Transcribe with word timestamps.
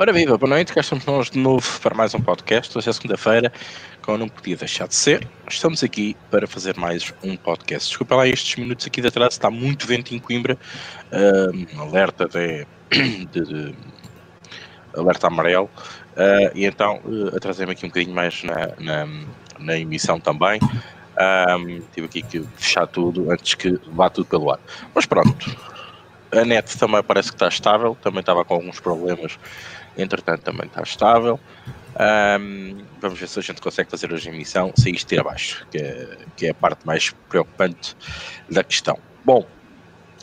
Ora 0.00 0.14
viva, 0.14 0.38
boa 0.38 0.48
noite, 0.48 0.72
cá 0.72 0.80
estamos 0.80 1.04
nós 1.04 1.28
de 1.28 1.38
novo 1.38 1.78
para 1.78 1.94
mais 1.94 2.14
um 2.14 2.22
podcast. 2.22 2.76
Hoje 2.78 2.88
é 2.88 2.92
segunda-feira, 2.94 3.52
como 4.00 4.16
não 4.16 4.30
podia 4.30 4.56
deixar 4.56 4.88
de 4.88 4.94
ser. 4.94 5.28
Estamos 5.46 5.84
aqui 5.84 6.16
para 6.30 6.46
fazer 6.46 6.74
mais 6.78 7.12
um 7.22 7.36
podcast. 7.36 7.86
Desculpa 7.90 8.16
lá 8.16 8.26
estes 8.26 8.56
minutos 8.56 8.86
aqui 8.86 9.02
de 9.02 9.08
atrás, 9.08 9.34
está 9.34 9.50
muito 9.50 9.86
vento 9.86 10.14
em 10.14 10.18
Coimbra. 10.18 10.56
Alerta 11.78 12.26
de, 12.26 12.66
de, 13.30 13.44
de, 13.44 13.74
alerta 14.96 15.26
amarelo. 15.26 15.68
Uh, 16.16 16.50
e 16.54 16.64
então 16.64 17.02
uh, 17.04 17.36
atrasei-me 17.36 17.72
aqui 17.72 17.84
um 17.84 17.90
bocadinho 17.90 18.14
mais 18.14 18.42
na, 18.42 18.68
na, 18.78 19.06
na 19.58 19.76
emissão 19.76 20.18
também. 20.18 20.60
Um, 21.52 21.82
tive 21.92 22.06
aqui 22.06 22.22
que 22.22 22.42
fechar 22.56 22.86
tudo 22.86 23.30
antes 23.30 23.52
que 23.52 23.78
vá 23.88 24.08
tudo 24.08 24.24
pelo 24.24 24.50
ar. 24.50 24.60
Mas 24.94 25.04
pronto, 25.04 25.54
a 26.32 26.44
net 26.44 26.78
também 26.78 27.02
parece 27.02 27.28
que 27.28 27.34
está 27.34 27.48
estável, 27.48 27.96
também 28.00 28.20
estava 28.20 28.44
com 28.44 28.54
alguns 28.54 28.80
problemas, 28.80 29.38
entretanto 29.96 30.42
também 30.42 30.66
está 30.66 30.82
estável. 30.82 31.38
Um, 32.00 32.84
vamos 33.00 33.18
ver 33.18 33.28
se 33.28 33.38
a 33.38 33.42
gente 33.42 33.60
consegue 33.60 33.90
fazer 33.90 34.12
hoje 34.12 34.28
a 34.28 34.32
emissão 34.32 34.72
sem 34.76 34.94
isto 34.94 35.12
ir 35.12 35.20
abaixo, 35.20 35.66
que 35.70 35.78
é, 35.78 36.18
que 36.36 36.46
é 36.46 36.50
a 36.50 36.54
parte 36.54 36.86
mais 36.86 37.10
preocupante 37.28 37.96
da 38.48 38.62
questão. 38.62 38.98
Bom, 39.24 39.46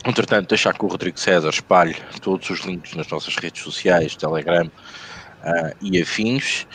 entretanto, 0.04 0.48
deixar 0.48 0.72
que 0.74 0.84
o 0.84 0.88
Rodrigo 0.88 1.18
César 1.18 1.50
espalhe 1.50 1.96
todos 2.22 2.48
os 2.50 2.60
links 2.60 2.94
nas 2.94 3.08
nossas 3.08 3.36
redes 3.36 3.62
sociais, 3.62 4.16
Telegram 4.16 4.66
uh, 4.66 5.76
e 5.80 6.00
afins 6.00 6.66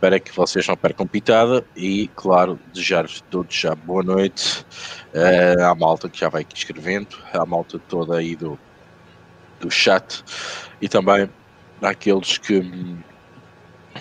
para 0.00 0.18
que 0.18 0.34
vocês 0.34 0.66
não 0.66 0.76
percam 0.76 1.06
pitada 1.06 1.64
e, 1.76 2.08
claro, 2.16 2.58
desejar-vos 2.72 3.22
todos 3.30 3.54
já 3.54 3.74
boa 3.74 4.02
noite 4.02 4.64
uh, 5.14 5.62
à 5.64 5.74
malta 5.74 6.08
que 6.08 6.18
já 6.18 6.28
vai 6.28 6.40
aqui 6.40 6.56
escrevendo, 6.56 7.16
à 7.32 7.44
malta 7.44 7.78
toda 7.78 8.16
aí 8.16 8.34
do, 8.34 8.58
do 9.60 9.70
chat 9.70 10.24
e 10.80 10.88
também 10.88 11.28
àqueles 11.82 12.38
que 12.38 12.62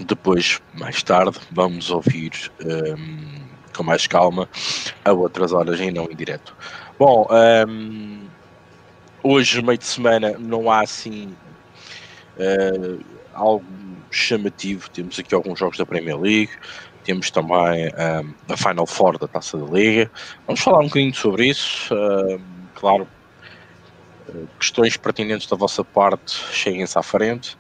depois, 0.06 0.62
mais 0.74 1.02
tarde, 1.04 1.38
vamos 1.52 1.90
ouvir 1.90 2.32
um, 2.64 3.40
com 3.76 3.84
mais 3.84 4.08
calma 4.08 4.48
a 5.04 5.12
outras 5.12 5.52
horas 5.52 5.80
e 5.80 5.92
não 5.92 6.06
em 6.06 6.16
direto. 6.16 6.56
Bom, 6.98 7.28
um, 7.68 8.28
hoje, 9.24 9.62
meio 9.62 9.78
de 9.78 9.86
semana, 9.86 10.38
não 10.38 10.70
há 10.72 10.82
assim 10.82 11.36
uh, 12.38 13.04
algo 13.34 13.66
chamativo. 14.12 14.90
Temos 14.90 15.20
aqui 15.20 15.34
alguns 15.34 15.60
jogos 15.60 15.78
da 15.78 15.86
Premier 15.86 16.20
League, 16.20 16.52
temos 17.04 17.32
também 17.32 17.88
um, 17.88 18.54
a 18.54 18.58
Final 18.58 18.86
Four 18.86 19.18
da 19.18 19.28
Taça 19.28 19.58
da 19.58 19.66
Liga. 19.66 20.12
Vamos 20.46 20.62
falar 20.62 20.80
um 20.80 20.88
bocadinho 20.88 21.16
sobre 21.16 21.48
isso. 21.48 21.94
Uh, 21.94 22.40
claro, 22.76 23.08
questões 24.60 24.98
pertinentes 24.98 25.48
da 25.48 25.56
vossa 25.56 25.84
parte, 25.84 26.32
cheguem-se 26.52 26.98
à 26.98 27.04
frente. 27.04 27.58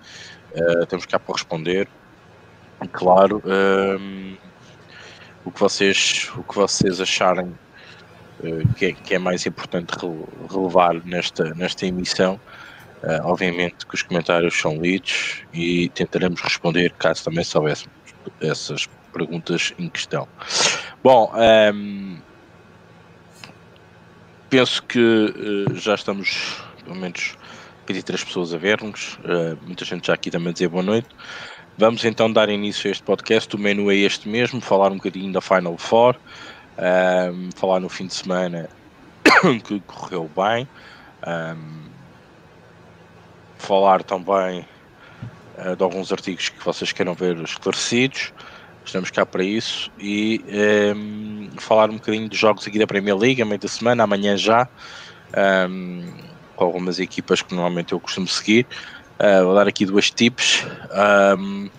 Uh, 0.53 0.85
temos 0.85 1.05
cá 1.05 1.19
para 1.19 1.33
responder. 1.33 1.87
Claro, 2.93 3.43
o, 5.43 5.51
que 5.51 5.59
vocês, 5.59 6.31
o 6.37 6.43
que 6.43 6.55
vocês 6.55 7.01
acharem 7.01 7.53
que 8.77 8.85
é, 8.85 8.93
que, 8.93 9.15
é, 9.15 9.19
mais 9.19 9.45
importante 9.45 9.93
relevar 10.49 10.93
nesta, 11.05 11.53
nesta 11.55 11.85
emissão 11.85 12.39
Uh, 13.01 13.23
obviamente 13.23 13.85
que 13.87 13.95
os 13.95 14.01
comentários 14.01 14.59
são 14.59 14.75
lidos 14.75 15.43
e 15.53 15.87
tentaremos 15.89 16.41
responder 16.41 16.91
caso 16.99 17.23
também 17.23 17.45
soubéssemos 17.45 17.95
essas 18.41 18.89
perguntas 19.13 19.73
em 19.79 19.87
questão. 19.87 20.27
Bom, 21.01 21.31
um, 21.33 21.41
ehm, 21.41 22.21
penso 24.49 24.83
que 24.83 24.99
uh, 24.99 25.75
já 25.75 25.95
estamos 25.95 26.61
pelo 26.83 26.95
menos 26.95 27.37
23 27.87 28.23
pessoas 28.23 28.53
a 28.53 28.57
ver-nos, 28.57 29.19
uh, 29.19 29.57
muita 29.65 29.85
gente 29.85 30.07
já 30.07 30.13
aqui 30.13 30.31
também 30.31 30.49
a 30.49 30.53
dizer 30.53 30.67
boa 30.67 30.83
noite. 30.83 31.07
Vamos 31.77 32.03
então 32.03 32.29
dar 32.29 32.49
início 32.49 32.89
a 32.89 32.91
este 32.91 33.03
podcast. 33.03 33.55
O 33.55 33.57
menu 33.57 33.89
é 33.89 33.95
este 33.95 34.27
mesmo: 34.27 34.59
falar 34.59 34.91
um 34.91 34.97
bocadinho 34.97 35.31
da 35.31 35.39
Final 35.39 35.77
Four, 35.77 36.17
ehm, 36.77 37.51
falar 37.55 37.79
no 37.79 37.87
fim 37.87 38.05
de 38.05 38.15
semana 38.15 38.69
que 39.65 39.79
correu 39.87 40.29
bem. 40.35 40.67
Ehm, 41.25 41.87
falar 43.57 44.03
também 44.03 44.67
uh, 45.57 45.73
de 45.73 45.81
alguns 45.81 46.11
artigos 46.11 46.49
que 46.49 46.65
vocês 46.65 46.91
queiram 46.91 47.13
ver 47.13 47.37
esclarecidos. 47.37 48.33
Estamos 48.83 49.09
cá 49.09 49.25
para 49.25 49.43
isso 49.43 49.89
e 49.97 50.43
ehm, 50.49 51.38
falar 51.63 51.89
um 51.89 51.95
bocadinho 51.95 52.29
de 52.29 52.37
jogos 52.37 52.67
aqui 52.67 52.79
da 52.79 52.87
Premier 52.87 53.17
League, 53.17 53.41
a 53.41 53.45
meio 53.45 53.59
da 53.59 53.67
semana, 53.67 54.03
amanhã 54.03 54.37
já, 54.37 54.67
um, 55.69 56.11
com 56.55 56.65
algumas 56.65 56.99
equipas 56.99 57.41
que 57.41 57.53
normalmente 57.53 57.93
eu 57.93 57.99
costumo 57.99 58.27
seguir. 58.27 58.65
Uh, 59.19 59.45
vou 59.45 59.55
dar 59.55 59.67
aqui 59.67 59.85
duas 59.85 60.09
tips. 60.09 60.65
Um, 61.37 61.69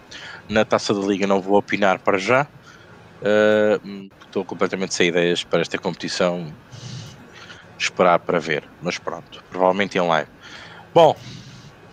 na 0.49 0.65
taça 0.65 0.93
da 0.93 1.01
Liga 1.01 1.27
não 1.27 1.41
vou 1.41 1.57
opinar 1.57 1.99
para 1.99 2.19
já. 2.19 2.47
Uh, 3.23 4.11
estou 4.25 4.45
completamente 4.45 4.95
sem 4.95 5.09
ideias 5.09 5.45
para 5.45 5.61
esta 5.61 5.79
competição. 5.79 6.53
Esperar 7.79 8.19
para 8.19 8.39
ver, 8.39 8.65
mas 8.83 8.99
pronto, 8.99 9.43
provavelmente 9.49 9.97
em 9.97 10.03
live. 10.03 10.29
Bom, 10.93 11.17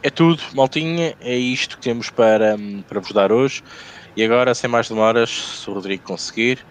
é 0.04 0.10
tudo, 0.10 0.42
maltinha. 0.54 1.16
É 1.22 1.36
isto 1.36 1.78
que 1.78 1.84
temos 1.84 2.10
para, 2.10 2.58
para 2.88 3.00
vos 3.00 3.12
dar 3.12 3.32
hoje. 3.32 3.64
E 4.16 4.24
agora, 4.24 4.54
sem 4.56 4.70
mais 4.70 4.90
demoras, 4.90 5.30
se 5.30 5.70
o 5.70 5.74
Rodrigo 5.74 6.04
conseguir. 6.04 6.66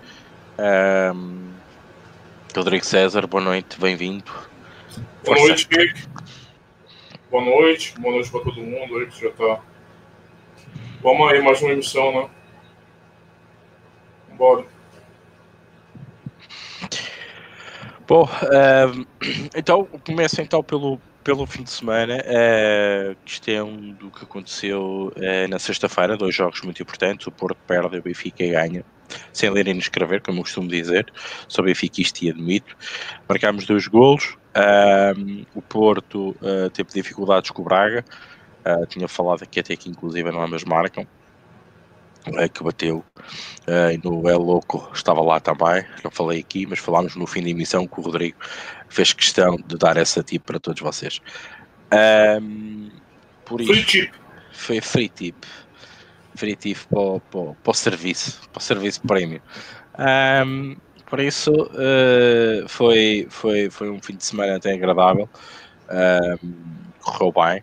Um, 0.59 1.53
Rodrigo 2.57 2.85
César, 2.85 3.27
boa 3.27 3.43
noite, 3.43 3.79
bem-vindo. 3.79 4.25
Boa 5.23 5.39
noite, 5.39 5.69
Rick. 5.71 6.09
Boa 7.31 7.45
noite, 7.45 7.95
boa 8.01 8.15
noite 8.15 8.31
para 8.31 8.41
todo 8.41 8.63
mundo 8.63 8.97
aí 8.97 9.07
que 9.07 9.21
já 9.21 9.31
tá. 9.33 9.61
Vamos 11.03 11.31
aí, 11.31 11.43
mais 11.43 11.61
uma 11.61 11.73
emissão, 11.73 12.11
né? 12.11 12.31
Bora. 14.33 14.65
Bom, 18.09 18.25
um, 18.25 19.05
então 19.55 19.85
começa 20.07 20.41
então 20.41 20.63
pelo, 20.63 20.99
pelo 21.23 21.45
fim 21.45 21.65
de 21.65 21.71
semana, 21.71 22.17
uh, 22.19 23.17
isto 23.27 23.51
é 23.51 23.63
um 23.63 23.93
do 23.93 24.11
que 24.11 24.25
aconteceu 24.25 25.13
uh, 25.17 25.49
na 25.51 25.59
sexta-feira, 25.59 26.17
dois 26.17 26.35
jogos 26.35 26.63
muito 26.63 26.81
importantes, 26.81 27.27
o 27.27 27.33
Porto 27.33 27.59
perde, 27.67 27.99
o 27.99 28.03
Benfica 28.03 28.47
ganha, 28.47 28.85
sem 29.33 29.51
ler 29.51 29.69
e 29.69 29.73
nem 29.73 29.79
escrever, 29.79 30.21
como 30.23 30.39
eu 30.39 30.43
costumo 30.43 30.69
dizer, 30.69 31.13
sou 31.49 31.65
benfiquista 31.65 32.25
e 32.25 32.31
admito. 32.31 32.77
Marcámos 33.29 33.67
dois 33.67 33.87
golos, 33.87 34.37
uh, 34.55 35.47
o 35.55 35.63
Porto 35.63 36.31
uh, 36.41 36.71
teve 36.71 36.91
dificuldades 36.93 37.51
com 37.51 37.63
o 37.63 37.65
Braga, 37.65 38.05
tinha 38.89 39.07
falado 39.07 39.45
aqui 39.45 39.61
até 39.61 39.77
que 39.77 39.89
inclusive 39.89 40.29
não 40.33 40.43
ambas 40.43 40.65
marcam, 40.65 41.07
é, 42.35 42.49
que 42.49 42.63
bateu 42.63 43.05
uh, 43.69 43.93
e 43.93 44.01
no 44.03 44.29
El 44.29 44.41
Louco 44.41 44.91
estava 44.93 45.21
lá 45.21 45.39
também, 45.39 45.85
não 46.03 46.11
falei 46.11 46.41
aqui, 46.41 46.67
mas 46.67 46.81
falámos 46.81 47.15
no 47.15 47.27
fim 47.27 47.43
da 47.43 47.51
emissão 47.51 47.87
que 47.87 48.01
o 48.01 48.03
Rodrigo 48.03 48.37
fez 48.89 49.13
questão 49.13 49.57
de 49.57 49.77
dar 49.77 49.97
essa 49.97 50.23
tip 50.23 50.45
para 50.45 50.59
todos 50.59 50.83
vocês. 50.83 51.21
Um, 52.43 52.91
por 53.45 53.63
free 53.63 53.79
isso, 53.79 53.87
tip. 53.87 54.13
Foi 54.53 54.81
free 54.81 55.09
tip. 55.09 55.37
Tip 56.37 56.79
para, 56.89 57.21
para, 57.31 57.55
para 57.55 57.71
o 57.71 57.75
serviço, 57.75 58.41
para 58.53 58.61
o 58.61 58.63
serviço 58.63 59.01
prémio. 59.03 59.41
Um, 59.99 60.77
por 61.07 61.21
isso 61.21 61.53
uh, 61.53 62.69
foi, 62.69 63.27
foi, 63.31 63.71
foi 63.71 63.91
um 63.91 64.01
fim 64.01 64.17
de 64.17 64.25
semana 64.25 64.57
até 64.57 64.73
agradável. 64.73 65.29
Um, 65.89 66.55
correu 67.01 67.33
bem 67.33 67.63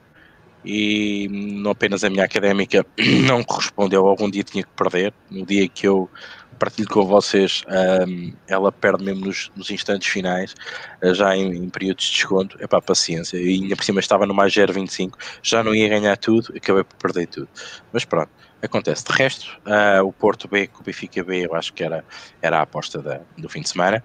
e 0.65 1.27
não 1.29 1.71
apenas 1.71 2.03
a 2.03 2.09
minha 2.09 2.23
académica 2.23 2.85
não 3.27 3.43
correspondeu, 3.43 4.07
algum 4.07 4.29
dia 4.29 4.43
tinha 4.43 4.63
que 4.63 4.69
perder. 4.71 5.13
No 5.29 5.45
dia 5.45 5.67
que 5.67 5.87
eu 5.87 6.09
partilho 6.57 6.87
com 6.87 7.05
vocês, 7.05 7.63
um, 8.07 8.33
ela 8.47 8.71
perde 8.71 9.03
mesmo 9.03 9.25
nos, 9.25 9.51
nos 9.55 9.69
instantes 9.69 10.07
finais, 10.07 10.55
uh, 11.03 11.13
já 11.13 11.35
em, 11.35 11.53
em, 11.53 11.69
períodos 11.69 12.05
de 12.05 12.11
desconto. 12.11 12.57
É 12.61 12.67
para 12.67 12.81
paciência. 12.81 13.37
E 13.37 13.61
ainda 13.61 13.75
por 13.75 13.83
cima 13.83 13.99
estava 13.99 14.25
no 14.25 14.33
mais 14.33 14.53
0,25, 14.53 15.13
já 15.41 15.63
não 15.63 15.75
ia 15.75 15.89
ganhar 15.89 16.15
tudo, 16.17 16.53
acabei 16.55 16.83
por 16.83 16.95
perder 16.95 17.27
tudo. 17.27 17.49
Mas 17.91 18.05
pronto, 18.05 18.29
acontece. 18.63 19.03
De 19.03 19.11
resto, 19.11 19.59
uh, 19.65 20.05
o 20.05 20.11
Porto 20.11 20.47
B 20.47 20.67
com 20.67 20.81
o 20.81 20.83
Benfica 20.83 21.23
B, 21.23 21.45
eu 21.45 21.53
acho 21.53 21.73
que 21.73 21.83
era, 21.83 22.03
era 22.41 22.59
a 22.59 22.61
aposta 22.61 23.01
da, 23.01 23.21
do 23.37 23.49
fim 23.49 23.61
de 23.61 23.69
semana. 23.69 24.03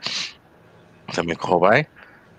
Também 1.15 1.37
correu 1.37 1.71
bem. 1.71 1.87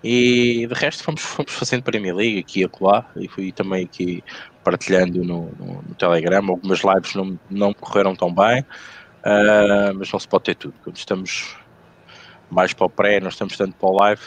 E 0.02 0.66
de 0.66 0.74
resto 0.74 1.02
fomos, 1.02 1.22
fomos 1.22 1.52
fazendo 1.52 1.82
Premier 1.82 2.14
League 2.14 2.38
aqui 2.38 2.60
e 2.60 2.64
acolá 2.64 3.10
e 3.16 3.28
fui 3.28 3.52
também 3.52 3.84
aqui 3.84 4.22
partilhando 4.64 5.24
no, 5.24 5.50
no, 5.58 5.82
no 5.82 5.94
Telegram. 5.94 6.44
Algumas 6.48 6.80
lives 6.80 7.14
não, 7.14 7.38
não 7.50 7.72
correram 7.72 8.14
tão 8.14 8.32
bem, 8.32 8.60
uh, 8.60 9.94
mas 9.94 10.10
não 10.12 10.20
se 10.20 10.28
pode 10.28 10.44
ter 10.44 10.54
tudo. 10.54 10.74
Quando 10.84 10.96
estamos 10.96 11.56
mais 12.50 12.72
para 12.72 12.86
o 12.86 12.90
pré, 12.90 13.20
nós 13.20 13.34
estamos 13.34 13.56
tanto 13.56 13.74
para 13.76 13.88
o 13.88 13.96
live 13.96 14.22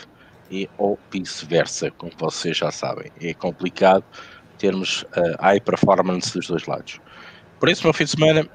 e 0.51 0.69
ou 0.77 0.99
vice-versa, 1.11 1.89
como 1.91 2.11
vocês 2.17 2.57
já 2.57 2.71
sabem. 2.71 3.11
É 3.19 3.33
complicado 3.33 4.03
termos 4.57 5.03
uh, 5.03 5.41
high 5.41 5.59
performance 5.59 6.33
dos 6.33 6.47
dois 6.47 6.65
lados. 6.65 7.01
Por 7.63 7.69
isso, 7.69 7.85
meu 7.85 7.93
fim 7.93 8.03
de 8.03 8.09
semana 8.09 8.49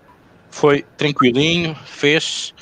foi 0.51 0.85
tranquilinho, 0.99 1.75
fez 1.87 2.55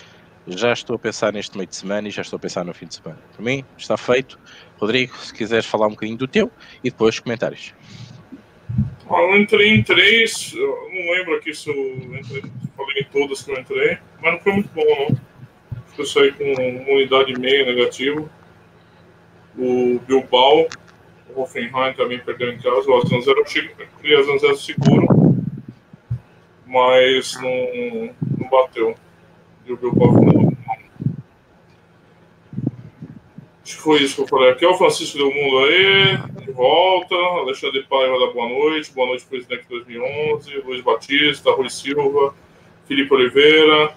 já 0.47 0.73
estou 0.73 0.95
a 0.95 0.99
pensar 1.01 1.33
neste 1.33 1.57
meio 1.57 1.69
de 1.69 1.75
semana 1.75 2.07
e 2.07 2.11
já 2.13 2.23
estou 2.23 2.37
a 2.37 2.41
pensar 2.41 2.65
no 2.65 2.73
fim 2.73 2.87
de 2.87 2.95
semana. 2.95 3.19
Para 3.35 3.45
mim, 3.45 3.65
está 3.77 3.97
feito. 3.97 4.39
Rodrigo, 4.79 5.17
se 5.17 5.35
quiseres 5.35 5.67
falar 5.67 5.89
um 5.89 5.91
bocadinho 5.91 6.17
do 6.17 6.29
teu 6.29 6.49
e 6.85 6.91
depois 6.91 7.19
comentários. 7.19 7.75
Eu 9.11 9.37
entrei 9.37 9.71
em 9.71 9.83
três, 9.83 10.55
não 10.55 11.15
lembro 11.17 11.35
aqui 11.35 11.53
se 11.53 11.69
eu 11.69 11.75
entrei, 12.17 12.45
falei 12.77 13.01
em 13.01 13.05
todas 13.11 13.43
que 13.43 13.51
eu 13.51 13.59
entrei, 13.59 13.99
mas 14.23 14.35
não 14.35 14.39
foi 14.39 14.53
muito 14.53 14.71
bom, 14.73 14.85
não. 14.85 15.19
Eu 15.99 16.05
saí 16.05 16.31
com 16.31 16.45
uma 16.45 16.93
unidade 16.93 17.33
e 17.33 17.41
meia 17.41 17.67
negativo. 17.67 18.31
O 19.59 19.99
Bilbao, 20.07 20.69
o 21.35 21.43
Hoffenheim 21.43 21.93
também 21.97 22.21
perdeu 22.21 22.53
em 22.53 22.59
casa. 22.59 22.89
O 22.89 22.99
Aslan 22.99 23.21
Zero, 23.21 23.45
queria 23.45 24.21
Aslan 24.21 24.39
Zero 24.39 24.57
seguro, 24.57 25.26
mas 26.67 27.35
não, 27.41 28.15
não 28.39 28.51
bateu. 28.51 28.95
E 29.65 29.73
o 29.73 29.77
Bilbao 29.77 30.13
ficou 30.13 30.47
Acho 33.67 33.77
que 33.77 33.83
foi 33.83 34.03
isso 34.03 34.15
que 34.15 34.23
eu 34.23 34.29
falei. 34.29 34.51
Aqui 34.51 34.65
é 34.65 34.69
o 34.69 34.79
Francisco 34.79 35.19
do 35.19 35.29
Mundo 35.29 35.59
aí, 35.65 36.19
de 36.45 36.53
volta. 36.53 37.17
Alexandre 37.17 37.83
Paiva 37.83 38.17
da 38.21 38.33
Boa 38.33 38.49
Noite. 38.49 38.93
Boa 38.93 39.09
noite, 39.09 39.27
presidente 39.27 39.67
2011. 39.69 40.59
Luiz 40.59 40.81
Batista, 40.83 41.51
Rui 41.51 41.69
Silva, 41.69 42.33
Felipe 42.87 43.13
Oliveira. 43.13 43.93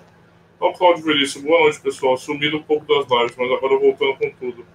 O 0.59 0.73
Cláudio 0.73 1.05
Veríssimo. 1.05 1.49
Boa 1.49 1.61
noite, 1.61 1.79
pessoal. 1.81 2.17
Sumido 2.17 2.57
um 2.57 2.63
pouco 2.63 2.83
das 2.87 3.07
lives, 3.07 3.35
mas 3.37 3.51
agora 3.51 3.77
voltando 3.77 4.17
com 4.17 4.31
tudo. 4.39 4.65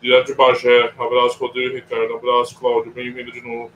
Direto 0.00 0.26
de 0.28 0.34
Bagé. 0.34 0.92
Abraço, 0.96 1.36
Rodrigo 1.40 1.76
e 1.76 1.80
Ricardo. 1.80 2.14
Abraço, 2.14 2.56
Cláudio. 2.56 2.92
Bem-vindo 2.92 3.32
de 3.32 3.40
novo. 3.40 3.72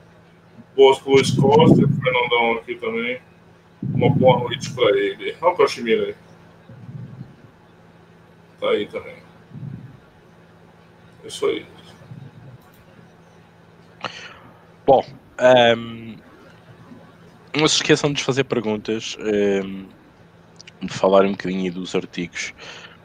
Boas 0.77 1.05
Luiz 1.05 1.33
Costa 1.33 1.83
e 1.83 2.01
Fernandão 2.01 2.53
aqui 2.53 2.77
também. 2.77 3.21
Uma 3.95 4.11
boa 4.11 4.39
noite 4.41 4.71
para 4.73 4.97
ele. 4.97 5.37
Olha 5.41 5.53
o 5.53 5.57
Cachemira 5.57 6.07
aí. 6.07 6.15
Tá 8.61 8.71
aí 8.71 8.87
também. 8.87 9.17
Isso 11.25 11.47
aí. 11.47 11.67
Bom, 14.87 15.05
um, 15.07 15.45
ehm, 15.45 16.17
não 17.57 17.69
se 17.69 17.77
esqueçam 17.77 18.13
de 18.13 18.25
fazer 18.25 18.45
perguntas, 18.45 19.17
um, 19.21 19.27
ehm, 19.27 19.87
de 20.83 20.93
falar 20.93 21.25
um 21.25 21.33
bocadinho 21.33 21.73
dos 21.73 21.95
artigos 21.95 22.55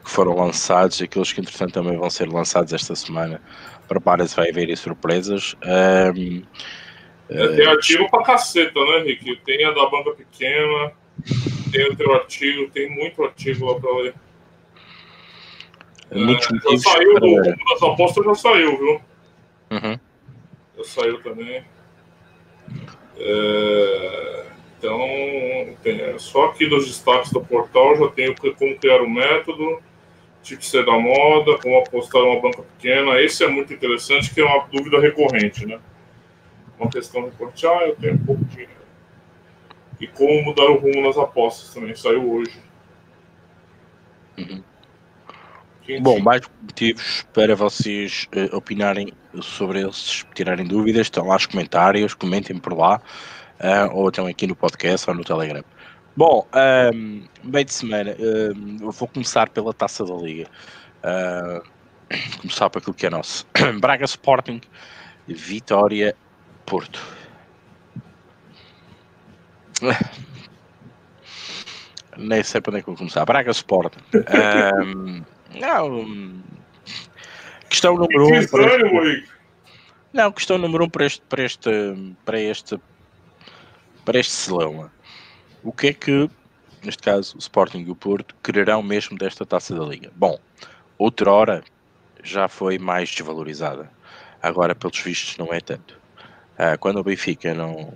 que 0.04 0.10
foram 0.10 0.34
lançados, 0.34 1.00
aqueles 1.00 1.32
que 1.32 1.40
entretanto 1.40 1.72
também 1.72 1.96
vão 1.96 2.10
ser 2.10 2.28
lançados 2.28 2.72
esta 2.72 2.94
semana. 2.94 3.40
Prepara-se, 3.88 4.36
vai 4.36 4.50
haver 4.50 4.76
surpresas. 4.76 5.54
Um, 6.16 6.42
ehm, 7.30 7.56
tem 7.56 7.66
artigo 7.66 8.10
pra 8.10 8.22
caceta, 8.22 8.78
né, 8.78 8.98
Rick? 8.98 9.36
Tem 9.44 9.64
a 9.64 9.70
da 9.70 9.86
banca 9.86 10.12
pequena, 10.12 10.92
tem 11.70 11.88
o 11.90 11.96
teu 11.96 12.12
artigo, 12.14 12.70
tem 12.70 12.90
muito 12.90 13.22
artigo 13.22 13.66
lá 13.66 13.80
pra 13.80 13.96
ler. 13.96 14.14
Muitos 16.12 16.46
é, 16.46 16.70
já 16.70 16.78
saiu 16.78 17.18
do 17.18 17.26
rumo 17.26 17.42
das 17.42 17.82
apostas, 17.82 18.24
já 18.24 18.34
saiu, 18.34 18.78
viu? 18.78 19.00
Uhum. 19.70 19.98
Já 20.78 20.84
saiu 20.84 21.22
também. 21.22 21.64
É, 23.16 24.44
então, 24.78 24.98
tem, 25.82 26.00
é, 26.00 26.18
só 26.18 26.46
aqui 26.46 26.66
nos 26.66 26.86
destaques 26.86 27.32
do 27.32 27.40
portal 27.40 27.96
já 27.96 28.08
tem 28.08 28.34
como 28.34 28.78
criar 28.78 29.00
o 29.00 29.04
um 29.04 29.10
método, 29.10 29.82
tipo 30.42 30.64
ser 30.64 30.84
da 30.84 30.98
moda, 30.98 31.58
como 31.58 31.78
apostar 31.78 32.22
uma 32.22 32.40
banca 32.40 32.62
pequena. 32.62 33.20
Esse 33.20 33.44
é 33.44 33.48
muito 33.48 33.72
interessante, 33.72 34.32
que 34.32 34.40
é 34.40 34.44
uma 34.44 34.66
dúvida 34.66 35.00
recorrente, 35.00 35.66
né? 35.66 35.80
Uma 36.78 36.90
questão 36.90 37.24
recorrente, 37.24 37.66
ah, 37.66 37.86
eu 37.86 37.96
tenho 37.96 38.18
pouco 38.18 38.44
dinheiro. 38.46 38.72
E 40.00 40.06
como 40.08 40.42
mudar 40.42 40.64
o 40.64 40.78
rumo 40.78 41.02
nas 41.02 41.16
apostas 41.16 41.72
também, 41.72 41.94
saiu 41.94 42.32
hoje. 42.32 42.60
Uhum. 44.36 44.62
Bom, 46.00 46.18
mais 46.18 46.40
motivos 46.62 47.26
para 47.32 47.54
vocês 47.54 48.26
uh, 48.34 48.56
opinarem 48.56 49.12
sobre 49.42 49.80
eles, 49.80 50.24
tirarem 50.34 50.66
dúvidas, 50.66 51.02
estão 51.02 51.26
lá 51.26 51.36
os 51.36 51.46
comentários, 51.46 52.14
comentem 52.14 52.58
por 52.58 52.72
lá, 52.72 53.00
uh, 53.60 53.94
ou 53.94 54.08
estão 54.08 54.26
aqui 54.26 54.46
no 54.46 54.56
podcast 54.56 55.08
ou 55.08 55.14
no 55.14 55.22
Telegram. 55.22 55.62
Bom, 56.16 56.46
um, 56.54 56.58
ehm, 56.58 57.24
meio 57.42 57.64
de 57.64 57.74
semana, 57.74 58.16
um, 58.18 58.78
ehm, 58.78 58.90
vou 58.90 59.08
começar 59.08 59.50
pela 59.50 59.74
taça 59.74 60.04
da 60.04 60.14
Liga. 60.14 60.48
Uh, 61.02 61.62
começar 62.40 62.70
por 62.70 62.78
aquilo 62.78 62.94
que 62.94 63.06
é 63.06 63.10
nosso. 63.10 63.46
Braga 63.80 64.04
Sporting, 64.04 64.60
Vitória 65.26 66.16
Porto. 66.66 67.00
Nem 72.16 72.42
sei 72.42 72.60
para 72.60 72.70
onde 72.70 72.78
é 72.78 72.82
que 72.82 72.86
vou 72.86 72.96
começar. 72.96 73.24
Braga 73.24 73.50
Sporting. 73.50 73.98
Um, 74.14 75.22
não. 75.58 76.42
Questão 77.68 77.96
número 77.96 78.28
um. 78.28 78.34
Este... 78.34 79.28
Não, 80.12 80.30
questão 80.30 80.58
número 80.58 80.84
um 80.84 80.88
para 80.88 81.06
este, 81.06 81.22
para 81.28 81.42
este, 81.42 81.70
para 82.24 82.40
este, 82.40 82.80
para 84.04 84.18
este 84.18 84.32
Celão. 84.32 84.88
O 85.62 85.72
que 85.72 85.88
é 85.88 85.92
que, 85.92 86.30
neste 86.84 87.02
caso, 87.02 87.34
o 87.36 87.38
Sporting 87.40 87.80
e 87.80 87.90
o 87.90 87.96
Porto 87.96 88.36
quererão 88.42 88.80
mesmo 88.82 89.18
desta 89.18 89.44
taça 89.44 89.74
da 89.74 89.84
Liga? 89.84 90.12
Bom, 90.14 90.38
outrora 90.96 91.64
já 92.22 92.48
foi 92.48 92.78
mais 92.78 93.10
desvalorizada. 93.10 93.90
Agora, 94.40 94.74
pelos 94.74 95.00
vistos, 95.00 95.36
não 95.36 95.52
é 95.52 95.60
tanto. 95.60 96.03
Ah, 96.58 96.76
quando 96.76 96.98
o 96.98 97.04
Benfica 97.04 97.52
não, 97.54 97.92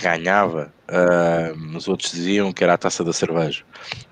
ganhava, 0.00 0.72
uh, 0.88 1.76
os 1.76 1.88
outros 1.88 2.10
diziam 2.12 2.52
que 2.52 2.64
era 2.64 2.74
a 2.74 2.78
taça 2.78 3.04
da 3.04 3.12
cerveja. 3.12 3.64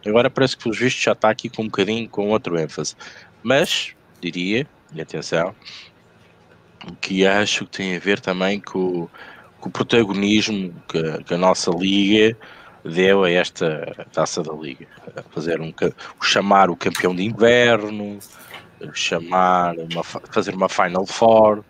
Agora 0.06 0.30
parece 0.30 0.56
que 0.56 0.62
pelos 0.62 0.78
vistos 0.78 1.02
já 1.02 1.12
está 1.12 1.30
aqui 1.30 1.48
com 1.48 1.62
um 1.62 1.66
bocadinho 1.66 2.08
com 2.08 2.28
outro 2.28 2.58
ênfase. 2.58 2.94
Mas, 3.42 3.94
diria, 4.20 4.66
e 4.94 5.00
atenção, 5.00 5.54
que 7.00 7.26
acho 7.26 7.64
que 7.66 7.78
tem 7.78 7.96
a 7.96 7.98
ver 7.98 8.20
também 8.20 8.60
com, 8.60 9.08
com 9.60 9.68
o 9.68 9.72
protagonismo 9.72 10.72
que, 10.88 11.24
que, 11.24 11.34
a 11.34 11.38
nossa 11.38 11.70
liga 11.70 12.36
deu 12.84 13.24
a 13.24 13.30
esta 13.30 14.06
taça 14.12 14.42
da 14.42 14.52
liga. 14.52 14.86
Fazer 15.32 15.60
um, 15.60 15.72
chamar 16.22 16.70
o 16.70 16.76
campeão 16.76 17.14
de 17.14 17.24
inverno, 17.24 18.18
chamar 18.92 19.74
uma, 19.76 20.04
fazer 20.04 20.54
uma 20.54 20.68
Final 20.68 21.06
Four. 21.06 21.64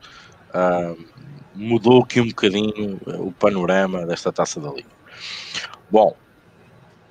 Uh, 0.55 1.17
mudou 1.57 2.03
aqui 2.03 2.21
um 2.21 2.29
bocadinho 2.29 3.01
eh, 3.07 3.17
o 3.19 3.33
panorama 3.33 4.07
desta 4.07 4.31
taça 4.31 4.61
da 4.61 4.71
Liga. 4.71 4.89
Bom, 5.91 6.15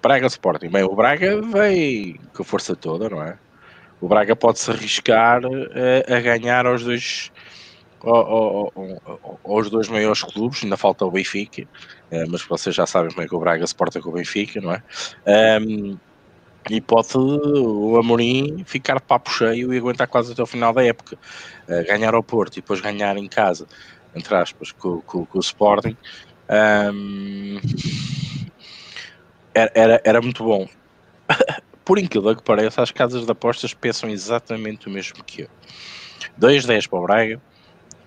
Braga 0.01 0.27
Sporting. 0.27 0.69
Bem, 0.69 0.83
o 0.83 0.95
Braga 0.95 1.41
veio 1.41 2.19
com 2.33 2.43
a 2.43 2.45
força 2.45 2.75
toda, 2.75 3.09
não 3.09 3.21
é? 3.21 3.37
O 3.99 4.07
Braga 4.07 4.35
pode-se 4.35 4.69
arriscar 4.69 5.43
a, 5.43 5.49
eh, 5.73 6.15
a, 6.15 6.19
ganhar 6.19 6.65
aos 6.67 6.83
dois, 6.83 7.31
aos 9.43 9.69
dois 9.69 9.87
maiores 9.87 10.21
clubes, 10.21 10.63
ainda 10.63 10.77
falta 10.77 11.05
o 11.05 11.11
Benfica, 11.11 11.67
eh, 12.11 12.25
mas 12.27 12.43
vocês 12.43 12.75
já 12.75 12.85
sabem 12.85 13.09
como 13.09 13.23
é 13.23 13.27
que 13.27 13.35
o 13.35 13.39
Braga 13.39 13.65
se 13.65 13.73
porta 13.73 13.99
com 13.99 14.09
o 14.09 14.13
Benfica, 14.13 14.61
não 14.61 14.73
é? 14.73 14.83
Um, 15.59 15.97
e 16.67 16.81
pode 16.81 17.15
o 17.15 17.95
Amorim 17.97 18.63
ficar 18.65 18.99
papo 18.99 19.29
cheio 19.31 19.71
e 19.71 19.77
aguentar 19.77 20.07
quase 20.07 20.33
até 20.33 20.41
o 20.41 20.47
final 20.47 20.73
da 20.73 20.83
época. 20.83 21.15
ganhar 21.87 22.15
ao 22.15 22.23
Porto 22.23 22.57
e 22.57 22.61
depois 22.61 22.81
ganhar 22.81 23.15
em 23.17 23.27
casa 23.27 23.67
entre 24.15 24.35
aspas, 24.35 24.71
com, 24.71 25.01
com, 25.01 25.25
com 25.25 25.37
o 25.37 25.41
Sporting, 25.41 25.97
um, 26.93 27.59
era, 29.53 30.01
era, 30.03 30.21
muito 30.21 30.43
bom. 30.43 30.67
Por 31.83 31.99
incrível 31.99 32.35
que 32.35 32.43
pareça, 32.43 32.81
as 32.81 32.91
casas 32.91 33.25
de 33.25 33.31
apostas 33.31 33.73
pensam 33.73 34.09
exatamente 34.09 34.87
o 34.87 34.89
mesmo 34.91 35.23
que 35.23 35.43
eu. 35.43 35.49
2,10 36.39 36.89
para 36.89 36.99
o 36.99 37.03
Braga, 37.03 37.41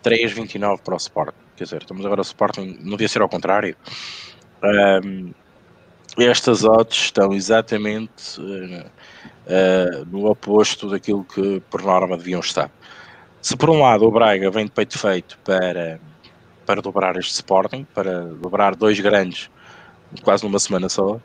3,29 0.03 0.81
para 0.81 0.95
o 0.95 0.97
Sporting. 0.97 1.39
Quer 1.57 1.65
dizer, 1.65 1.83
estamos 1.83 2.05
agora 2.05 2.21
o 2.21 2.23
Sporting, 2.23 2.79
não 2.81 2.91
devia 2.93 3.09
ser 3.09 3.23
ao 3.23 3.29
contrário. 3.29 3.77
Um, 4.63 5.33
estas 6.19 6.65
odds 6.65 6.99
estão 6.99 7.33
exatamente 7.33 8.41
uh, 8.41 8.87
uh, 9.47 10.05
no 10.07 10.27
oposto 10.27 10.91
daquilo 10.91 11.25
que 11.25 11.61
por 11.71 11.83
norma 11.83 12.17
deviam 12.17 12.41
estar. 12.41 12.71
Se 13.41 13.57
por 13.57 13.71
um 13.71 13.81
lado 13.81 14.05
o 14.05 14.11
Braga 14.11 14.51
vem 14.51 14.65
de 14.65 14.71
peito 14.73 14.99
feito 14.99 15.39
para, 15.45 16.01
para 16.67 16.83
dobrar 16.83 17.17
este 17.17 17.35
Sporting, 17.35 17.87
para 17.95 18.23
dobrar 18.27 18.75
dois 18.75 18.99
grandes 19.01 19.51
quase 20.23 20.45
numa 20.45 20.59
semana 20.59 20.89
só, 20.89 21.15
um, 21.15 21.21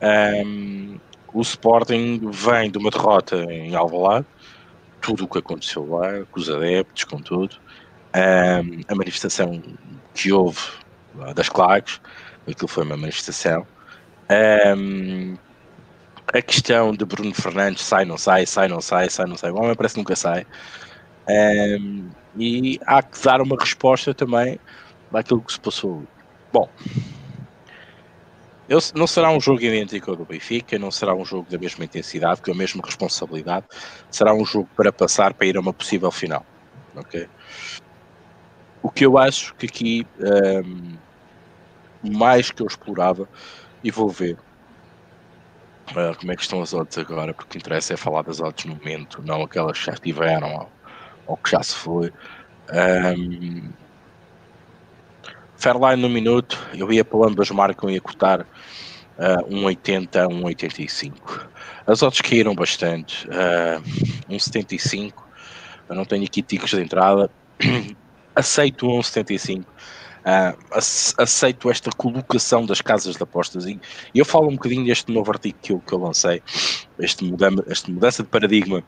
ehm, 0.00 1.00
o 1.32 1.40
Sporting 1.40 2.20
vem 2.30 2.70
de 2.70 2.78
uma 2.78 2.90
derrota 2.90 3.36
em 3.50 3.74
Alvalade, 3.74 4.26
tudo 5.00 5.24
o 5.24 5.28
que 5.28 5.38
aconteceu 5.38 5.86
lá, 5.86 6.24
com 6.30 6.40
os 6.40 6.50
adeptos, 6.50 7.04
com 7.04 7.18
tudo, 7.18 7.56
um, 8.14 8.18
ehm, 8.18 8.80
a 8.88 8.94
manifestação 8.94 9.62
que 10.14 10.32
houve 10.32 10.60
das 11.34 11.48
claques, 11.48 12.00
aquilo 12.48 12.68
foi 12.68 12.84
uma 12.84 12.96
manifestação, 12.96 13.66
um, 14.30 14.34
ehm, 14.34 15.38
a 16.32 16.42
questão 16.42 16.92
de 16.92 17.04
Bruno 17.04 17.34
Fernandes 17.34 17.84
sai, 17.84 18.04
não 18.04 18.18
sai, 18.18 18.46
sai, 18.46 18.66
não 18.68 18.80
sai, 18.80 19.08
sai, 19.10 19.26
não 19.26 19.36
sai, 19.36 19.50
o 19.50 19.56
homem 19.56 19.74
parece 19.74 19.94
que 19.94 20.00
nunca 20.00 20.16
sai. 20.16 20.46
Um, 21.28 22.10
e 22.36 22.78
há 22.86 23.02
que 23.02 23.22
dar 23.22 23.40
uma 23.40 23.56
resposta 23.58 24.12
também 24.12 24.58
àquilo 25.12 25.40
que 25.40 25.52
se 25.52 25.60
passou. 25.60 26.02
Bom, 26.52 26.68
eu, 28.68 28.78
não 28.94 29.06
será 29.06 29.30
um 29.30 29.40
jogo 29.40 29.62
idêntico 29.62 30.10
ao 30.10 30.16
do 30.16 30.24
Benfica, 30.24 30.78
não 30.78 30.90
será 30.90 31.14
um 31.14 31.24
jogo 31.24 31.50
da 31.50 31.58
mesma 31.58 31.84
intensidade, 31.84 32.40
com 32.40 32.50
a 32.50 32.54
mesma 32.54 32.82
responsabilidade, 32.84 33.66
será 34.10 34.34
um 34.34 34.44
jogo 34.44 34.68
para 34.74 34.92
passar 34.92 35.34
para 35.34 35.46
ir 35.46 35.56
a 35.56 35.60
uma 35.60 35.72
possível 35.72 36.10
final. 36.10 36.44
Ok? 36.96 37.28
O 38.82 38.90
que 38.90 39.04
eu 39.04 39.18
acho 39.18 39.54
que 39.54 39.66
aqui 39.66 40.06
um, 40.20 40.96
mais 42.16 42.50
que 42.50 42.62
eu 42.62 42.66
explorava 42.66 43.28
e 43.82 43.90
vou 43.90 44.08
ver 44.08 44.38
uh, 45.90 46.16
como 46.18 46.32
é 46.32 46.36
que 46.36 46.42
estão 46.42 46.62
as 46.62 46.72
odds 46.72 46.96
agora, 46.96 47.34
porque 47.34 47.48
o 47.48 47.50
que 47.52 47.58
interessa 47.58 47.94
é 47.94 47.96
falar 47.96 48.22
das 48.22 48.40
odds 48.40 48.64
no 48.64 48.76
momento, 48.76 49.22
não 49.22 49.42
aquelas 49.42 49.78
que 49.78 49.86
já 49.86 49.94
tiveram 49.94 50.68
ou, 51.26 51.36
que 51.36 51.50
já 51.50 51.62
se 51.62 51.74
foi. 51.74 52.12
Um, 52.72 53.70
Fairline 55.56 56.02
no 56.02 56.08
minuto, 56.08 56.58
eu 56.74 56.92
ia 56.92 57.04
para 57.04 57.26
ambas 57.26 57.50
marcam 57.50 57.88
e 57.88 57.94
ia 57.94 58.00
cotar 58.00 58.42
uh, 58.42 59.48
1,80 59.48 60.24
a 60.24 60.28
1,85. 60.28 61.46
As 61.86 62.02
odds 62.02 62.20
caíram 62.20 62.54
bastante, 62.54 63.26
uh, 63.28 63.80
1,75. 64.30 65.12
Eu 65.88 65.94
não 65.94 66.04
tenho 66.04 66.24
aqui 66.24 66.42
ticos 66.42 66.70
de 66.70 66.82
entrada. 66.82 67.30
Aceito 68.34 68.86
1,75 68.86 69.64
Uh, 70.24 70.56
aceito 71.18 71.70
esta 71.70 71.90
colocação 71.90 72.64
das 72.64 72.80
casas 72.80 73.14
de 73.14 73.22
apostas 73.22 73.66
e 73.66 73.78
eu 74.14 74.24
falo 74.24 74.48
um 74.48 74.54
bocadinho 74.54 74.86
deste 74.86 75.12
novo 75.12 75.30
artigo 75.30 75.58
que 75.60 75.70
eu, 75.70 75.80
que 75.80 75.92
eu 75.92 75.98
lancei, 75.98 76.42
este 76.98 77.30
esta 77.68 77.92
mudança 77.92 78.22
de 78.22 78.30
paradigma 78.30 78.82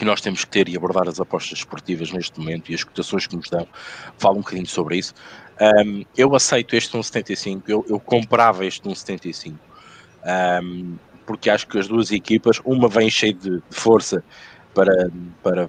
que 0.00 0.04
nós 0.06 0.22
temos 0.22 0.46
que 0.46 0.50
ter 0.50 0.66
e 0.66 0.74
abordar 0.78 1.06
as 1.06 1.20
apostas 1.20 1.58
esportivas 1.58 2.10
neste 2.10 2.40
momento 2.40 2.72
e 2.72 2.74
as 2.74 2.82
cotações 2.82 3.26
que 3.26 3.36
nos 3.36 3.50
dão, 3.50 3.68
falo 4.16 4.36
um 4.36 4.40
bocadinho 4.40 4.66
sobre 4.66 4.96
isso. 4.96 5.12
Um, 5.60 6.06
eu 6.16 6.34
aceito 6.34 6.74
este 6.74 6.96
1,75, 6.96 7.64
eu, 7.68 7.84
eu 7.86 8.00
comprava 8.00 8.64
este 8.64 8.88
1,75, 8.88 9.56
um, 10.64 10.96
porque 11.26 11.50
acho 11.50 11.66
que 11.66 11.78
as 11.78 11.86
duas 11.86 12.10
equipas, 12.12 12.62
uma 12.64 12.88
vem 12.88 13.10
cheia 13.10 13.34
de, 13.34 13.50
de 13.50 13.62
força 13.68 14.24
para, 14.72 15.10
para, 15.42 15.68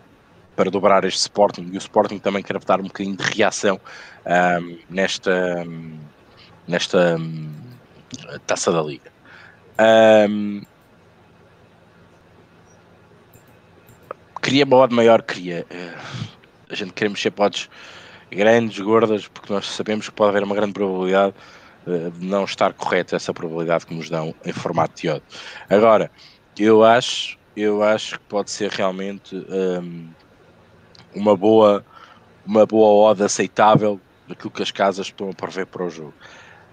para 0.55 0.71
dobrar 0.71 1.03
este 1.03 1.19
Sporting 1.19 1.69
e 1.73 1.75
o 1.75 1.77
Sporting 1.77 2.17
também 2.17 2.41
quer 2.41 2.57
dar 2.59 2.79
um 2.79 2.83
bocadinho 2.83 3.17
de 3.17 3.23
reação 3.23 3.81
um, 4.61 4.77
nesta, 4.89 5.67
nesta 6.65 7.17
um, 7.17 7.51
taça 8.47 8.71
da 8.71 8.81
Liga. 8.81 9.11
Um, 10.29 10.61
queria 14.41 14.65
odd 14.69 14.93
maior, 14.93 15.21
queria. 15.21 15.65
Uh, 15.71 16.27
a 16.69 16.75
gente 16.75 16.93
queremos 16.93 17.21
ser 17.21 17.31
podes 17.31 17.69
grandes, 18.31 18.79
gordas, 18.79 19.27
porque 19.27 19.53
nós 19.53 19.67
sabemos 19.67 20.10
que 20.10 20.15
pode 20.15 20.29
haver 20.29 20.43
uma 20.43 20.55
grande 20.55 20.74
probabilidade 20.74 21.33
uh, 21.86 22.12
de 22.12 22.25
não 22.25 22.43
estar 22.43 22.74
correta 22.74 23.15
essa 23.15 23.33
probabilidade 23.33 23.86
que 23.86 23.93
nos 23.93 24.10
dão 24.10 24.33
em 24.45 24.51
formato 24.53 25.00
de 25.01 25.10
odd. 25.10 25.24
Agora, 25.69 26.10
eu 26.57 26.83
acho, 26.83 27.38
eu 27.55 27.83
acho 27.83 28.19
que 28.19 28.25
pode 28.25 28.51
ser 28.51 28.71
realmente 28.71 29.36
um, 29.36 30.10
uma 31.13 31.36
boa 31.36 31.86
uma 32.45 32.65
boa 32.65 33.12
odd 33.12 33.24
aceitável 33.24 34.00
daquilo 34.27 34.51
que 34.51 34.63
as 34.63 34.71
casas 34.71 35.07
estão 35.07 35.29
a 35.29 35.33
prever 35.33 35.67
para 35.67 35.86
o 35.86 35.89
jogo. 35.89 36.13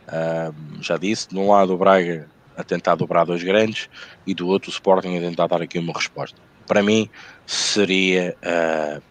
Um, 0.09 0.83
já 0.83 0.97
disse, 0.97 1.29
de 1.29 1.37
um 1.37 1.51
lado 1.51 1.75
o 1.75 1.77
Braga 1.77 2.29
a 2.57 2.65
tentar 2.65 2.95
dobrar 2.95 3.25
dois 3.25 3.43
grandes 3.43 3.89
e 4.27 4.35
do 4.35 4.49
outro 4.49 4.71
o 4.71 4.73
Sporting 4.73 5.17
a 5.17 5.21
tentar 5.21 5.47
dar 5.47 5.63
aqui 5.63 5.79
uma 5.79 5.93
resposta. 5.93 6.48
Para 6.69 6.83
mim 6.83 7.09
seria 7.47 8.37
uh, 8.45 9.03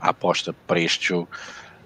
a 0.00 0.08
aposta 0.08 0.54
para 0.66 0.80
este 0.80 1.08
jogo 1.08 1.28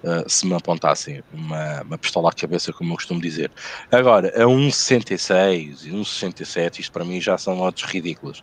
uh, 0.05 0.29
se 0.31 0.47
me 0.47 0.55
apontassem 0.55 1.23
uma, 1.33 1.83
uma 1.83 1.99
pistola 1.99 2.31
à 2.31 2.33
cabeça, 2.33 2.73
como 2.73 2.93
eu 2.93 2.97
costumo 2.97 3.21
dizer. 3.21 3.51
Agora, 3.91 4.29
a 4.29 4.47
1,66 4.47 5.87
e 5.87 5.91
1,67, 5.91 6.79
isto 6.79 6.93
para 6.93 7.05
mim 7.05 7.21
já 7.21 7.37
são 7.37 7.57
notas 7.57 7.83
ridículas. 7.83 8.43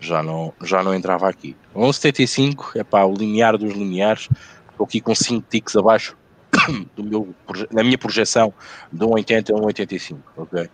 Já 0.00 0.22
não, 0.22 0.52
já 0.62 0.82
não 0.82 0.94
entrava 0.94 1.28
aqui. 1.28 1.56
1,75 1.74 2.76
é 2.76 2.82
para 2.82 3.06
o 3.06 3.14
limiar 3.14 3.56
dos 3.56 3.74
limiares. 3.74 4.28
Estou 4.70 4.84
aqui 4.84 5.00
com 5.00 5.14
5 5.14 5.46
ticks 5.48 5.76
abaixo 5.76 6.16
do 6.96 7.04
meu, 7.04 7.34
na 7.70 7.84
minha 7.84 7.98
projeção 7.98 8.52
de 8.92 9.04
1,80 9.04 9.50
a 9.50 9.60
1,85, 9.60 10.18
ok? 10.36 10.70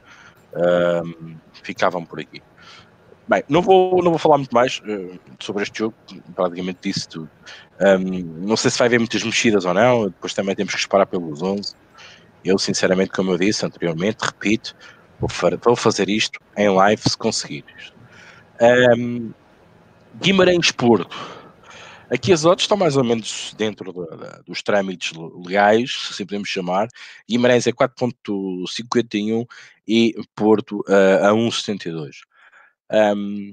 Ficavam 1.63 2.05
por 2.05 2.21
aqui. 2.21 2.43
Bem, 3.29 3.45
não 3.49 3.63
vou, 3.63 4.03
não 4.03 4.11
vou 4.11 4.19
falar 4.19 4.39
muito 4.39 4.53
mais 4.53 4.81
uh, 4.81 5.19
sobre 5.39 5.63
este 5.63 5.79
jogo, 5.79 5.95
praticamente 6.35 6.79
disse 6.83 7.09
tudo. 7.09 7.31
Um, 7.81 8.47
não 8.47 8.57
sei 8.57 8.71
se 8.71 8.79
vai 8.79 8.89
haver 8.89 8.99
muitas 8.99 9.23
mexidas 9.23 9.65
ou 9.65 9.73
não, 9.73 10.07
depois 10.07 10.35
também 10.35 10.55
temos 10.55 10.75
que 10.75 10.81
esperar 10.81 11.07
pelos 11.07 11.41
11. 11.41 11.75
Eu, 12.45 12.59
sinceramente, 12.59 13.11
como 13.11 13.31
eu 13.31 13.39
disse 13.39 13.65
anteriormente, 13.65 14.25
repito, 14.25 14.75
vou, 15.21 15.77
fazer 15.77 16.09
isto 16.09 16.41
em 16.57 16.69
live 16.69 17.03
se 17.03 17.17
conseguir. 17.17 17.65
Um, 18.61 19.33
Guimarães 20.21 20.73
Porto 20.73 21.41
Aqui 22.11 22.33
as 22.33 22.45
odds 22.45 22.65
estão 22.65 22.77
mais 22.77 22.97
ou 22.97 23.05
menos 23.05 23.55
dentro 23.57 23.95
dos 24.45 24.63
trâmites 24.63 25.13
legais, 25.47 26.09
se 26.11 26.25
podemos 26.25 26.49
chamar. 26.49 26.89
Guimarães 27.29 27.69
é 27.69 27.73
4.51 27.73 29.47
e 29.87 30.17
Porto 30.35 30.81
uh, 30.89 31.25
a 31.25 31.31
1.72. 31.31 32.23
Um, 32.91 33.51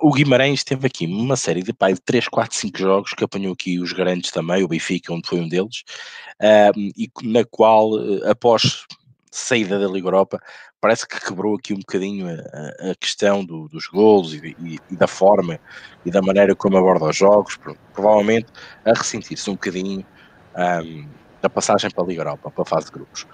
o 0.00 0.12
Guimarães 0.12 0.62
teve 0.62 0.86
aqui 0.86 1.06
uma 1.06 1.36
série 1.36 1.62
de, 1.62 1.72
pá, 1.72 1.90
de 1.90 2.00
3, 2.00 2.28
4, 2.28 2.56
5 2.56 2.78
jogos 2.78 3.12
que 3.12 3.24
apanhou 3.24 3.52
aqui 3.52 3.80
os 3.80 3.92
grandes 3.92 4.30
também, 4.30 4.62
o 4.62 4.68
Benfica, 4.68 5.12
onde 5.12 5.28
foi 5.28 5.40
um 5.40 5.48
deles, 5.48 5.82
um, 6.76 6.90
e 6.96 7.10
na 7.24 7.44
qual, 7.44 7.98
eh, 7.98 8.30
após 8.30 8.84
saída 9.32 9.78
da 9.78 9.88
Liga 9.88 10.06
Europa, 10.06 10.40
parece 10.80 11.06
que 11.06 11.20
quebrou 11.20 11.56
aqui 11.56 11.72
um 11.74 11.78
bocadinho 11.78 12.28
a, 12.28 12.90
a 12.90 12.94
questão 12.94 13.44
do, 13.44 13.68
dos 13.68 13.86
golos 13.86 14.34
e, 14.34 14.56
e, 14.58 14.78
e, 14.90 14.96
da 14.96 15.06
forma 15.06 15.58
e 16.04 16.10
da 16.10 16.22
maneira 16.22 16.54
como 16.54 16.76
aborda 16.76 17.06
os 17.06 17.16
jogos, 17.16 17.58
provavelmente 17.92 18.46
a 18.84 18.92
ressentir-se 18.92 19.48
um 19.50 19.54
bocadinho 19.54 20.04
um, 20.56 21.08
da 21.40 21.50
passagem 21.50 21.90
para 21.90 22.04
a 22.04 22.06
Liga 22.06 22.22
Europa, 22.22 22.50
para 22.50 22.62
a 22.62 22.66
fase 22.66 22.86
de 22.86 22.92
grupos. 22.92 23.26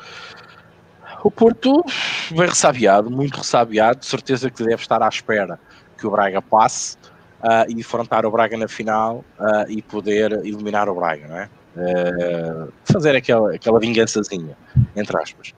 O 1.22 1.30
Porto 1.30 1.84
vem 2.30 2.48
ressabiado, 2.48 3.10
muito 3.10 3.38
ressabiado, 3.38 4.04
certeza 4.04 4.50
que 4.50 4.62
deve 4.62 4.82
estar 4.82 5.02
à 5.02 5.08
espera 5.08 5.58
que 5.98 6.06
o 6.06 6.10
Braga 6.10 6.42
passe 6.42 6.96
uh, 7.42 7.68
e 7.68 7.74
enfrentar 7.74 8.26
o 8.26 8.30
Braga 8.30 8.56
na 8.56 8.68
final 8.68 9.24
uh, 9.38 9.70
e 9.70 9.82
poder 9.82 10.32
eliminar 10.44 10.88
o 10.88 10.94
Braga, 10.94 11.26
não 11.26 11.36
é? 11.36 11.48
Uh, 11.76 12.72
fazer 12.84 13.14
aquela, 13.14 13.54
aquela 13.54 13.78
vingançazinha, 13.78 14.56
entre 14.94 15.16
aspas. 15.20 15.52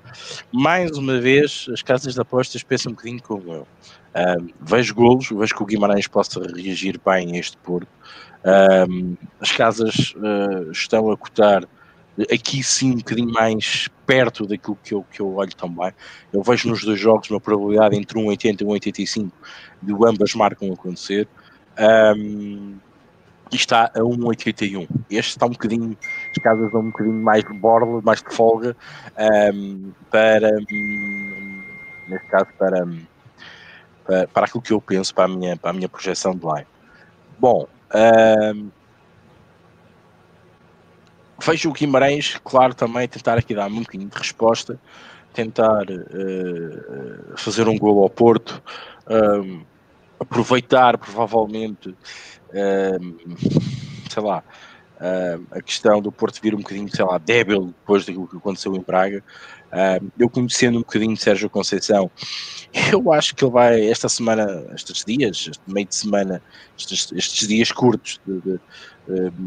Mais 0.52 0.90
uma 0.96 1.20
vez, 1.20 1.66
as 1.72 1.80
casas 1.80 2.14
de 2.14 2.20
apostas 2.20 2.62
pensam 2.64 2.90
um 2.90 2.94
bocadinho 2.94 3.22
como 3.22 3.52
eu. 3.52 3.62
Uh, 3.62 4.52
vejo 4.60 4.94
golos, 4.94 5.28
vejo 5.30 5.54
que 5.54 5.62
o 5.62 5.66
Guimarães 5.66 6.08
possa 6.08 6.40
reagir 6.40 7.00
bem 7.04 7.36
a 7.36 7.38
este 7.38 7.56
Porto. 7.58 7.88
Uh, 8.44 9.16
as 9.40 9.52
casas 9.52 10.14
estão 10.72 11.10
a 11.10 11.16
cotar 11.16 11.64
aqui 12.22 12.62
sim 12.62 12.92
um 12.92 12.96
bocadinho 12.96 13.32
mais 13.32 13.88
perto 14.06 14.46
daquilo 14.46 14.78
que 14.82 14.94
eu, 14.94 15.04
que 15.10 15.20
eu 15.20 15.34
olho 15.36 15.54
também. 15.54 15.92
Eu 16.32 16.42
vejo 16.42 16.68
nos 16.68 16.84
dois 16.84 16.98
jogos 16.98 17.30
uma 17.30 17.40
probabilidade 17.40 17.96
entre 17.96 18.18
1,80 18.18 18.60
e 18.60 18.64
1,85 18.64 19.30
de 19.82 19.92
ambas 19.92 20.34
marcam 20.34 20.72
acontecer. 20.72 21.28
Um, 21.78 22.76
e 23.50 23.56
está 23.56 23.84
a 23.86 24.00
1,81. 24.00 24.88
Este 25.10 25.30
está 25.30 25.46
um 25.46 25.50
bocadinho, 25.50 25.96
as 26.30 26.42
casas 26.42 26.70
dão 26.70 26.80
um 26.80 26.90
bocadinho 26.90 27.22
mais 27.22 27.44
de 27.44 27.52
borla, 27.54 28.00
mais 28.02 28.22
de 28.22 28.34
folga, 28.34 28.76
um, 29.54 29.92
para, 30.10 30.50
um, 30.70 31.62
neste 32.08 32.26
caso, 32.28 32.48
para, 32.58 32.86
para, 34.04 34.28
para, 34.28 34.46
aquilo 34.46 34.62
que 34.62 34.72
eu 34.72 34.80
penso, 34.80 35.14
para 35.14 35.24
a 35.24 35.28
minha, 35.28 35.56
para 35.56 35.70
a 35.70 35.72
minha 35.72 35.88
projeção 35.88 36.34
de 36.34 36.44
line. 36.44 36.66
Bom, 37.38 37.66
um, 37.94 38.70
vejo 41.38 41.70
o 41.70 41.72
Guimarães, 41.72 42.38
claro, 42.44 42.74
também 42.74 43.06
tentar 43.08 43.38
aqui 43.38 43.54
dar 43.54 43.68
um 43.68 43.80
bocadinho 43.80 44.10
de 44.10 44.18
resposta, 44.18 44.78
tentar 45.32 45.84
uh, 45.90 47.36
fazer 47.36 47.68
um 47.68 47.78
gol 47.78 48.02
ao 48.02 48.10
Porto, 48.10 48.62
um, 49.08 49.62
aproveitar 50.20 50.98
provavelmente 50.98 51.94
sei 54.10 54.22
lá, 54.22 54.42
a 55.50 55.62
questão 55.62 56.00
do 56.00 56.10
Porto 56.10 56.40
vir 56.42 56.54
um 56.54 56.58
bocadinho, 56.58 56.88
sei 56.88 57.04
lá, 57.04 57.18
débil 57.18 57.66
depois 57.66 58.04
daquilo 58.04 58.26
que 58.26 58.36
aconteceu 58.36 58.74
em 58.74 58.82
Praga. 59.70 60.04
eu 60.18 60.30
conhecendo 60.30 60.78
um 60.78 60.80
bocadinho 60.80 61.16
Sérgio 61.16 61.50
Conceição, 61.50 62.10
eu 62.92 63.12
acho 63.12 63.34
que 63.34 63.44
ele 63.44 63.52
vai, 63.52 63.88
esta 63.88 64.08
semana, 64.08 64.64
estes 64.74 65.04
dias, 65.04 65.48
este 65.50 65.62
meio 65.66 65.86
de 65.86 65.94
semana, 65.94 66.42
estes, 66.78 67.12
estes 67.12 67.48
dias 67.48 67.72
curtos 67.72 68.20
de, 68.26 68.40
de, 68.40 68.60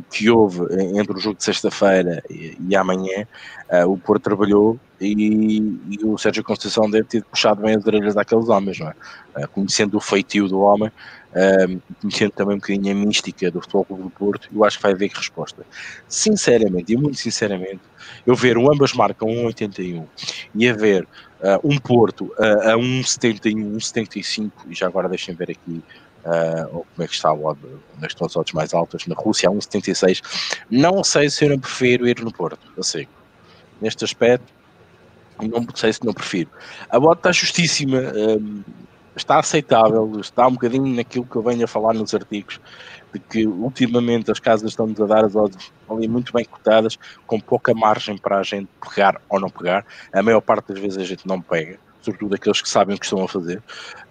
que 0.10 0.30
houve 0.30 0.62
entre 0.98 1.16
o 1.16 1.20
jogo 1.20 1.38
de 1.38 1.44
sexta-feira 1.44 2.24
e, 2.30 2.58
e, 2.68 2.76
amanhã, 2.76 3.28
uh, 3.72 3.92
o 3.92 3.98
Porto 3.98 4.24
trabalhou 4.24 4.80
e, 5.00 5.60
e, 5.90 6.00
o 6.04 6.18
Sérgio 6.18 6.44
Conceição 6.44 6.90
deve 6.90 7.08
ter 7.08 7.24
puxado 7.24 7.62
bem 7.62 7.76
as 7.76 7.86
orelhas 7.86 8.16
daqueles 8.16 8.50
homens, 8.50 8.80
não 8.80 8.88
é? 8.88 8.96
Uh, 9.44 9.48
conhecendo 9.50 9.98
o 9.98 10.02
feitio 10.02 10.48
do 10.48 10.60
homem, 10.60 10.92
uh, 11.32 11.82
conhecendo 12.02 12.32
também 12.32 12.56
um 12.56 12.60
bocadinho 12.60 12.92
a 12.92 12.96
mística 12.96 13.52
do 13.52 13.62
Futebol 13.62 13.86
Clube 13.86 14.04
do 14.04 14.10
Porto, 14.10 14.50
eu 14.54 14.64
acho 14.64 14.78
que 14.78 14.84
vai 14.84 14.92
haver 14.94 15.12
resposta. 15.12 15.66
Sinceramente, 16.08 16.94
e 16.94 16.98
muito 16.98 17.18
sinceramente, 17.18 17.82
eu 18.26 18.36
ver 18.36 18.58
o 18.58 18.72
ambas 18.72 18.94
marcam 18.94 19.28
1,81 19.28 20.06
e 20.56 20.70
a 20.70 20.74
ver 20.74 21.08
um 21.64 21.78
Porto 21.80 22.32
a 22.38 22.76
1,71, 22.78 23.76
1,75, 23.76 24.52
e 24.70 24.76
já 24.76 24.88
agora 24.88 25.10
deixem 25.10 25.34
ver 25.34 25.52
aqui 25.52 25.84
Uh, 26.24 26.70
como 26.70 26.86
é 27.04 27.08
que 27.08 27.16
está 27.16 27.34
o 27.34 27.46
odd, 27.46 27.60
onde 27.98 28.06
estão 28.06 28.28
as 28.28 28.36
odds 28.36 28.54
mais 28.54 28.76
altas, 28.76 29.08
na 29.08 29.16
Rússia 29.16 29.50
a 29.50 29.52
1,76. 29.52 30.22
Não 30.70 31.04
sei 31.04 31.32
se 31.32 31.46
eu 31.46 31.50
não 31.50 31.58
prefiro 31.58 32.08
ir 32.08 32.20
no 32.22 32.32
Porto, 32.32 32.60
eu 32.78 32.84
sei. 32.84 33.08
Neste 33.82 34.06
aspecto, 34.06 34.46
não 35.42 35.66
sei 35.74 35.94
se 35.94 36.06
não 36.06 36.14
prefiro. 36.14 36.50
A 36.90 37.00
bota 37.00 37.20
está 37.20 37.32
justíssima, 37.32 37.98
um, 38.00 38.64
está 39.16 39.40
aceitável, 39.40 40.20
está 40.20 40.48
um 40.48 40.54
bocadinho 40.54 40.88
naquilo 40.96 41.26
que 41.26 41.36
eu 41.36 41.42
venho 41.42 41.64
a 41.64 41.68
falar 41.68 41.94
nos 41.94 42.14
artigos, 42.14 42.60
de 43.14 43.20
que 43.20 43.46
ultimamente 43.46 44.32
as 44.32 44.40
casas 44.40 44.72
estão-nos 44.72 45.00
a 45.02 45.06
dar 45.06 45.26
as 45.26 45.36
odds 45.36 45.72
ali 45.90 46.08
muito 46.08 46.32
bem 46.32 46.46
cotadas, 46.46 46.98
com 47.28 47.40
pouca 47.40 47.74
margem 47.74 48.18
para 48.18 48.40
a 48.40 48.44
gente 48.44 48.70
pegar 48.82 49.22
ou 49.30 49.40
não 49.40 49.50
pegar. 49.50 49.86
A 50.14 50.24
maior 50.24 50.42
parte 50.42 50.70
das 50.70 50.80
vezes 50.80 50.98
a 50.98 51.04
gente 51.04 51.28
não 51.28 51.42
pega, 51.42 51.78
sobretudo 52.02 52.36
aqueles 52.36 52.62
que 52.62 52.70
sabem 52.70 52.96
o 52.96 53.00
que 53.00 53.06
estão 53.06 53.24
a 53.24 53.28
fazer. 53.28 53.62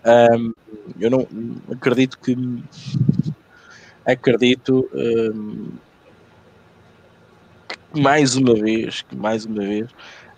Um, 0.05 0.53
eu 0.99 1.11
não 1.11 1.27
acredito 1.73 2.19
que 2.19 2.37
acredito 4.05 4.89
um, 4.93 5.71
que 7.93 8.01
mais 8.01 8.37
uma 8.37 8.55
vez, 8.55 9.05
mais 9.13 9.47
uma 9.47 9.63
vez 9.63 9.89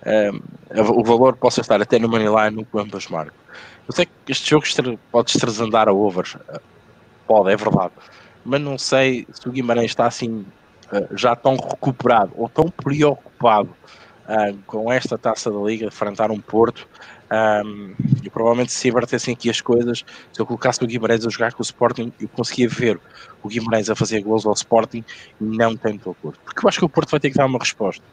um, 0.06 0.98
o 0.98 1.04
valor 1.04 1.36
possa 1.36 1.60
estar 1.60 1.80
até 1.80 1.98
no 1.98 2.08
Moneyline 2.08 2.66
no 2.72 2.80
ambas 2.80 3.08
marcam. 3.08 3.42
Eu 3.88 3.94
sei 3.94 4.06
que 4.06 4.32
este 4.32 4.50
jogo 4.50 4.64
pode 5.10 5.30
extrasandar 5.30 5.88
a 5.88 5.92
overs, 5.92 6.36
pode, 7.26 7.52
é 7.52 7.56
verdade, 7.56 7.92
mas 8.44 8.60
não 8.60 8.78
sei 8.78 9.26
se 9.32 9.48
o 9.48 9.52
Guimarães 9.52 9.90
está 9.90 10.06
assim 10.06 10.44
ah, 10.92 11.08
já 11.16 11.34
tão 11.34 11.56
recuperado 11.56 12.32
ou 12.36 12.48
tão 12.48 12.68
preocupado 12.68 13.70
uh, 14.28 14.58
com 14.66 14.92
esta 14.92 15.16
taça 15.16 15.50
da 15.50 15.58
Liga, 15.58 15.86
enfrentar 15.86 16.30
um 16.30 16.38
Porto, 16.38 16.86
um, 17.32 17.94
e 18.22 18.28
provavelmente 18.28 18.72
se 18.72 18.88
invertessem 18.88 19.32
aqui 19.32 19.48
as 19.48 19.60
coisas, 19.60 20.04
se 20.32 20.40
eu 20.40 20.44
colocasse 20.44 20.84
o 20.84 20.86
Guimarães 20.86 21.26
a 21.26 21.30
jogar 21.30 21.54
com 21.54 21.62
o 21.62 21.64
Sporting, 21.64 22.12
eu 22.20 22.28
conseguia 22.28 22.68
ver 22.68 23.00
o 23.42 23.48
Guimarães 23.48 23.88
a 23.88 23.96
fazer 23.96 24.20
gols 24.22 24.44
ao 24.44 24.52
Sporting 24.52 25.02
não 25.40 25.74
tanto 25.74 26.10
ao 26.10 26.14
Porto. 26.14 26.38
Porque 26.44 26.64
eu 26.64 26.68
acho 26.68 26.78
que 26.78 26.84
o 26.84 26.88
Porto 26.88 27.10
vai 27.10 27.20
ter 27.20 27.30
que 27.30 27.36
dar 27.36 27.46
uma 27.46 27.58
resposta. 27.58 28.04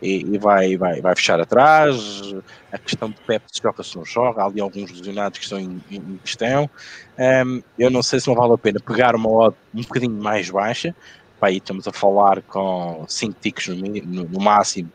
E, 0.00 0.22
e 0.22 0.38
vai, 0.38 0.76
vai, 0.76 1.00
vai 1.00 1.16
fechar 1.16 1.40
atrás, 1.40 2.32
a 2.72 2.78
questão 2.78 3.10
de 3.10 3.16
Pepe 3.26 3.46
se 3.50 3.60
joga 3.60 3.82
se 3.82 3.96
não 3.96 4.04
joga, 4.04 4.42
há 4.42 4.46
ali 4.46 4.60
alguns 4.60 4.90
lesionados 4.90 5.38
que 5.38 5.44
estão 5.44 5.58
em, 5.58 5.82
em 5.90 6.16
questão. 6.18 6.70
Um, 7.18 7.62
eu 7.76 7.90
não 7.90 8.02
sei 8.02 8.20
se 8.20 8.28
não 8.28 8.36
vale 8.36 8.54
a 8.54 8.58
pena 8.58 8.78
pegar 8.78 9.16
uma 9.16 9.28
odd 9.28 9.56
um 9.74 9.82
bocadinho 9.82 10.14
mais 10.14 10.48
baixa, 10.48 10.94
Pá, 11.40 11.48
aí 11.48 11.56
estamos 11.56 11.88
a 11.88 11.92
falar 11.92 12.42
com 12.42 13.04
5 13.08 13.34
ticks 13.40 13.68
no, 13.68 13.76
no, 13.76 14.24
no 14.28 14.40
máximo, 14.40 14.92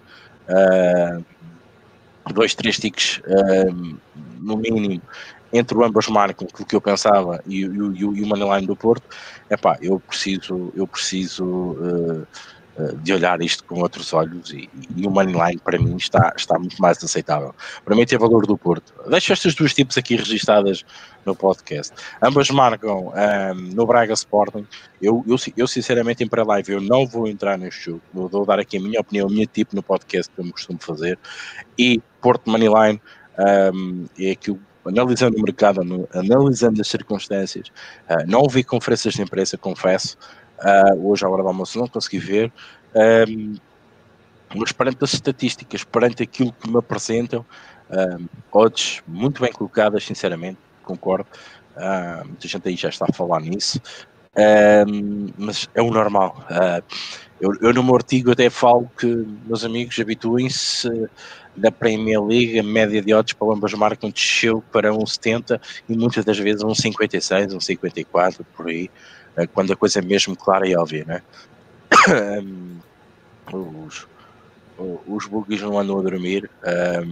uh, 0.47 1.25
dois, 2.33 2.55
três 2.55 2.77
ticks 2.77 3.19
uh, 3.19 3.97
no 4.39 4.57
mínimo, 4.57 5.01
entre 5.53 5.77
o 5.77 5.83
ambas 5.83 6.07
marcam 6.07 6.47
aquilo 6.47 6.67
que 6.67 6.75
eu 6.75 6.81
pensava 6.81 7.41
e, 7.47 7.61
e, 7.61 7.65
e, 7.65 8.05
o 8.05 8.27
Moneyline 8.27 8.67
do 8.67 8.75
Porto, 8.75 9.03
epá, 9.49 9.77
eu 9.81 9.99
preciso, 9.99 10.71
eu 10.75 10.85
preciso 10.85 11.45
uh, 11.45 12.27
de 13.01 13.13
olhar 13.13 13.41
isto 13.41 13.63
com 13.63 13.79
outros 13.79 14.11
olhos 14.11 14.51
e, 14.51 14.69
e 14.95 15.07
o 15.07 15.09
Moneyline 15.09 15.59
para 15.59 15.79
mim 15.79 15.95
está, 15.95 16.33
está 16.35 16.59
muito 16.59 16.81
mais 16.81 17.01
aceitável. 17.01 17.55
Para 17.85 17.95
mim 17.95 18.05
tem 18.05 18.17
valor 18.19 18.45
do 18.45 18.57
Porto. 18.57 18.93
Deixo 19.09 19.31
estas 19.31 19.55
duas 19.55 19.73
tipos 19.73 19.97
aqui 19.97 20.17
registadas 20.17 20.83
no 21.25 21.35
podcast. 21.35 21.93
Ambas 22.21 22.49
marcam 22.49 23.07
um, 23.07 23.53
no 23.73 23.85
Braga 23.85 24.13
Sporting. 24.13 24.67
Eu, 25.01 25.23
eu, 25.27 25.37
eu 25.55 25.67
sinceramente 25.67 26.23
em 26.23 26.27
pré-live 26.27 26.73
eu 26.73 26.81
não 26.81 27.07
vou 27.07 27.27
entrar 27.27 27.57
neste 27.57 27.85
jogo. 27.85 28.01
Eu 28.13 28.27
vou 28.27 28.45
dar 28.45 28.59
aqui 28.59 28.77
a 28.77 28.81
minha 28.81 28.99
opinião, 28.99 29.27
a 29.27 29.31
minha 29.31 29.45
tipo 29.45 29.73
no 29.75 29.81
podcast 29.81 30.31
que 30.33 30.41
eu 30.41 30.45
me 30.45 30.51
costumo 30.51 30.79
fazer. 30.81 31.17
E 31.77 32.01
Porto 32.25 32.49
Moneyline 32.49 32.99
um, 33.71 34.05
é 34.19 34.31
aquilo 34.31 34.59
analisando 34.83 35.37
o 35.37 35.41
mercado, 35.41 35.81
analisando 36.11 36.81
as 36.81 36.87
circunstâncias, 36.87 37.67
uh, 38.09 38.25
não 38.27 38.39
ouvi 38.41 38.63
conferências 38.63 39.13
de 39.13 39.21
imprensa, 39.21 39.57
confesso, 39.57 40.17
Uh, 40.59 41.09
hoje, 41.09 41.25
à 41.25 41.29
hora 41.29 41.43
do 41.43 41.49
almoço, 41.49 41.77
não 41.77 41.87
consegui 41.87 42.19
ver. 42.19 42.51
Um, 43.27 43.55
mas 44.55 44.71
perante 44.71 45.03
as 45.03 45.13
estatísticas, 45.13 45.83
perante 45.83 46.23
aquilo 46.23 46.53
que 46.53 46.69
me 46.69 46.77
apresentam, 46.77 47.45
um, 47.89 48.25
odds 48.51 49.01
muito 49.05 49.41
bem 49.41 49.51
colocadas, 49.51 50.05
sinceramente, 50.05 50.57
concordo. 50.83 51.27
Uh, 51.75 52.25
muita 52.25 52.47
gente 52.47 52.67
aí 52.69 52.75
já 52.75 52.89
está 52.89 53.05
a 53.09 53.13
falar 53.13 53.41
nisso. 53.41 53.81
Mas 55.37 55.69
é 55.73 55.81
o 55.81 55.91
normal. 55.91 56.45
Uh, 56.49 56.83
eu, 57.39 57.53
eu, 57.61 57.73
no 57.73 57.83
meu 57.83 57.95
artigo 57.95 58.31
até 58.31 58.49
falo 58.49 58.89
que, 58.97 59.07
meus 59.45 59.63
amigos, 59.63 59.99
habituem-se 59.99 60.89
da 61.55 61.71
Premier 61.71 62.21
League, 62.21 62.59
a 62.59 62.63
média 62.63 63.01
de 63.01 63.13
odds 63.13 63.33
para 63.33 63.53
ambas 63.53 63.73
marcas 63.73 64.11
desceu 64.11 64.63
para 64.71 64.91
1,70 64.91 65.59
e 65.87 65.97
muitas 65.97 66.25
das 66.25 66.37
vezes 66.37 66.63
1,56, 66.63 67.53
1,54, 67.53 68.45
por 68.55 68.67
aí. 68.67 68.89
É 69.37 69.45
quando 69.45 69.73
a 69.73 69.75
coisa 69.75 69.99
é 69.99 70.01
mesmo 70.01 70.35
clara 70.35 70.67
e 70.67 70.75
óbvia, 70.75 71.05
né? 71.05 71.21
os, 73.51 74.07
os 75.07 75.27
bugies 75.27 75.61
não 75.61 75.77
andam 75.77 75.99
a 75.99 76.01
dormir, 76.01 76.49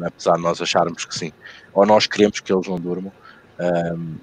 apesar 0.05 0.35
de 0.35 0.41
nós 0.41 0.61
acharmos 0.61 1.05
que 1.05 1.15
sim, 1.15 1.31
ou 1.73 1.85
nós 1.85 2.07
queremos 2.07 2.39
que 2.39 2.51
eles 2.51 2.67
não 2.67 2.79
durmam, 2.79 3.11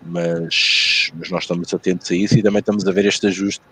mas, 0.05 1.11
mas 1.15 1.31
nós 1.31 1.43
estamos 1.45 1.73
atentos 1.73 2.11
a 2.11 2.15
isso 2.15 2.39
e 2.39 2.43
também 2.43 2.61
estamos 2.61 2.87
a 2.87 2.93
ver 2.93 3.07
este 3.07 3.27
ajuste 3.27 3.63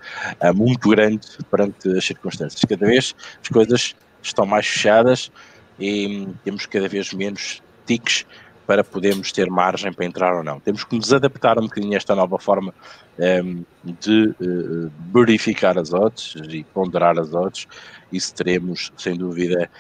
uh, 0.43 0.55
muito 0.55 0.89
grande 0.89 1.27
perante 1.51 1.89
as 1.97 2.05
circunstâncias. 2.05 2.63
Cada 2.65 2.87
vez 2.87 3.15
as 3.43 3.49
coisas 3.49 3.95
estão 4.23 4.47
mais 4.47 4.67
fechadas 4.67 5.31
e 5.79 6.29
temos 6.45 6.67
cada 6.67 6.89
vez 6.89 7.13
menos 7.13 7.63
tiques 7.87 8.27
para 8.67 8.85
podermos 8.85 9.33
ter 9.33 9.49
margem 9.49 9.91
para 9.93 10.05
entrar 10.05 10.37
ou 10.37 10.45
não. 10.45 10.61
Temos 10.61 10.85
que 10.85 10.95
nos 10.95 11.11
adaptar 11.11 11.59
um 11.59 11.63
bocadinho 11.63 11.95
a 11.95 11.97
esta 11.97 12.15
nova 12.15 12.39
forma 12.39 12.75
um, 13.19 13.65
de 13.99 14.27
uh, 14.29 14.93
verificar 15.11 15.79
as 15.79 15.95
odds 15.95 16.35
e 16.51 16.63
ponderar 16.65 17.19
as 17.19 17.33
odds. 17.33 17.67
Isso 18.13 18.35
teremos, 18.35 18.93
sem 18.99 19.17
dúvida, 19.17 19.71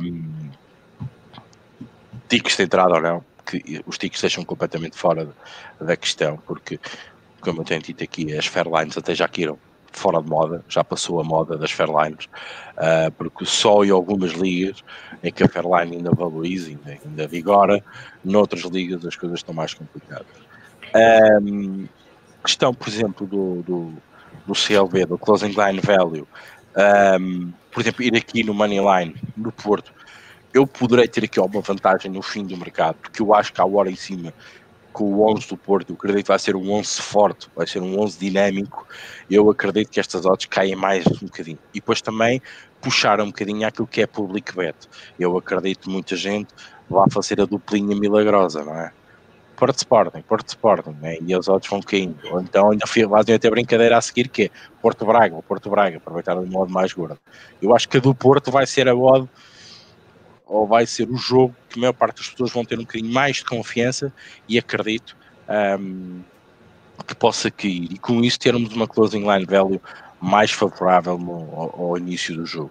um, 0.00 0.24
tiques 2.28 2.56
de 2.56 2.62
entrada 2.62 2.94
ou 2.94 3.00
não, 3.02 3.24
que 3.44 3.82
os 3.86 3.98
tiques 3.98 4.20
deixam 4.20 4.44
completamente 4.44 4.96
fora 4.96 5.28
da 5.80 5.96
questão, 5.96 6.36
porque, 6.46 6.78
como 7.40 7.60
eu 7.60 7.64
tenho 7.64 7.82
dito 7.82 8.02
aqui, 8.02 8.36
as 8.36 8.46
Fairlines 8.46 8.96
até 8.96 9.14
já 9.14 9.28
queiram 9.28 9.58
fora 9.92 10.22
de 10.22 10.28
moda, 10.28 10.64
já 10.68 10.82
passou 10.82 11.20
a 11.20 11.24
moda 11.24 11.56
das 11.56 11.70
Fairlines, 11.70 12.26
uh, 12.76 13.10
porque 13.16 13.44
só 13.44 13.84
em 13.84 13.90
algumas 13.90 14.32
ligas 14.32 14.82
é 15.22 15.30
que 15.30 15.44
a 15.44 15.48
Fairline 15.48 15.96
ainda 15.96 16.10
valoriza, 16.10 16.70
ainda, 16.70 16.98
ainda 17.04 17.28
vigora, 17.28 17.84
noutras 18.24 18.62
ligas 18.62 19.04
as 19.04 19.16
coisas 19.16 19.38
estão 19.38 19.54
mais 19.54 19.74
complicadas. 19.74 20.26
Um, 21.42 21.86
questão, 22.42 22.74
por 22.74 22.88
exemplo, 22.88 23.26
do, 23.26 23.62
do, 23.62 23.92
do 24.46 24.54
CLV, 24.54 25.06
do 25.06 25.18
Closing 25.18 25.54
Line 25.54 25.80
Value, 25.80 26.26
um, 27.20 27.52
por 27.70 27.80
exemplo, 27.80 28.02
ir 28.02 28.16
aqui 28.16 28.42
no 28.42 28.54
Moneyline, 28.54 29.14
no 29.36 29.52
Porto, 29.52 29.92
eu 30.52 30.66
poderei 30.66 31.08
ter 31.08 31.24
aqui 31.24 31.38
alguma 31.38 31.62
vantagem 31.62 32.10
no 32.10 32.22
fim 32.22 32.44
do 32.44 32.56
mercado, 32.56 32.96
porque 32.96 33.22
eu 33.22 33.34
acho 33.34 33.52
que 33.52 33.60
há 33.60 33.64
hora 33.64 33.90
em 33.90 33.96
cima 33.96 34.32
com 34.92 35.04
o 35.04 35.32
11 35.32 35.48
do 35.48 35.56
Porto, 35.56 35.90
eu 35.90 35.94
acredito 35.94 36.24
que 36.24 36.28
vai 36.28 36.38
ser 36.38 36.54
um 36.54 36.70
11 36.70 37.00
forte, 37.00 37.48
vai 37.56 37.66
ser 37.66 37.80
um 37.80 37.98
11 37.98 38.18
dinâmico, 38.18 38.86
eu 39.30 39.48
acredito 39.50 39.90
que 39.90 39.98
estas 39.98 40.26
odds 40.26 40.46
caem 40.46 40.76
mais 40.76 41.06
um 41.06 41.26
bocadinho. 41.26 41.58
E 41.72 41.80
depois 41.80 42.02
também 42.02 42.42
puxar 42.80 43.20
um 43.20 43.26
bocadinho 43.26 43.66
aquilo 43.66 43.86
que 43.86 44.02
é 44.02 44.06
public 44.06 44.54
bet. 44.54 44.76
Eu 45.18 45.36
acredito 45.38 45.84
que 45.84 45.90
muita 45.90 46.14
gente 46.14 46.52
vai 46.90 47.08
fazer 47.10 47.40
a 47.40 47.46
duplinha 47.46 47.96
milagrosa, 47.96 48.64
não 48.64 48.76
é? 48.76 48.92
Porto 49.56 49.78
Sporting, 49.78 50.22
Porto 50.22 50.48
Sporting, 50.48 50.96
né? 51.00 51.18
e 51.24 51.36
os 51.36 51.48
odds 51.48 51.70
vão 51.70 51.80
caindo. 51.80 52.18
Ou 52.30 52.40
então 52.40 52.72
ainda 52.72 52.84
fazem 52.86 53.34
até 53.34 53.48
brincadeira 53.48 53.96
a 53.96 54.00
seguir 54.00 54.28
que 54.28 54.44
é 54.44 54.50
Porto 54.80 55.06
Braga, 55.06 55.40
Porto 55.42 55.70
Braga, 55.70 55.98
aproveitar 55.98 56.36
o 56.36 56.44
modo 56.44 56.72
mais 56.72 56.92
gordo. 56.92 57.18
Eu 57.62 57.74
acho 57.74 57.88
que 57.88 57.96
a 57.96 58.00
do 58.00 58.14
Porto 58.14 58.50
vai 58.50 58.66
ser 58.66 58.88
a 58.88 58.94
odd 58.94 59.28
ou 60.52 60.66
vai 60.66 60.86
ser 60.86 61.08
o 61.08 61.16
jogo 61.16 61.54
que 61.68 61.78
a 61.78 61.80
maior 61.80 61.94
parte 61.94 62.18
das 62.18 62.28
pessoas 62.28 62.52
vão 62.52 62.64
ter 62.64 62.78
um 62.78 62.82
bocadinho 62.82 63.12
mais 63.12 63.36
de 63.36 63.44
confiança 63.46 64.12
e 64.46 64.58
acredito 64.58 65.16
um, 65.80 66.20
que 67.06 67.14
possa 67.14 67.50
cair. 67.50 67.88
E 67.90 67.98
com 67.98 68.22
isso 68.22 68.38
termos 68.38 68.72
uma 68.74 68.86
closing 68.86 69.26
line 69.26 69.46
value 69.46 69.80
mais 70.20 70.50
favorável 70.52 71.14
ao, 71.54 71.80
ao, 71.80 71.98
início 71.98 72.36
do 72.36 72.44
jogo. 72.44 72.70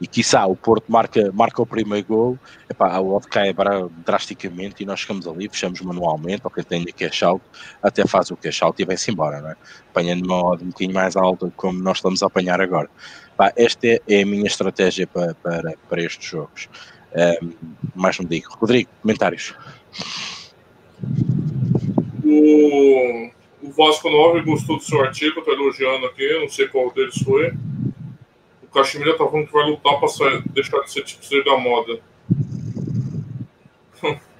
E 0.00 0.06
quiçá 0.06 0.44
o 0.46 0.56
Porto 0.56 0.90
marca, 0.90 1.30
marca 1.32 1.62
o 1.62 1.66
primeiro 1.66 2.06
gol, 2.06 2.38
epá, 2.68 2.90
a 2.90 3.00
odd 3.00 3.26
cai 3.28 3.54
drasticamente 4.04 4.82
e 4.82 4.86
nós 4.86 5.00
chegamos 5.00 5.28
ali, 5.28 5.48
fechamos 5.48 5.80
manualmente, 5.82 6.40
ou 6.44 6.50
quem 6.50 6.64
tem 6.64 6.84
cash 6.86 7.22
out, 7.22 7.44
até 7.82 8.06
faz 8.06 8.30
o 8.30 8.36
cash 8.36 8.62
out 8.62 8.80
e 8.80 8.84
vai-se 8.84 9.10
embora, 9.10 9.40
não 9.40 9.50
é? 9.50 9.56
apanhando 9.90 10.24
uma 10.24 10.42
odd 10.42 10.64
um 10.64 10.68
bocadinho 10.68 10.94
mais 10.94 11.16
alta 11.16 11.52
como 11.56 11.80
nós 11.80 11.98
estamos 11.98 12.22
a 12.22 12.26
apanhar 12.26 12.60
agora. 12.60 12.90
Epá, 13.34 13.52
esta 13.56 13.86
é, 13.86 14.00
é 14.08 14.22
a 14.22 14.26
minha 14.26 14.46
estratégia 14.46 15.06
para, 15.06 15.34
para, 15.34 15.74
para 15.88 16.02
estes 16.02 16.28
jogos. 16.28 16.68
Mais 17.94 18.18
não 18.18 18.26
digo. 18.26 18.48
Rodrigo, 18.54 18.90
comentários. 19.02 19.54
O, 22.24 23.30
o 23.62 23.72
Vasco 23.72 24.08
9 24.08 24.42
gostou 24.42 24.76
do 24.76 24.82
seu 24.82 25.00
artigo, 25.00 25.42
tá 25.42 25.52
elogiando 25.52 26.06
aqui, 26.06 26.38
não 26.38 26.48
sei 26.48 26.68
qual 26.68 26.92
deles 26.92 27.22
foi. 27.22 27.52
O 28.62 28.66
Cachemira 28.72 29.16
tá 29.16 29.26
falando 29.26 29.46
que 29.46 29.52
vai 29.52 29.68
lutar 29.68 29.98
para 29.98 30.42
deixar 30.52 30.80
de 30.80 30.92
ser 30.92 31.02
tipo 31.02 31.44
da 31.44 31.58
moda. 31.58 32.00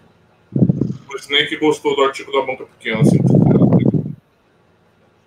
Nem 1.29 1.47
que 1.47 1.57
gostou 1.59 1.95
do 1.95 2.03
artigo 2.03 2.33
da 2.33 2.43
banca 2.43 2.65
pequena, 2.65 3.03
assim. 3.03 3.19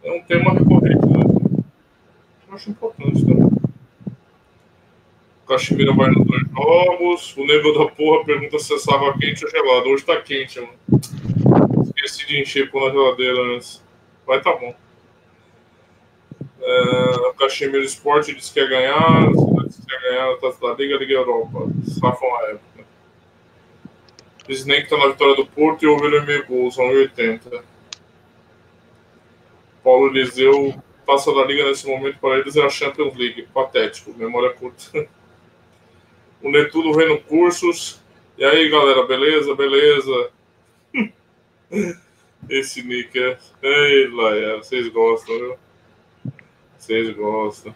É 0.04 0.12
um 0.12 0.22
tema 0.24 0.52
recorrente, 0.52 1.06
né? 1.06 1.64
Eu 2.48 2.56
acho 2.56 2.72
importante 2.72 3.26
também. 3.26 3.53
Caxemira 5.54 5.94
vai 5.94 6.10
nos 6.10 6.26
dois 6.26 6.42
jogos. 6.50 7.38
O 7.38 7.46
nego 7.46 7.72
da 7.74 7.86
porra 7.86 8.26
pergunta 8.26 8.58
se 8.58 8.74
essa 8.74 8.94
água 8.94 9.16
quente 9.20 9.46
ou 9.46 9.52
gelada. 9.52 9.88
Hoje 9.88 10.04
tá 10.04 10.20
quente, 10.20 10.60
mano. 10.60 10.74
Esqueci 11.96 12.26
de 12.26 12.42
encher 12.42 12.72
pôr 12.72 12.88
na 12.88 12.92
geladeira 12.92 13.56
antes. 13.56 13.84
Vai 14.26 14.42
tá 14.42 14.52
bom. 14.56 14.74
É, 16.60 17.30
o 17.30 17.34
Caxemira 17.36 17.84
Esporte 17.84 18.34
disse 18.34 18.52
que 18.52 18.60
quer 18.60 18.70
ganhar. 18.70 19.32
Disse 19.68 19.82
que 19.82 19.88
quer 19.88 20.02
ganhar 20.02 20.36
Taça 20.38 20.60
da 20.60 20.74
Liga, 20.74 20.98
Liga 20.98 21.14
Europa. 21.14 21.68
Safam 22.00 22.36
a 22.38 22.50
época. 22.50 22.86
Snake 24.50 24.90
tá 24.90 24.98
na 24.98 25.10
vitória 25.10 25.36
do 25.36 25.46
Porto 25.46 25.84
e 25.84 25.88
o 25.88 25.96
Ovelha 25.96 26.22
meio 26.24 26.46
gols, 26.48 26.78
1,80. 26.78 27.64
Paulo 29.84 30.08
Eliseu 30.08 30.74
passa 31.06 31.34
da 31.34 31.46
Liga 31.46 31.66
nesse 31.66 31.86
momento 31.88 32.18
para 32.18 32.40
eles 32.40 32.56
é 32.56 32.66
a 32.66 32.70
Champions 32.70 33.16
League. 33.16 33.48
Patético, 33.54 34.14
memória 34.18 34.50
curta. 34.50 35.08
O 36.44 36.52
Netuno 36.52 36.94
vem 36.94 37.08
no 37.08 37.22
cursos. 37.22 38.02
E 38.38 38.44
aí, 38.44 38.70
galera, 38.70 39.08
beleza? 39.08 39.56
Beleza? 39.56 40.32
Esse 42.50 42.84
nick 42.84 43.18
é. 43.18 43.38
Ei, 43.62 44.10
Laia, 44.10 44.58
vocês 44.58 44.90
gostam, 44.90 45.38
viu? 45.38 45.58
Vocês 46.78 47.16
gostam. 47.16 47.74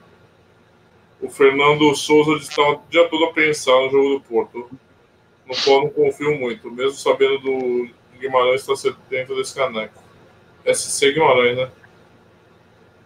O 1.21 1.29
Fernando 1.29 1.95
Souza 1.95 2.33
está 2.43 2.61
o 2.61 2.81
dia 2.89 3.07
todo 3.07 3.23
a 3.23 3.33
pensar 3.33 3.71
no 3.71 3.89
jogo 3.89 4.09
do 4.09 4.21
Porto. 4.21 4.69
No 5.45 5.55
qual 5.63 5.83
não 5.83 5.89
confio 5.89 6.37
muito, 6.37 6.69
mesmo 6.69 6.91
sabendo 6.91 7.39
do 7.39 7.89
Guimarães 8.19 8.67
estar 8.67 8.99
dentro 9.09 9.33
desse 9.37 9.55
caneco. 9.55 10.03
SC 10.65 11.13
Guimarães, 11.13 11.55
né? 11.55 11.71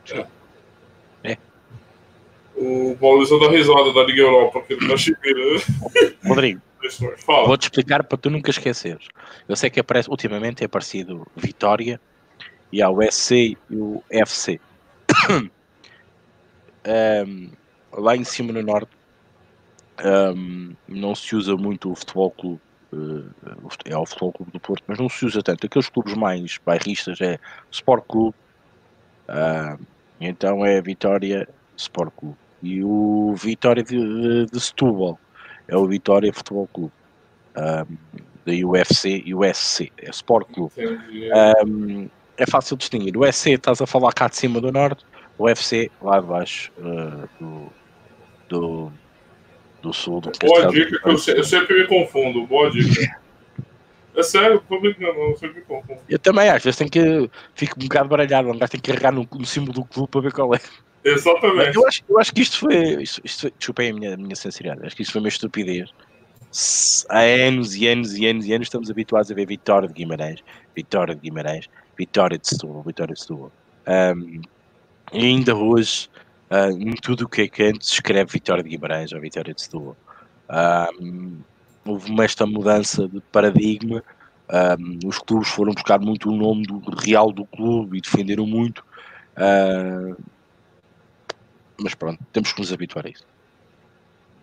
É. 0.09 0.40
O 2.61 2.95
Paulista 2.99 3.39
dá 3.39 3.49
risada 3.49 3.91
da 3.91 4.03
Liga 4.03 4.21
Europa, 4.21 4.59
aqui 4.59 4.75
do 4.75 4.87
Caxemira. 4.87 5.59
Rodrigo, 6.23 6.61
Fala. 7.25 7.47
vou-te 7.47 7.63
explicar 7.63 8.03
para 8.03 8.17
tu 8.19 8.29
nunca 8.29 8.51
esqueceres. 8.51 9.07
Eu 9.49 9.55
sei 9.55 9.71
que 9.71 9.79
aparece, 9.79 10.07
ultimamente 10.07 10.57
tem 10.57 10.67
aparecido 10.67 11.25
Vitória 11.35 11.99
e 12.71 12.79
há 12.79 12.89
o 12.91 13.01
SC 13.01 13.57
e 13.67 13.75
o 13.75 14.03
FC. 14.11 14.59
Ahm, 16.83 17.51
lá 17.93 18.15
em 18.15 18.23
cima 18.23 18.51
no 18.51 18.63
norte 18.63 18.89
ahm, 20.03 20.73
não 20.87 21.13
se 21.13 21.35
usa 21.35 21.55
muito 21.55 21.91
o 21.91 21.95
futebol 21.95 22.31
clube. 22.31 22.61
eh, 22.93 23.91
é 23.91 23.97
o 23.97 24.05
futebol 24.05 24.33
clube 24.33 24.51
do 24.51 24.59
Porto, 24.59 24.83
mas 24.87 24.97
não 24.99 25.07
se 25.07 25.23
usa 25.25 25.43
tanto. 25.43 25.65
Aqueles 25.65 25.89
clubes 25.89 26.15
mais 26.15 26.57
bairristas 26.65 27.21
é 27.21 27.39
Sport 27.71 28.03
Clube, 28.07 28.35
ahm, 29.27 29.77
então 30.19 30.65
é 30.65 30.81
Vitória 30.81 31.47
Sport 31.75 32.13
Clube. 32.15 32.37
E 32.61 32.83
o 32.83 33.33
Vitória 33.35 33.83
de, 33.83 33.97
de, 33.97 34.45
de 34.45 34.59
Setúbal 34.59 35.19
é 35.67 35.75
o 35.75 35.87
Vitória 35.87 36.31
Futebol 36.33 36.67
Clube. 36.67 36.91
Ahm, 37.55 37.97
da 38.45 38.53
UFC 38.67 39.21
e 39.25 39.35
o 39.35 39.43
SC, 39.43 39.91
é 39.97 40.09
Sport 40.09 40.47
Clube. 40.51 40.73
Um, 41.67 42.09
é 42.37 42.45
fácil 42.47 42.75
distinguir. 42.75 43.15
O 43.15 43.31
SC 43.31 43.51
estás 43.51 43.81
a 43.81 43.85
falar 43.85 44.11
cá 44.13 44.27
de 44.27 44.35
cima 44.35 44.59
do 44.59 44.71
norte, 44.71 45.05
o 45.37 45.43
UFC 45.43 45.91
lá 46.01 46.19
de 46.19 46.25
baixo 46.25 46.71
uh, 46.79 47.29
do, 47.39 47.71
do, 48.49 48.91
do 49.81 49.93
sul. 49.93 50.21
Do 50.21 50.31
Boa 50.43 50.67
dica, 50.67 50.99
que 50.99 51.07
eu, 51.09 51.17
se- 51.17 51.37
eu 51.37 51.43
sempre 51.43 51.81
me 51.81 51.87
confundo. 51.87 52.45
Boa 52.47 52.69
dica. 52.71 53.19
É 54.13 54.23
sério, 54.23 54.61
brincando, 54.69 55.05
eu 55.05 55.37
sempre 55.37 55.61
me 55.61 55.65
confundo. 55.65 56.01
Eu 56.09 56.19
também 56.19 56.49
às 56.49 56.61
vezes 56.61 56.77
tenho 56.77 56.91
que 56.91 57.31
fico 57.55 57.79
um 57.79 57.83
bocado 57.83 58.09
baralhado, 58.09 58.49
um 58.49 58.57
gajo 58.57 58.73
tem 58.73 58.81
que 58.81 58.91
carregar 58.91 59.13
no, 59.13 59.25
no 59.31 59.45
símbolo 59.45 59.71
do 59.71 59.85
clube 59.85 60.09
para 60.11 60.19
ver 60.19 60.33
qual 60.33 60.53
é. 60.53 60.59
Exatamente. 61.03 61.75
Eu 61.75 61.87
acho, 61.87 62.03
eu 62.07 62.19
acho 62.19 62.33
que 62.33 62.41
isto 62.41 62.59
foi. 62.59 63.03
Isto, 63.03 63.21
isto 63.23 63.41
foi 63.41 63.51
desculpem 63.57 63.89
a 63.89 63.93
minha, 63.93 64.17
minha 64.17 64.35
sinceridade, 64.35 64.85
acho 64.85 64.95
que 64.95 65.01
isto 65.01 65.11
foi 65.11 65.21
uma 65.21 65.27
estupidez. 65.27 65.89
Há 67.09 67.19
anos 67.19 67.75
e 67.75 67.87
anos 67.87 68.13
e 68.17 68.25
anos 68.27 68.45
e 68.45 68.53
anos 68.53 68.67
estamos 68.67 68.91
habituados 68.91 69.31
a 69.31 69.33
ver 69.33 69.45
Vitória 69.47 69.87
de 69.87 69.93
Guimarães, 69.93 70.43
Vitória 70.75 71.15
de 71.15 71.21
Guimarães, 71.21 71.69
Vitória 71.97 72.37
de 72.37 72.47
Setúbal, 72.47 72.83
Vitória 72.83 73.13
de 73.13 73.21
Setúbal. 73.21 73.51
Um, 73.87 74.41
e 75.13 75.25
ainda 75.25 75.55
hoje, 75.55 76.09
ah, 76.49 76.69
em 76.69 76.93
tudo 76.95 77.25
o 77.25 77.29
que 77.29 77.43
é 77.43 77.47
canto, 77.47 77.85
se 77.85 77.93
escreve 77.93 78.31
Vitória 78.33 78.63
de 78.63 78.69
Guimarães 78.69 79.13
ou 79.13 79.21
Vitória 79.21 79.53
de 79.53 79.61
Setúbal. 79.61 79.95
Um, 80.99 81.37
houve 81.85 82.21
esta 82.21 82.45
mudança 82.45 83.07
de 83.07 83.21
paradigma. 83.31 84.03
um, 84.77 85.07
os 85.07 85.19
clubes 85.19 85.49
foram 85.49 85.73
buscar 85.73 85.99
muito 85.99 86.29
o 86.29 86.35
nome 86.35 86.63
do 86.63 86.79
real 86.99 87.31
do 87.31 87.45
clube 87.45 87.97
e 87.97 88.01
defenderam 88.01 88.45
muito. 88.45 88.83
ah, 89.37 90.15
mas 91.81 91.95
pronto, 91.95 92.23
temos 92.31 92.53
que 92.53 92.59
nos 92.59 92.71
habituar 92.71 93.05
a 93.05 93.09
isso. 93.09 93.25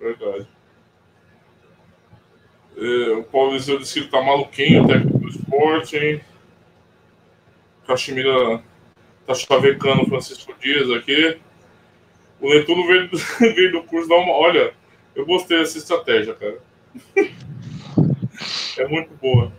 Verdade. 0.00 0.46
É, 2.76 3.10
o 3.16 3.24
Paulo 3.24 3.52
Eliseu 3.52 3.78
disse 3.78 3.94
que 3.94 4.00
ele 4.00 4.08
tá 4.08 4.22
maluquinho, 4.22 4.86
técnico 4.86 5.18
do 5.18 5.28
esporte, 5.28 5.96
hein? 5.96 6.20
Caxemira 7.86 8.62
tá 9.26 9.34
chavecando 9.34 10.02
o 10.02 10.06
Francisco 10.06 10.54
Dias 10.60 10.90
aqui. 10.90 11.38
O 12.40 12.48
Netuno 12.50 12.86
veio, 12.86 13.10
veio 13.40 13.72
do 13.72 13.82
curso 13.82 14.08
dar 14.08 14.16
uma. 14.16 14.32
Olha, 14.32 14.72
eu 15.14 15.26
gostei 15.26 15.58
dessa 15.58 15.78
estratégia, 15.78 16.34
cara. 16.34 16.58
é 18.78 18.86
muito 18.86 19.12
boa. 19.14 19.52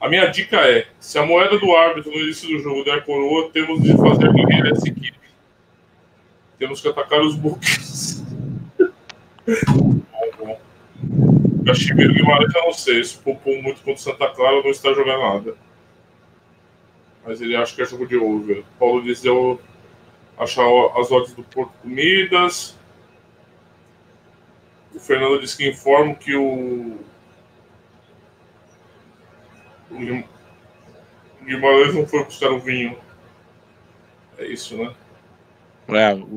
A 0.00 0.08
minha 0.08 0.26
dica 0.26 0.56
é: 0.58 0.86
se 1.00 1.18
a 1.18 1.24
moeda 1.24 1.58
do 1.58 1.74
árbitro 1.74 2.10
no 2.10 2.18
início 2.18 2.48
do 2.48 2.62
jogo 2.62 2.84
der 2.84 3.04
coroa, 3.04 3.50
temos 3.50 3.82
de 3.82 3.96
fazer 3.96 4.32
ninguém 4.32 4.62
nessa 4.62 4.88
equipe. 4.88 5.18
Temos 6.58 6.80
que 6.80 6.88
atacar 6.88 7.20
os 7.20 7.36
buques. 7.36 8.24
bom, 9.46 10.02
bom. 10.38 10.60
Caximiro 11.64 12.12
Guimarães, 12.12 12.54
eu 12.54 12.62
não 12.62 12.72
sei. 12.72 13.04
Se 13.04 13.16
poupou 13.18 13.62
muito 13.62 13.80
contra 13.82 14.02
Santa 14.02 14.28
Clara, 14.30 14.62
não 14.62 14.70
está 14.70 14.92
jogando 14.92 15.20
nada. 15.20 15.56
Mas 17.24 17.40
ele 17.40 17.54
acha 17.54 17.74
que 17.74 17.82
é 17.82 17.86
jogo 17.86 18.06
de 18.06 18.16
over. 18.16 18.64
Paulo 18.78 19.02
diz 19.02 19.24
eu 19.24 19.60
achar 20.36 20.64
as 20.96 21.12
odds 21.12 21.32
do 21.34 21.44
Porto 21.44 21.72
Comidas. 21.82 22.76
O 24.94 24.98
Fernando 24.98 25.40
disse 25.40 25.56
que 25.56 25.68
informa 25.68 26.14
que 26.14 26.34
o. 26.34 26.98
O 29.90 31.44
Guimarães 31.44 31.94
não 31.94 32.06
foi 32.06 32.24
buscar 32.24 32.50
o 32.50 32.58
vinho. 32.58 32.98
É 34.36 34.46
isso, 34.46 34.76
né? 34.76 34.94
É, 35.88 36.12
o, 36.14 36.28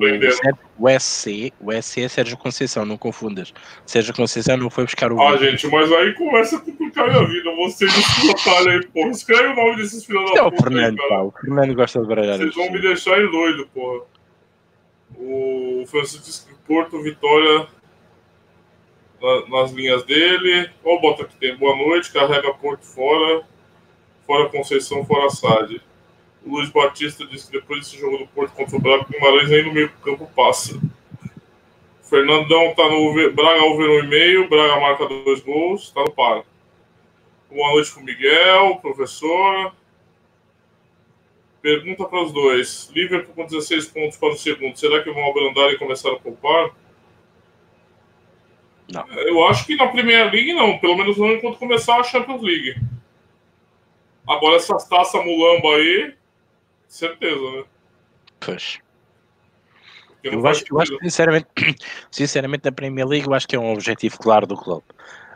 o 0.80 0.90
SC, 1.00 1.52
o 1.60 1.72
SC 1.74 2.02
é 2.04 2.08
Sérgio 2.08 2.38
Conceição, 2.38 2.86
não 2.86 2.98
confundas. 2.98 3.54
Sérgio 3.86 4.14
Conceição 4.16 4.56
não 4.56 4.70
foi 4.70 4.86
buscar 4.86 5.12
o 5.12 5.22
Ah, 5.22 5.36
gente, 5.36 5.68
mas 5.68 5.92
aí 5.92 6.14
começa 6.14 6.56
a 6.56 6.60
complicar 6.62 7.10
minha 7.10 7.26
vida. 7.28 7.52
Vocês 7.58 7.94
desculpem 7.94 8.70
aí, 8.70 8.88
pô. 8.88 9.08
Escreve 9.10 9.48
o 9.50 9.56
nome 9.56 9.76
desses 9.76 10.06
filhos 10.06 10.32
da 10.32 10.40
é 10.40 10.42
o 10.44 10.52
puta 10.52 10.64
Fernando, 10.64 11.02
aí, 11.02 11.08
cara. 11.10 11.10
pá. 11.10 11.22
O 11.24 11.32
Fernando 11.32 11.76
gosta 11.76 12.02
de 12.02 12.08
baralhar. 12.08 12.38
Vocês 12.38 12.56
vão 12.56 12.72
me 12.72 12.80
deixar 12.82 13.14
aí 13.16 13.30
doido, 13.30 13.68
porra. 13.74 14.06
O 15.18 15.84
Francisco 15.88 16.50
Porto, 16.66 17.02
Vitória 17.04 17.68
na- 19.22 19.48
nas 19.50 19.72
linhas 19.74 20.04
dele. 20.06 20.70
Ó, 20.84 20.96
o 20.96 21.02
bota 21.02 21.26
que 21.26 21.36
tem. 21.36 21.56
Boa 21.58 21.76
noite, 21.76 22.12
carrega 22.14 22.54
Porto 22.54 22.84
fora. 22.86 23.44
Fora 24.26 24.48
Conceição, 24.50 25.04
fora 25.06 25.30
SAD. 25.30 25.82
O 26.46 26.56
Luiz 26.56 26.70
Batista 26.70 27.26
disse 27.26 27.48
que 27.48 27.60
depois 27.60 27.82
desse 27.82 28.00
jogo 28.00 28.18
do 28.18 28.28
Porto 28.28 28.54
contra 28.54 28.76
o 28.76 28.82
Braga, 28.82 29.04
o 29.04 29.08
Guimarães 29.08 29.50
nem 29.50 29.66
no 29.66 29.74
meio 29.74 29.90
do 29.90 29.98
campo 29.98 30.30
passa. 30.36 30.76
O 30.76 32.08
Fernandão 32.10 32.74
tá 32.74 32.90
no 32.90 33.14
Braga 33.32 33.64
over 33.64 34.04
1,5. 34.04 34.50
Braga 34.50 34.80
marca 34.80 35.08
dois 35.08 35.40
gols. 35.42 35.92
Tá 35.92 36.02
no 36.02 36.12
par. 36.12 36.44
Boa 37.50 37.72
noite 37.72 37.92
pro 37.92 38.04
Miguel, 38.04 38.78
professor. 38.82 39.74
Pergunta 41.62 42.06
para 42.06 42.24
os 42.24 42.32
dois. 42.32 42.90
Liverpool 42.94 43.36
com 43.36 43.46
16 43.46 43.88
pontos 43.88 44.18
para 44.18 44.30
o 44.30 44.38
segundo. 44.38 44.76
Será 44.76 45.04
que 45.04 45.12
vão 45.12 45.30
abrandar 45.30 45.72
e 45.72 45.78
começar 45.78 46.12
a 46.12 46.16
poupar? 46.16 46.72
Não. 48.92 49.06
Eu 49.14 49.46
acho 49.48 49.66
que 49.66 49.76
na 49.76 49.88
Premier 49.88 50.32
League 50.32 50.54
não. 50.54 50.80
Pelo 50.80 50.98
menos 50.98 51.18
não 51.18 51.32
enquanto 51.32 51.60
começar 51.60 52.00
a 52.00 52.04
Champions 52.04 52.42
League. 52.42 52.76
Agora 54.28 54.56
essas 54.56 54.88
taças 54.88 55.24
mulamba 55.24 55.76
aí, 55.76 56.14
certeza, 56.96 57.52
né? 57.52 57.64
Pois. 58.40 58.80
Eu 60.24 60.46
acho, 60.46 60.64
eu 60.70 60.80
acho 60.80 60.98
sinceramente, 61.02 61.48
sinceramente, 62.12 62.66
na 62.66 62.72
Premier 62.72 63.08
League, 63.08 63.28
eu 63.28 63.34
acho 63.34 63.48
que 63.48 63.56
é 63.56 63.60
um 63.60 63.74
objetivo 63.74 64.20
claro 64.20 64.46
do 64.46 64.56
clube. 64.56 64.84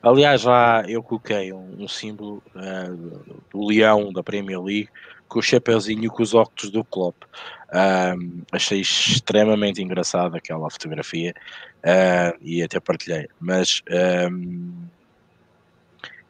Aliás, 0.02 0.41
já 0.41 0.84
eu 0.88 1.02
coloquei 1.02 1.52
um, 1.52 1.84
um 1.84 1.88
símbolo 1.88 2.44
eh, 2.56 2.89
do, 3.52 3.65
leão 3.65 4.13
da 4.13 4.22
Premier 4.22 4.62
League 4.62 4.89
com 5.28 5.39
o 5.39 5.41
chapeuzinho 5.41 6.04
e 6.04 6.08
com 6.08 6.22
os 6.22 6.36
óculos 6.36 6.70
do 6.70 6.84
Klopp. 6.84 7.15
Achei 8.52 8.80
extremamente 8.80 9.82
engraçada 9.82 10.38
aquela 10.38 10.70
fotografia 10.70 11.34
ah, 11.84 12.36
e 12.39 12.62
até 12.62 12.80
partilhei. 12.80 13.28
Mas 13.39 13.82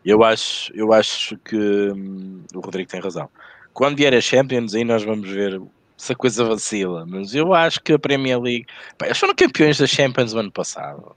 eu 0.05 0.23
acho, 0.23 0.71
eu 0.73 0.93
acho 0.93 1.37
que 1.39 1.57
hum, 1.57 2.43
o 2.53 2.61
Rodrigo 2.61 2.89
tem 2.89 3.01
razão. 3.01 3.29
Quando 3.75 3.97
vier 3.97 4.13
a 4.13 4.21
Champions, 4.21 4.73
aí 4.73 4.85
nós 4.85 5.03
vamos 5.03 5.29
ver 5.29 5.61
se 5.97 6.13
a 6.13 6.15
coisa 6.15 6.45
vacila, 6.45 7.05
mas 7.05 7.35
eu 7.35 7.53
acho 7.53 7.81
que 7.81 7.91
a 7.91 7.99
Premier 7.99 8.39
League. 8.39 8.65
Pá, 8.97 9.05
eles 9.05 9.17
foram 9.17 9.35
campeões 9.35 9.77
da 9.77 9.85
Champions 9.85 10.31
no 10.31 10.39
ano 10.39 10.51
passado. 10.51 11.13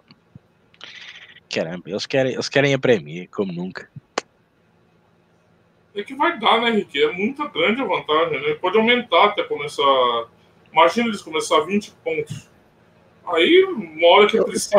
Caramba, 1.49 1.89
eles 1.89 2.05
querem, 2.05 2.33
eles 2.33 2.49
querem 2.49 2.75
a 2.75 2.79
Premier, 2.79 3.29
como 3.29 3.53
nunca. 3.53 3.89
É 5.95 6.03
que 6.03 6.17
vai 6.17 6.37
dar, 6.37 6.61
né, 6.61 6.71
Henrique? 6.71 7.01
É 7.01 7.13
muita 7.13 7.47
grande 7.47 7.81
a 7.81 7.85
vantagem, 7.85 8.43
né? 8.43 8.55
Pode 8.55 8.77
aumentar 8.77 9.27
até 9.27 9.45
começar. 9.45 9.85
Imagina 10.73 11.07
eles 11.07 11.23
começar 11.23 11.61
20 11.61 11.93
pontos. 12.05 12.51
Aí, 13.25 13.65
uma 13.67 14.09
hora 14.09 14.27
que 14.27 14.43
precisa. 14.43 14.77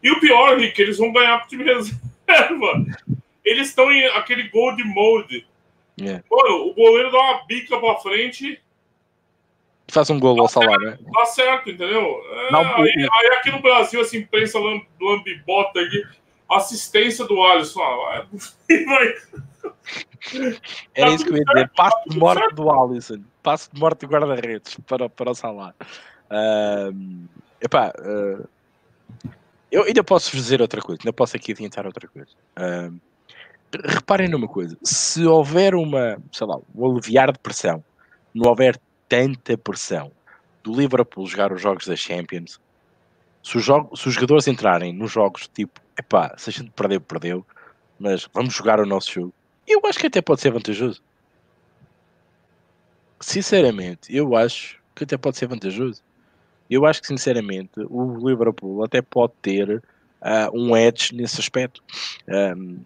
E 0.00 0.10
o 0.12 0.20
pior, 0.20 0.56
Henrique, 0.56 0.80
eles 0.80 0.96
vão 0.96 1.12
ganhar 1.12 1.38
pro 1.38 1.48
time 1.48 1.64
reserva. 1.64 2.86
Eles 3.44 3.68
estão 3.68 3.90
em 3.90 4.06
aquele 4.10 4.48
gold 4.48 4.80
mode. 4.84 5.44
Yeah. 6.00 6.24
Mano, 6.30 6.68
o 6.68 6.74
goleiro 6.74 7.10
dá 7.10 7.18
uma 7.18 7.44
bica 7.46 7.78
pra 7.78 7.96
frente 7.96 8.60
faz 9.92 10.08
um 10.08 10.18
gol 10.18 10.40
ao 10.40 10.48
salário, 10.48 10.90
né? 10.90 10.98
Tá 11.12 11.26
certo, 11.26 11.70
entendeu? 11.70 12.22
É, 12.50 12.56
aí, 12.56 13.08
aí, 13.12 13.26
aqui 13.36 13.50
no 13.50 13.60
Brasil, 13.60 14.00
assim, 14.00 14.18
imprensa 14.18 14.58
lambibota 14.58 15.80
aqui, 15.80 16.02
assistência 16.50 17.26
do 17.26 17.42
Alisson. 17.42 17.82
Ah, 17.82 18.24
vai. 18.86 19.14
Era 20.94 21.10
tá 21.10 21.14
isso 21.14 21.24
que 21.24 21.30
eu 21.30 21.36
ia 21.36 21.44
dizer. 21.44 21.70
Passo 21.76 22.08
de 22.08 22.18
morte 22.18 22.54
do 22.54 22.70
Alisson. 22.70 23.22
Passo 23.42 23.70
de 23.70 23.78
morte 23.78 24.06
do 24.06 24.10
guarda-redes 24.10 24.78
para, 24.86 25.10
para 25.10 25.30
o 25.30 25.34
salário. 25.34 25.74
Uh, 26.30 27.28
epá, 27.60 27.92
uh, 27.98 28.48
eu 29.70 29.82
ainda 29.84 30.02
posso 30.02 30.34
dizer 30.34 30.62
outra 30.62 30.80
coisa. 30.80 31.02
Ainda 31.02 31.12
posso 31.12 31.36
aqui 31.36 31.52
adiantar 31.52 31.84
outra 31.84 32.08
coisa. 32.08 32.30
Uh, 32.56 32.98
reparem 33.84 34.28
numa 34.28 34.48
coisa. 34.48 34.76
Se 34.82 35.26
houver 35.26 35.74
uma, 35.74 36.18
sei 36.30 36.46
lá, 36.46 36.58
um 36.74 36.90
aliviar 36.90 37.32
de 37.32 37.38
pressão, 37.38 37.82
não 38.34 38.50
houver 38.50 38.78
tanta 39.08 39.56
pressão 39.56 40.10
do 40.62 40.72
Liverpool 40.74 41.26
jogar 41.26 41.52
os 41.52 41.60
jogos 41.60 41.86
da 41.86 41.96
Champions, 41.96 42.60
se 43.42 43.56
os, 43.56 43.64
jogos, 43.64 44.00
se 44.00 44.08
os 44.08 44.14
jogadores 44.14 44.46
entrarem 44.46 44.92
nos 44.92 45.10
jogos 45.10 45.48
tipo, 45.48 45.80
epá, 45.98 46.34
se 46.38 46.50
a 46.50 46.52
gente 46.52 46.70
perdeu, 46.70 47.00
perdeu, 47.00 47.46
mas 47.98 48.28
vamos 48.32 48.54
jogar 48.54 48.80
o 48.80 48.86
nosso 48.86 49.12
jogo, 49.12 49.34
eu 49.66 49.80
acho 49.84 49.98
que 49.98 50.06
até 50.06 50.20
pode 50.20 50.40
ser 50.40 50.50
vantajoso. 50.50 51.02
Sinceramente, 53.20 54.14
eu 54.14 54.36
acho 54.36 54.80
que 54.94 55.04
até 55.04 55.16
pode 55.16 55.36
ser 55.36 55.46
vantajoso. 55.46 56.02
Eu 56.68 56.86
acho 56.86 57.00
que, 57.00 57.06
sinceramente, 57.06 57.72
o 57.88 58.28
Liverpool 58.28 58.84
até 58.84 59.00
pode 59.00 59.34
ter 59.40 59.76
uh, 59.76 60.50
um 60.52 60.76
edge 60.76 61.14
nesse 61.14 61.40
aspecto. 61.40 61.82
Um, 62.28 62.80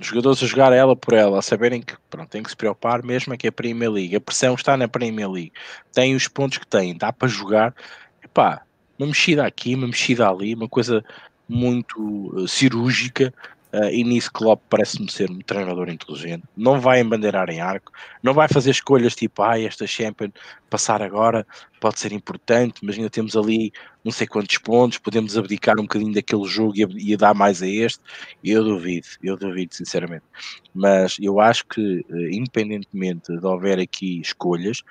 os 0.00 0.06
jogadores 0.06 0.42
a 0.42 0.46
jogar 0.46 0.72
ela 0.72 0.94
por 0.94 1.14
ela, 1.14 1.38
a 1.38 1.42
saberem 1.42 1.80
que 1.80 1.94
pronto, 2.10 2.28
tem 2.28 2.42
que 2.42 2.50
se 2.50 2.56
preocupar, 2.56 3.02
mesmo 3.02 3.36
que 3.36 3.46
é 3.46 3.50
a 3.50 3.52
Premier 3.52 3.90
League, 3.90 4.16
a 4.16 4.20
pressão 4.20 4.54
está 4.54 4.76
na 4.76 4.86
Premier 4.86 5.30
League, 5.30 5.52
tem 5.92 6.14
os 6.14 6.28
pontos 6.28 6.58
que 6.58 6.66
tem, 6.66 6.96
dá 6.96 7.12
para 7.12 7.28
jogar, 7.28 7.74
epá, 8.22 8.62
uma 8.98 9.08
mexida 9.08 9.46
aqui, 9.46 9.74
uma 9.74 9.86
mexida 9.86 10.28
ali, 10.28 10.54
uma 10.54 10.68
coisa 10.68 11.04
muito 11.48 11.98
uh, 12.34 12.48
cirúrgica, 12.48 13.32
Uh, 13.76 13.90
e 13.90 14.02
nisso 14.02 14.32
Klopp 14.32 14.62
parece-me 14.70 15.10
ser 15.10 15.30
um 15.30 15.38
treinador 15.40 15.90
inteligente. 15.90 16.44
Não 16.56 16.80
vai 16.80 16.98
embandeirar 16.98 17.50
em 17.50 17.60
arco, 17.60 17.92
não 18.22 18.32
vai 18.32 18.48
fazer 18.48 18.70
escolhas 18.70 19.14
tipo, 19.14 19.42
ah, 19.42 19.60
esta 19.60 19.86
Champions 19.86 20.32
passar 20.70 21.02
agora 21.02 21.46
pode 21.78 22.00
ser 22.00 22.10
importante, 22.12 22.80
mas 22.82 22.96
ainda 22.96 23.10
temos 23.10 23.36
ali 23.36 23.70
não 24.02 24.10
sei 24.10 24.26
quantos 24.26 24.56
pontos, 24.56 24.96
podemos 24.96 25.36
abdicar 25.36 25.78
um 25.78 25.82
bocadinho 25.82 26.14
daquele 26.14 26.46
jogo 26.46 26.72
e, 26.74 27.12
e 27.12 27.16
dar 27.18 27.34
mais 27.34 27.62
a 27.62 27.68
este. 27.68 28.00
Eu 28.42 28.64
duvido, 28.64 29.08
eu 29.22 29.36
duvido 29.36 29.74
sinceramente. 29.74 30.24
Mas 30.72 31.18
eu 31.20 31.38
acho 31.38 31.66
que, 31.66 32.00
uh, 32.08 32.30
independentemente 32.30 33.36
de 33.36 33.46
houver 33.46 33.78
aqui 33.78 34.22
escolhas, 34.22 34.82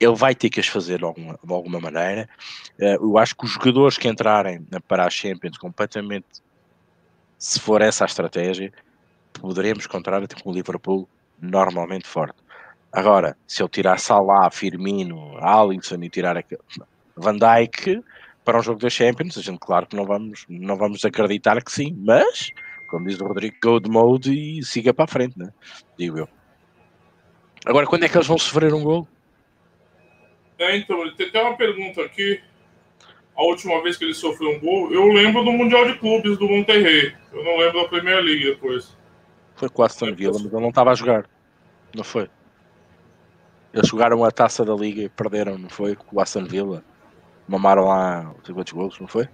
ele 0.00 0.14
vai 0.14 0.34
ter 0.34 0.48
que 0.48 0.60
as 0.60 0.66
fazer 0.66 0.96
de 0.96 1.04
alguma, 1.04 1.38
de 1.44 1.52
alguma 1.52 1.78
maneira. 1.78 2.26
Uh, 2.80 3.04
eu 3.04 3.18
acho 3.18 3.36
que 3.36 3.44
os 3.44 3.50
jogadores 3.50 3.98
que 3.98 4.08
entrarem 4.08 4.66
para 4.88 5.04
a 5.04 5.10
Champions 5.10 5.58
completamente 5.58 6.40
se 7.42 7.58
for 7.58 7.82
essa 7.82 8.04
a 8.04 8.06
estratégia, 8.06 8.72
poderemos 9.32 9.84
encontrar 9.84 10.24
tipo, 10.28 10.48
um 10.48 10.52
Liverpool 10.52 11.08
normalmente 11.40 12.06
forte. 12.06 12.36
Agora, 12.92 13.36
se 13.48 13.60
eu 13.60 13.68
tirar 13.68 13.98
Salah, 13.98 14.48
Firmino, 14.48 15.36
Alisson 15.38 16.00
e 16.04 16.08
tirar 16.08 16.36
Van 17.16 17.36
Dijk 17.36 18.00
para 18.44 18.60
um 18.60 18.62
jogo 18.62 18.78
da 18.78 18.88
Champions, 18.88 19.36
a 19.36 19.42
gente 19.42 19.58
claro 19.58 19.88
que 19.88 19.96
não 19.96 20.04
vamos, 20.04 20.44
não 20.48 20.76
vamos 20.76 21.04
acreditar 21.04 21.60
que 21.64 21.72
sim, 21.72 21.92
mas, 21.98 22.52
como 22.88 23.08
diz 23.08 23.20
o 23.20 23.26
Rodrigo, 23.26 23.56
go 23.60 23.80
de 23.80 23.90
mode 23.90 24.32
e 24.32 24.64
siga 24.64 24.94
para 24.94 25.06
a 25.06 25.08
frente, 25.08 25.36
né? 25.36 25.52
digo 25.98 26.18
eu. 26.18 26.28
Agora, 27.66 27.86
quando 27.86 28.04
é 28.04 28.08
que 28.08 28.16
eles 28.16 28.28
vão 28.28 28.38
sofrer 28.38 28.72
um 28.72 28.84
gol? 28.84 29.08
É, 30.60 30.76
então, 30.76 31.12
tem 31.16 31.26
até 31.26 31.42
uma 31.42 31.56
pergunta 31.56 32.02
aqui 32.02 32.40
a 33.34 33.42
última 33.42 33.82
vez 33.82 33.96
que 33.96 34.04
ele 34.04 34.14
sofreu 34.14 34.50
um 34.50 34.60
gol, 34.60 34.92
eu 34.92 35.06
lembro 35.08 35.42
do 35.44 35.52
Mundial 35.52 35.86
de 35.86 35.98
Clubes 35.98 36.38
do 36.38 36.48
Monterrey. 36.48 37.14
Eu 37.32 37.44
não 37.44 37.56
lembro 37.58 37.82
da 37.82 37.88
Premier 37.88 38.20
League 38.22 38.44
depois. 38.44 38.96
Foi 39.56 39.68
com 39.68 39.82
o 39.82 39.84
Aston 39.84 40.14
Villa, 40.14 40.34
mas 40.34 40.52
ele 40.52 40.62
não 40.62 40.68
estava 40.68 40.90
a 40.90 40.94
jogar. 40.94 41.28
Não 41.94 42.04
foi? 42.04 42.28
Eles 43.72 43.88
jogaram 43.88 44.22
a 44.24 44.30
taça 44.30 44.64
da 44.64 44.74
Liga 44.74 45.02
e 45.02 45.08
perderam, 45.08 45.56
não 45.56 45.68
foi? 45.68 45.96
Com 45.96 46.16
o 46.16 46.20
Aston 46.20 46.44
Villa. 46.44 46.84
Mamaram 47.48 47.86
lá 47.86 48.22
não 48.22 48.36
sei 48.44 48.54
quantos 48.54 48.72
gols, 48.72 49.00
não 49.00 49.08
foi? 49.08 49.28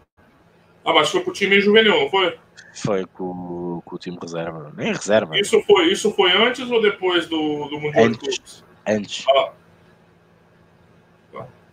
Ah, 0.84 0.92
mas 0.92 1.10
foi 1.10 1.22
com 1.22 1.30
o 1.30 1.34
time 1.34 1.60
juvenil, 1.60 2.00
não 2.00 2.08
foi? 2.08 2.38
Foi 2.74 3.04
com, 3.06 3.82
com 3.84 3.96
o 3.96 3.98
time 3.98 4.16
reserva. 4.20 4.72
Nem 4.76 4.92
reserva. 4.92 5.38
Isso 5.38 5.60
foi, 5.62 5.92
isso 5.92 6.12
foi 6.12 6.32
antes 6.32 6.70
ou 6.70 6.80
depois 6.80 7.26
do, 7.26 7.68
do 7.68 7.80
Mundial 7.80 8.04
antes, 8.04 8.18
de 8.18 8.40
Clubes? 8.40 8.64
Antes. 8.86 9.26
Ah. 9.28 9.52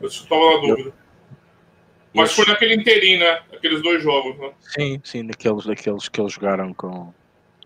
Eu 0.01 0.07
estava 0.07 0.41
na 0.41 0.57
dúvida. 0.61 0.89
Eu... 0.89 1.04
Mas 2.15 2.33
foi 2.33 2.45
naquele 2.45 2.75
inteirinho, 2.75 3.19
né? 3.19 3.41
Aqueles 3.53 3.81
dois 3.81 4.01
jogos, 4.01 4.37
né? 4.39 4.51
Sim, 4.61 5.01
sim, 5.03 5.25
daqueles, 5.25 5.65
daqueles 5.65 6.07
que 6.07 6.21
eles 6.21 6.31
jogaram 6.31 6.73
com 6.73 7.13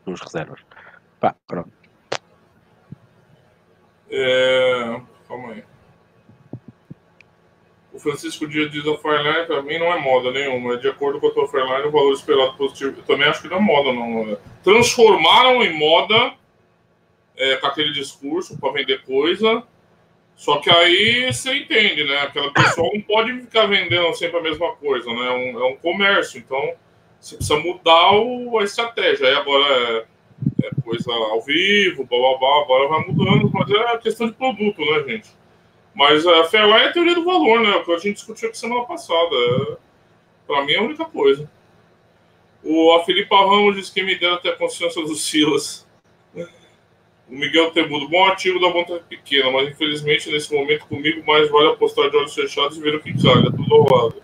os 0.05 0.19
reservas. 0.19 0.59
Pá, 1.19 1.35
pronto. 1.47 1.71
É... 4.09 5.01
Calma 5.27 5.53
aí. 5.53 5.63
O 7.93 7.99
Francisco 7.99 8.47
Dias 8.47 8.71
diz 8.71 8.88
a 8.88 8.97
Fireline, 8.97 9.45
pra 9.45 9.62
mim, 9.62 9.77
não 9.77 9.93
é 9.93 9.99
moda 9.99 10.31
nenhuma. 10.31 10.73
É 10.73 10.77
de 10.77 10.88
acordo 10.88 11.19
com 11.19 11.27
a 11.27 11.31
tua 11.31 11.47
Fireline, 11.47 11.88
o 11.88 11.91
valor 11.91 12.13
esperado 12.13 12.57
positivo. 12.57 12.97
Eu 12.97 13.03
também 13.03 13.27
acho 13.27 13.41
que 13.41 13.49
não 13.49 13.57
é 13.57 13.62
moda, 13.62 13.93
não. 13.93 14.38
Transformaram 14.63 15.62
em 15.63 15.77
moda 15.77 16.33
é, 17.38 17.55
com 17.57 17.67
aquele 17.67 17.91
discurso 17.91 18.57
para 18.59 18.73
vender 18.73 19.03
coisa 19.03 19.63
só 20.39 20.58
que 20.60 20.69
aí 20.69 21.34
você 21.34 21.54
entende, 21.54 22.06
né? 22.06 22.21
Aquela 22.21 22.49
pessoa 22.54 22.89
não 22.93 23.02
pode 23.02 23.41
ficar 23.41 23.65
vendendo 23.65 24.13
sempre 24.13 24.39
a 24.39 24.41
mesma 24.41 24.73
coisa, 24.78 25.06
né? 25.12 25.28
É 25.28 25.32
um, 25.32 25.60
é 25.60 25.65
um 25.65 25.75
comércio, 25.75 26.39
então 26.39 26.75
você 27.19 27.36
precisa 27.36 27.60
mudar 27.60 28.13
o, 28.13 28.58
a 28.58 28.63
estratégia. 28.63 29.28
Aí 29.28 29.36
agora 29.36 29.65
é, 29.65 30.06
é, 30.63 30.69
coisa 30.82 31.12
ao 31.12 31.41
vivo, 31.41 32.06
blá 32.06 32.17
blá 32.17 32.38
blá, 32.38 32.62
agora 32.62 32.88
vai 32.88 33.06
mudando, 33.06 33.52
mas 33.54 33.69
é 33.69 33.97
questão 33.97 34.28
de 34.28 34.34
produto, 34.34 34.80
né, 34.80 35.04
gente? 35.10 35.30
Mas 35.93 36.25
a 36.25 36.45
Fairline 36.45 36.86
é 36.86 36.88
a 36.88 36.93
teoria 36.93 37.15
do 37.15 37.25
valor, 37.25 37.60
né? 37.60 37.75
O 37.75 37.84
que 37.84 37.91
a 37.91 37.97
gente 37.97 38.15
discutiu 38.15 38.47
aqui 38.47 38.58
semana 38.58 38.86
passada. 38.86 39.36
É, 39.36 39.78
para 40.47 40.63
mim 40.63 40.71
é 40.71 40.78
a 40.78 40.84
única 40.84 41.04
coisa. 41.04 41.52
O, 42.63 42.93
a 42.93 43.04
Filipa 43.04 43.36
Ramos 43.36 43.75
disse 43.75 43.93
que 43.93 44.04
me 44.04 44.17
deu 44.17 44.36
até 44.36 44.52
a 44.52 44.56
consciência 44.56 45.02
dos 45.04 45.21
Silas. 45.30 45.86
O 47.30 47.36
Miguel 47.36 47.70
Temudo, 47.70 48.10
bom 48.10 48.26
ativo 48.26 48.60
da 48.60 48.70
vontade 48.70 49.04
pequena, 49.08 49.52
mas 49.52 49.70
infelizmente 49.70 50.32
nesse 50.32 50.52
momento 50.52 50.88
comigo 50.88 51.24
mais 51.28 51.48
vale 51.50 51.70
apostar 51.70 52.10
de 52.10 52.18
olhos 52.18 52.34
fechados 52.34 52.76
e 52.76 52.82
ver 52.82 52.96
o 52.96 53.00
que 53.00 53.13
calha, 53.22 53.52
tudo 53.52 53.72
ao 53.76 53.86
lado. 53.88 54.15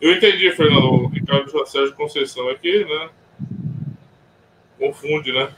Eu 0.00 0.12
entendi, 0.12 0.50
Fernando. 0.52 1.04
O 1.04 1.08
Ricardo 1.08 1.50
já 1.50 1.64
Sérgio 1.66 1.94
Conceição 1.94 2.48
aqui, 2.48 2.84
né? 2.84 3.10
Confunde, 4.78 5.30
né? 5.30 5.50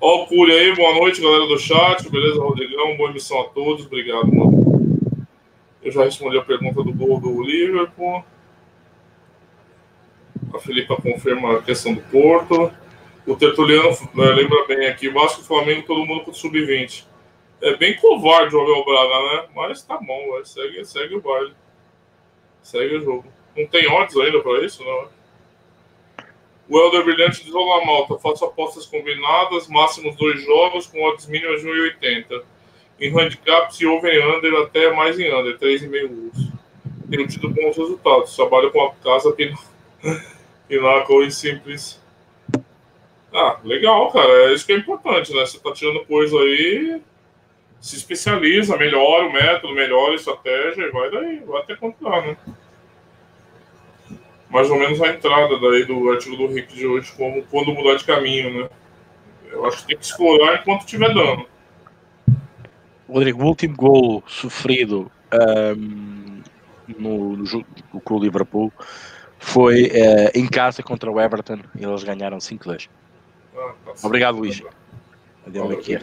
Ó, 0.00 0.22
o 0.22 0.26
Curi 0.26 0.52
aí, 0.52 0.76
boa 0.76 0.94
noite, 0.94 1.20
galera 1.20 1.46
do 1.46 1.58
chat. 1.58 2.08
Beleza, 2.08 2.40
Rodrigão? 2.40 2.96
Boa 2.96 3.10
emissão 3.10 3.40
a 3.40 3.44
todos. 3.44 3.86
Obrigado, 3.86 4.26
mano. 4.32 5.26
Eu 5.82 5.90
já 5.90 6.04
respondi 6.04 6.38
a 6.38 6.42
pergunta 6.42 6.84
do 6.84 6.92
gol 6.92 7.18
do 7.18 7.42
Liverpool. 7.42 8.22
A 10.54 10.58
Felipa 10.58 10.94
confirma 10.96 11.58
a 11.58 11.62
questão 11.62 11.94
do 11.94 12.02
Porto. 12.02 12.70
O 13.24 13.36
Tertuliano 13.36 13.90
né, 14.14 14.26
lembra 14.30 14.66
bem 14.66 14.88
aqui, 14.88 15.08
Vasco 15.08 15.42
e 15.42 15.44
Flamengo, 15.44 15.86
todo 15.86 16.04
mundo 16.04 16.24
com 16.24 16.32
sub-20. 16.32 17.04
É 17.60 17.76
bem 17.76 17.96
covarde 17.96 18.56
o 18.56 18.60
Abel 18.60 18.84
Braga, 18.84 19.36
né? 19.36 19.48
Mas 19.54 19.82
tá 19.82 19.96
bom, 19.96 20.32
véio. 20.32 20.44
segue, 20.44 20.84
segue 20.84 21.14
o 21.14 21.20
baile. 21.20 21.54
Segue 22.62 22.96
o 22.96 23.00
jogo. 23.00 23.24
Não 23.56 23.64
tem 23.68 23.88
odds 23.88 24.16
ainda 24.16 24.40
para 24.40 24.64
isso, 24.64 24.82
não? 24.84 25.08
O 26.68 26.78
Helder 26.78 27.04
Brilhante 27.04 27.44
diz: 27.44 27.54
Olá, 27.54 27.84
malta. 27.84 28.18
Faço 28.18 28.44
apostas 28.44 28.86
combinadas, 28.86 29.68
máximos 29.68 30.16
dois 30.16 30.42
jogos, 30.42 30.88
com 30.88 31.00
odds 31.04 31.28
mínimas 31.28 31.60
de 31.60 31.68
1,80. 31.68 32.42
Em 33.00 33.16
handicap, 33.16 33.72
se 33.72 33.86
over 33.86 34.36
under, 34.36 34.54
até 34.62 34.92
mais 34.92 35.20
em 35.20 35.32
under, 35.32 35.56
3,5 35.58 36.08
gols. 36.08 36.48
Tenho 37.08 37.28
tido 37.28 37.48
bons 37.48 37.76
resultados. 37.76 38.34
Trabalho 38.34 38.72
com 38.72 38.82
a 38.82 38.94
casa 38.94 39.32
Pinacle 40.66 41.26
e 41.26 41.30
Simples 41.30 42.01
ah, 43.34 43.58
legal, 43.64 44.10
cara. 44.10 44.50
É 44.50 44.52
isso 44.52 44.66
que 44.66 44.72
é 44.72 44.76
importante, 44.76 45.32
né? 45.34 45.44
Você 45.46 45.58
tá 45.58 45.72
tirando 45.72 46.04
coisa 46.04 46.36
aí. 46.36 47.00
se 47.80 47.96
especializa, 47.96 48.76
melhora 48.76 49.26
o 49.26 49.32
método, 49.32 49.74
melhora 49.74 50.12
a 50.12 50.16
estratégia 50.16 50.82
e 50.82 50.90
vai 50.90 51.10
daí, 51.10 51.40
vai 51.40 51.62
até 51.62 51.74
continuar, 51.74 52.22
né? 52.22 52.36
Mais 54.48 54.70
ou 54.70 54.78
menos 54.78 55.00
a 55.00 55.08
entrada 55.08 55.58
daí 55.58 55.84
do 55.84 56.10
artigo 56.10 56.36
do 56.36 56.46
Rick 56.46 56.74
de 56.74 56.86
hoje, 56.86 57.12
como 57.16 57.42
quando 57.44 57.72
mudar 57.72 57.96
de 57.96 58.04
caminho, 58.04 58.62
né? 58.62 58.68
Eu 59.50 59.66
acho 59.66 59.78
que 59.78 59.88
tem 59.88 59.96
que 59.96 60.04
explorar 60.04 60.60
enquanto 60.60 60.82
estiver 60.82 61.12
dando. 61.12 61.46
Rodrigo, 63.08 63.42
o 63.42 63.46
último 63.46 63.76
gol 63.76 64.22
sofrido 64.26 65.10
um, 65.76 66.42
no, 66.98 67.36
no 67.36 67.46
jogo 67.46 67.66
com 68.04 68.14
o 68.14 68.22
Liverpool 68.22 68.72
foi 69.38 69.86
uh, 69.86 70.30
em 70.34 70.46
casa 70.46 70.82
contra 70.82 71.10
o 71.10 71.20
Everton 71.20 71.58
e 71.78 71.84
eles 71.84 72.04
ganharam 72.04 72.38
5-2. 72.38 72.88
Obrigado, 74.02 74.38
Luís. 74.38 74.62
Deu-me 75.46 75.74
aqui 75.76 75.96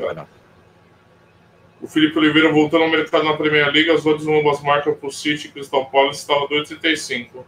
o 1.81 1.87
Felipe 1.87 2.17
Oliveira 2.17 2.51
voltando 2.51 2.83
ao 2.83 2.89
mercado 2.89 3.23
na 3.23 3.37
Primeira 3.37 3.69
Liga, 3.69 3.93
as 3.93 4.05
outras 4.05 4.27
ambas 4.27 4.61
marcas 4.61 4.97
para 4.97 5.07
o 5.07 5.11
City 5.11 5.47
e 5.47 5.51
Crystal 5.51 5.89
Palace 5.89 6.19
estavam 6.19 6.47
2,35. 6.49 7.45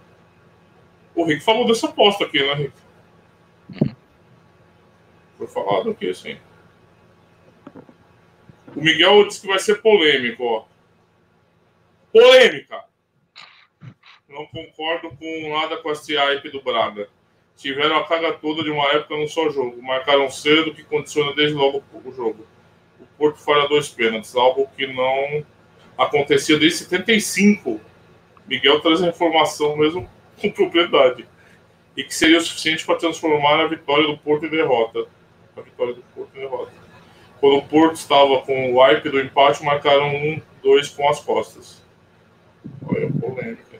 O 1.13 1.25
Rick 1.25 1.43
falou 1.43 1.67
dessa 1.67 1.87
aposta 1.87 2.23
aqui, 2.23 2.39
né, 2.39 2.53
Rick? 2.53 2.73
Uhum. 3.81 3.95
Foi 5.37 5.47
falado 5.47 5.91
aqui, 5.91 6.13
sim. 6.13 6.37
O 8.73 8.81
Miguel 8.81 9.27
disse 9.27 9.41
que 9.41 9.47
vai 9.47 9.59
ser 9.59 9.81
polêmico, 9.81 10.43
ó. 10.45 10.65
Polêmica! 12.13 12.85
Não 14.29 14.45
concordo 14.45 15.09
com 15.17 15.49
nada 15.49 15.75
com 15.77 15.91
esse 15.91 16.15
hype 16.15 16.49
do 16.51 16.61
Braga. 16.61 17.09
Tiveram 17.61 17.97
a 17.97 18.03
carga 18.05 18.33
toda 18.33 18.63
de 18.63 18.71
uma 18.71 18.87
época 18.87 19.15
num 19.15 19.27
só 19.27 19.47
jogo. 19.51 19.79
Marcaram 19.83 20.27
cedo, 20.31 20.73
que 20.73 20.83
condiciona 20.83 21.31
desde 21.35 21.53
logo 21.53 21.83
o 21.93 22.11
jogo. 22.11 22.43
O 22.99 23.05
Porto 23.19 23.37
fora 23.37 23.67
dois 23.67 23.87
pênaltis, 23.87 24.35
algo 24.35 24.67
que 24.75 24.87
não 24.87 25.45
acontecia 25.95 26.57
desde 26.57 26.79
75. 26.79 27.79
Miguel 28.47 28.81
traz 28.81 29.03
a 29.03 29.09
informação 29.09 29.77
mesmo 29.77 30.09
com 30.41 30.49
propriedade. 30.49 31.27
E 31.95 32.03
que 32.03 32.15
seria 32.15 32.39
o 32.39 32.41
suficiente 32.41 32.83
para 32.83 32.95
transformar 32.95 33.59
a 33.59 33.67
vitória 33.67 34.07
do 34.07 34.17
Porto 34.17 34.47
em 34.47 34.49
derrota. 34.49 35.05
A 35.55 35.61
vitória 35.61 35.93
do 35.93 36.01
Porto 36.15 36.35
em 36.35 36.39
derrota. 36.39 36.71
Quando 37.39 37.57
o 37.57 37.67
Porto 37.67 37.95
estava 37.95 38.41
com 38.41 38.73
o 38.73 38.81
wipe 38.81 39.07
do 39.07 39.19
empate, 39.19 39.63
marcaram 39.63 40.07
um, 40.07 40.41
dois 40.63 40.89
com 40.89 41.07
as 41.07 41.19
costas. 41.19 41.83
Olha 42.87 43.07
a 43.07 43.11
polêmica. 43.11 43.70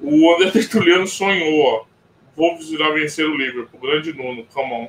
O 0.00 0.34
André 0.34 0.50
Tertuliano 0.50 1.06
sonhou, 1.06 1.64
ó. 1.64 1.84
Vou 2.36 2.58
virar 2.58 2.90
vencer 2.90 3.26
o 3.26 3.36
Liverpool. 3.36 3.80
Grande 3.80 4.12
Nuno, 4.12 4.44
come 4.52 4.72
on. 4.72 4.88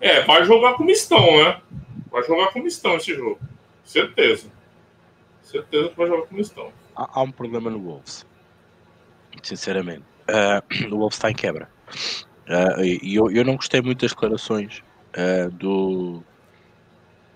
É, 0.00 0.22
vai 0.22 0.44
jogar 0.44 0.74
com 0.74 0.84
mistão, 0.84 1.24
né? 1.38 1.60
Vai 2.10 2.22
jogar 2.24 2.52
com 2.52 2.60
mistão 2.60 2.96
esse 2.96 3.14
jogo. 3.14 3.40
Certeza. 3.84 4.50
Certeza 5.42 5.88
que 5.88 5.96
vai 5.96 6.06
jogar 6.06 6.26
com 6.26 6.34
mistão. 6.34 6.70
Há, 6.94 7.20
há 7.20 7.22
um 7.22 7.30
problema 7.30 7.70
no 7.70 7.80
Wolves. 7.80 8.26
Sinceramente. 9.42 10.04
Uh, 10.28 10.88
o 10.94 10.98
Wolves 10.98 11.16
está 11.16 11.30
em 11.30 11.34
quebra. 11.34 11.68
Uh, 12.48 12.82
e 12.84 13.14
eu, 13.14 13.30
eu 13.30 13.44
não 13.44 13.56
gostei 13.56 13.80
muito 13.80 14.00
das 14.02 14.10
declarações 14.10 14.82
uh, 15.16 15.50
do, 15.52 16.22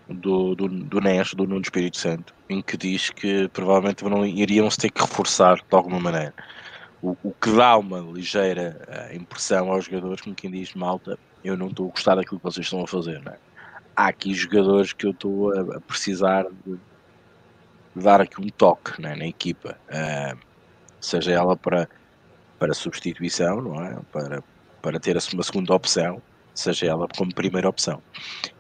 do, 0.09 0.55
do, 0.55 0.69
do 0.69 1.01
NES, 1.01 1.35
do 1.35 1.47
Nuno 1.47 1.63
Espírito 1.63 1.97
Santo, 1.97 2.35
em 2.49 2.61
que 2.61 2.77
diz 2.77 3.11
que 3.11 3.49
provavelmente 3.49 4.05
não 4.05 4.25
iriam 4.25 4.71
se 4.71 4.79
ter 4.79 4.91
que 4.91 5.01
reforçar 5.01 5.57
de 5.57 5.65
alguma 5.71 5.99
maneira. 5.99 6.35
O, 7.03 7.17
o 7.23 7.33
que 7.33 7.51
dá 7.53 7.77
uma 7.77 8.01
ligeira 8.01 8.81
uh, 8.89 9.17
impressão 9.17 9.71
aos 9.71 9.85
jogadores, 9.85 10.21
como 10.23 10.35
quem 10.35 10.51
diz, 10.51 10.75
malta, 10.75 11.19
eu 11.45 11.57
não 11.57 11.69
estou 11.69 11.89
a 11.89 11.91
gostar 11.91 12.15
daquilo 12.15 12.39
que 12.39 12.45
vocês 12.45 12.67
estão 12.67 12.83
a 12.83 12.87
fazer. 12.87 13.23
É? 13.27 13.37
Há 13.95 14.09
aqui 14.09 14.35
jogadores 14.35 14.93
que 14.93 15.07
eu 15.07 15.11
estou 15.11 15.53
a, 15.53 15.77
a 15.77 15.81
precisar 15.81 16.47
de, 16.65 16.79
dar 17.95 18.21
aqui 18.21 18.41
um 18.41 18.49
toque 18.49 19.05
é? 19.05 19.17
na 19.17 19.27
equipa, 19.27 19.79
uh, 19.89 20.39
seja 21.01 21.33
ela 21.33 21.57
para, 21.57 21.89
para 22.59 22.75
substituição, 22.75 23.61
não 23.61 23.85
é? 23.85 23.99
para, 24.13 24.43
para 24.83 25.01
ter 25.01 25.17
uma 25.33 25.43
segunda 25.43 25.75
opção, 25.75 26.21
seja 26.55 26.87
ela 26.87 27.07
como 27.17 27.35
primeira 27.35 27.69
opção. 27.69 28.03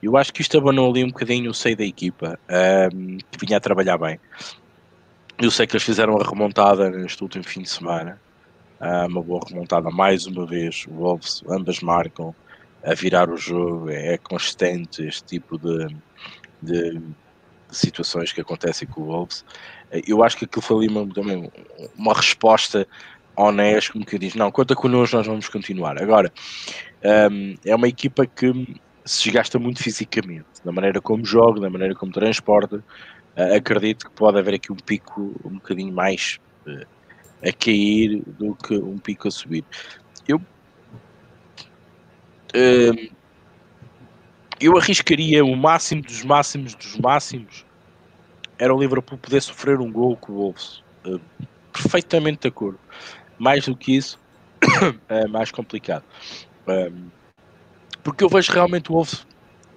Eu 0.02 0.16
acho 0.16 0.32
que 0.32 0.42
isto 0.42 0.56
abanou 0.58 0.90
ali 0.90 1.04
um 1.04 1.08
bocadinho 1.08 1.50
o 1.50 1.54
seio 1.54 1.76
da 1.76 1.84
equipa, 1.84 2.38
um, 2.94 3.18
que 3.18 3.44
vinha 3.44 3.56
a 3.56 3.60
trabalhar 3.60 3.98
bem. 3.98 4.20
Eu 5.38 5.50
sei 5.50 5.66
que 5.66 5.74
eles 5.74 5.82
fizeram 5.82 6.16
a 6.18 6.24
remontada 6.24 6.88
neste 6.90 7.22
último 7.22 7.44
fim 7.44 7.62
de 7.62 7.68
semana, 7.68 8.20
uma 8.80 9.22
boa 9.22 9.40
remontada 9.48 9.90
mais 9.90 10.26
uma 10.26 10.46
vez. 10.46 10.86
O 10.88 10.94
Wolves, 10.94 11.42
ambas 11.48 11.80
marcam 11.80 12.34
a 12.84 12.94
virar 12.94 13.30
o 13.30 13.36
jogo, 13.36 13.90
é 13.90 14.16
constante 14.18 15.04
este 15.04 15.24
tipo 15.24 15.58
de, 15.58 15.88
de, 16.62 16.98
de 16.98 17.02
situações 17.70 18.32
que 18.32 18.40
acontecem 18.40 18.86
com 18.86 19.02
o 19.02 19.06
Wolves. 19.06 19.44
Eu 20.06 20.22
acho 20.22 20.36
que 20.36 20.44
aquilo 20.44 20.62
foi 20.62 20.86
uma, 20.86 21.06
também 21.12 21.50
uma 21.96 22.14
resposta 22.14 22.86
honesta, 23.36 23.92
como 23.92 24.04
que 24.04 24.18
diz: 24.18 24.34
não, 24.34 24.50
conta 24.50 24.74
connosco, 24.74 25.16
nós 25.16 25.26
vamos 25.26 25.48
continuar. 25.48 26.00
Agora, 26.00 26.32
um, 27.30 27.54
é 27.64 27.74
uma 27.74 27.88
equipa 27.88 28.26
que 28.26 28.52
se 29.04 29.24
desgasta 29.24 29.58
muito 29.58 29.82
fisicamente, 29.82 30.46
da 30.64 30.72
maneira 30.72 31.00
como 31.00 31.24
joga, 31.24 31.60
da 31.60 31.70
maneira 31.70 31.94
como 31.94 32.12
transporta. 32.12 32.82
Uh, 33.36 33.54
acredito 33.56 34.06
que 34.06 34.12
pode 34.12 34.38
haver 34.38 34.54
aqui 34.54 34.72
um 34.72 34.76
pico 34.76 35.34
um 35.44 35.54
bocadinho 35.54 35.92
mais 35.92 36.38
uh, 36.66 36.86
a 37.42 37.52
cair 37.52 38.22
do 38.38 38.54
que 38.54 38.74
um 38.74 38.98
pico 38.98 39.28
a 39.28 39.30
subir. 39.30 39.64
Eu, 40.26 40.38
uh, 42.54 43.14
eu 44.60 44.76
arriscaria 44.76 45.44
o 45.44 45.56
máximo 45.56 46.02
dos 46.02 46.24
máximos 46.24 46.74
dos 46.74 46.96
máximos 46.96 47.66
era 48.58 48.74
o 48.74 48.80
Liverpool 48.80 49.18
poder 49.18 49.40
sofrer 49.42 49.78
um 49.80 49.92
gol 49.92 50.16
com 50.16 50.32
o 50.32 50.36
Wolves. 50.36 50.82
Uh, 51.04 51.20
perfeitamente 51.72 52.42
de 52.42 52.48
acordo. 52.48 52.78
Mais 53.38 53.66
do 53.66 53.76
que 53.76 53.96
isso, 53.96 54.18
é 55.08 55.26
mais 55.26 55.50
complicado. 55.50 56.04
Um, 56.66 57.10
porque 58.02 58.24
eu 58.24 58.28
vejo 58.28 58.52
realmente 58.52 58.90
o 58.90 58.94
Wolves 58.94 59.26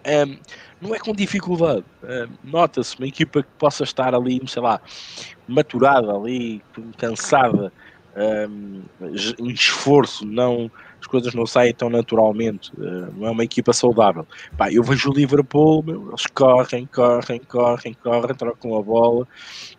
um, 0.05 0.37
não 0.81 0.95
é 0.95 0.99
com 0.99 1.13
dificuldade. 1.13 1.83
Um, 2.03 2.51
Nota-se 2.51 2.97
uma 2.97 3.07
equipa 3.07 3.43
que 3.43 3.49
possa 3.57 3.83
estar 3.83 4.13
ali, 4.13 4.41
sei 4.47 4.61
lá, 4.61 4.81
maturada 5.47 6.11
ali, 6.13 6.61
cansada, 6.97 7.71
em 9.39 9.49
esforço, 9.51 10.25
não 10.25 10.69
as 10.99 11.07
coisas 11.07 11.33
não 11.33 11.45
saem 11.45 11.73
tão 11.73 11.89
naturalmente, 11.89 12.71
uh, 12.73 13.13
não 13.15 13.27
é 13.27 13.31
uma 13.31 13.43
equipa 13.43 13.71
saudável. 13.71 14.27
Pá, 14.57 14.71
eu 14.71 14.83
vejo 14.83 15.09
o 15.09 15.13
Liverpool, 15.13 15.81
meu, 15.81 16.09
eles 16.09 16.25
correm, 16.27 16.85
correm, 16.87 17.39
correm, 17.39 17.93
correm, 17.93 18.35
trocam 18.35 18.77
a 18.77 18.81
bola, 18.81 19.25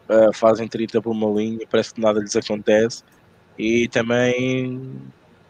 uh, 0.09 0.33
fazem 0.33 0.67
30 0.67 1.03
por 1.03 1.11
uma 1.11 1.29
linha, 1.39 1.67
parece 1.71 1.95
que 1.95 2.01
nada 2.01 2.21
lhes 2.21 2.35
acontece 2.35 3.05
e 3.59 3.89
também 3.89 4.99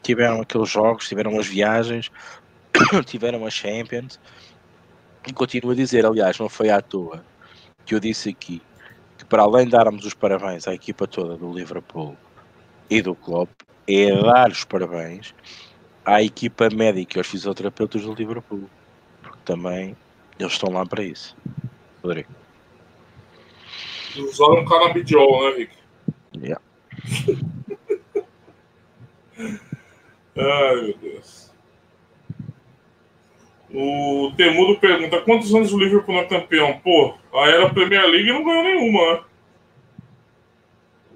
tiveram 0.02 0.40
aqueles 0.40 0.68
jogos, 0.68 1.08
tiveram 1.08 1.38
as 1.38 1.46
viagens, 1.46 2.10
tiveram 3.06 3.46
as 3.46 3.54
Champions. 3.54 4.18
E 5.26 5.32
continuo 5.32 5.72
a 5.72 5.74
dizer, 5.74 6.06
aliás, 6.06 6.38
não 6.38 6.48
foi 6.48 6.70
à 6.70 6.80
toa 6.80 7.24
que 7.84 7.94
eu 7.94 8.00
disse 8.00 8.30
aqui 8.30 8.62
que 9.18 9.24
para 9.24 9.42
além 9.42 9.66
de 9.66 9.72
darmos 9.72 10.04
os 10.04 10.14
parabéns 10.14 10.66
à 10.66 10.74
equipa 10.74 11.06
toda 11.06 11.36
do 11.36 11.52
Liverpool 11.52 12.16
e 12.88 13.02
do 13.02 13.14
Klopp, 13.14 13.50
é 13.86 14.14
dar 14.22 14.50
os 14.50 14.64
parabéns 14.64 15.34
à 16.04 16.22
equipa 16.22 16.68
médica 16.70 17.18
e 17.18 17.20
aos 17.20 17.26
fisioterapeutas 17.26 18.02
do 18.02 18.14
Liverpool, 18.14 18.68
porque 19.22 19.38
também 19.44 19.96
eles 20.38 20.52
estão 20.52 20.72
lá 20.72 20.86
para 20.86 21.04
isso. 21.04 21.36
Rodrigo. 22.02 22.30
Usaram 24.16 24.64
canabidiol, 24.64 25.50
né, 25.50 25.56
Rick? 25.56 25.76
Yeah. 26.36 26.62
Ai, 30.36 30.82
meu 30.82 30.96
Deus. 30.98 31.49
O 33.72 34.32
Temudo 34.36 34.80
pergunta: 34.80 35.20
quantos 35.22 35.54
anos 35.54 35.72
o 35.72 35.78
Liverpool 35.78 36.14
não 36.14 36.22
é 36.22 36.26
campeão? 36.26 36.80
Pô, 36.80 37.14
a 37.32 37.48
era 37.48 37.72
Premier 37.72 38.06
League 38.06 38.32
não 38.32 38.44
ganhou 38.44 38.64
nenhuma, 38.64 39.14
né? 39.14 39.24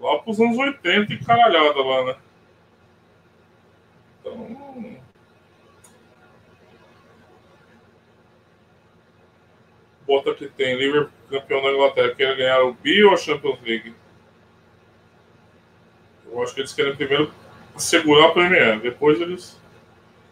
Lá 0.01 0.19
pros 0.19 0.41
anos 0.41 0.57
80 0.57 1.13
e 1.13 1.25
caralhada 1.25 1.83
lá, 1.83 2.05
né? 2.05 2.17
Então. 4.21 4.95
Bota 10.07 10.35
que 10.35 10.47
tem 10.49 10.77
Liverpool 10.77 11.11
campeão 11.31 11.63
da 11.63 11.73
Inglaterra. 11.73 12.15
Quer 12.15 12.37
ganhar 12.37 12.63
o 12.63 12.75
B 12.75 13.05
ou 13.05 13.15
a 13.15 13.17
Champions 13.17 13.59
League? 13.63 13.95
Eu 16.31 16.43
acho 16.43 16.55
que 16.55 16.61
eles 16.61 16.73
querem 16.73 16.95
primeiro 16.95 17.33
segurar 17.77 18.27
a 18.27 18.33
Premier. 18.33 18.79
Depois 18.81 19.21
eles. 19.21 19.61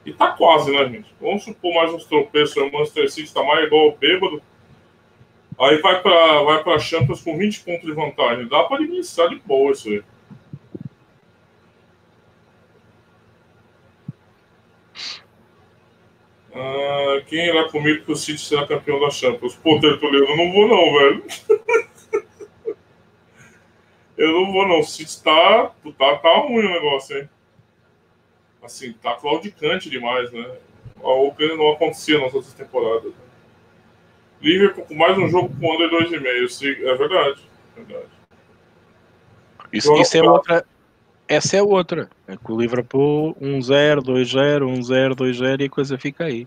E 0.05 0.13
tá 0.13 0.33
quase, 0.33 0.73
né, 0.73 0.85
gente? 0.89 1.15
Vamos 1.21 1.45
supor 1.45 1.75
mais 1.75 1.93
uns 1.93 2.05
tropeços. 2.05 2.57
O 2.57 2.73
Manchester 2.73 3.11
City 3.11 3.33
tá 3.33 3.43
mais 3.43 3.67
igual 3.67 3.89
o 3.89 3.97
bêbado. 3.97 4.43
Aí 5.59 5.81
vai 5.81 6.03
pra, 6.03 6.43
vai 6.43 6.63
pra 6.63 6.79
Champions 6.79 7.23
com 7.23 7.37
20 7.37 7.61
pontos 7.61 7.87
de 7.87 7.93
vantagem. 7.93 8.49
Dá 8.49 8.65
pra 8.65 8.79
administrar 8.79 9.29
de 9.29 9.37
boa 9.37 9.73
isso 9.73 9.89
aí. 9.89 10.03
Ah, 16.55 17.23
quem 17.29 17.47
irá 17.47 17.69
comigo 17.69 18.05
que 18.05 18.13
o 18.13 18.17
City 18.17 18.41
será 18.41 18.67
campeão 18.67 19.01
da 19.01 19.11
Champions? 19.11 19.55
Pô, 19.55 19.79
Tertuliano, 19.81 20.27
eu 20.27 20.37
não 20.37 20.53
vou 20.53 20.69
não, 20.69 20.99
velho. 20.99 21.25
eu 24.19 24.33
não 24.33 24.53
vou 24.53 24.67
não. 24.67 24.81
O 24.81 24.85
City 24.85 25.23
tá, 25.23 25.73
tá, 25.97 26.17
tá 26.17 26.39
ruim 26.39 26.67
o 26.67 26.73
negócio, 26.73 27.19
hein? 27.19 27.29
Assim, 28.63 28.93
tá 28.95 29.15
claudicante 29.15 29.91
demais, 29.91 30.31
né? 30.31 30.57
Algo 31.03 31.35
que 31.35 31.47
não 31.57 31.73
acontecia 31.73 32.19
nas 32.21 32.33
outras 32.33 32.55
temporadas. 32.55 33.13
Liverpool 34.41 34.85
com 34.85 34.95
mais 34.95 35.19
um 35.19 35.29
jogo 35.29 35.55
com 35.59 35.75
under 35.75 35.91
2,5. 35.91 36.87
É 36.87 36.95
verdade. 36.95 37.43
É 37.77 37.81
verdade. 37.83 38.13
Isso, 39.73 39.95
isso 39.97 40.17
é 40.17 40.23
outra, 40.23 40.65
essa 41.27 41.57
é 41.57 41.63
outra. 41.63 42.11
É 42.29 42.37
que 42.37 42.53
o 42.53 42.61
Liverpool 42.61 43.35
1-0, 43.41 44.01
2-0, 44.03 44.61
1-0, 44.61 45.15
2-0 45.15 45.61
e 45.61 45.65
a 45.65 45.71
coisa 45.71 45.99
fica 45.99 46.25
aí. 46.25 46.47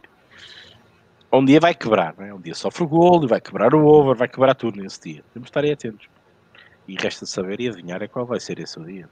Um 1.31 1.43
dia 1.43 1.59
vai 1.59 1.73
quebrar, 1.73 2.15
né? 2.17 2.33
um 2.33 2.39
dia 2.39 2.53
sofre 2.53 2.83
o 2.83 2.87
gol, 2.87 3.27
vai 3.27 3.41
quebrar 3.41 3.73
o 3.73 3.85
over, 3.85 4.15
vai 4.15 4.27
quebrar 4.27 4.53
tudo 4.55 4.81
nesse 4.81 5.01
dia. 5.01 5.23
Temos 5.33 5.47
de 5.47 5.49
estar 5.49 5.65
atentos. 5.65 6.07
E 6.87 6.95
resta 6.95 7.25
saber 7.25 7.59
e 7.59 7.67
adivinhar 7.67 8.01
é 8.01 8.07
qual 8.07 8.25
vai 8.25 8.39
ser 8.39 8.59
esse 8.59 8.79
dia. 8.81 9.09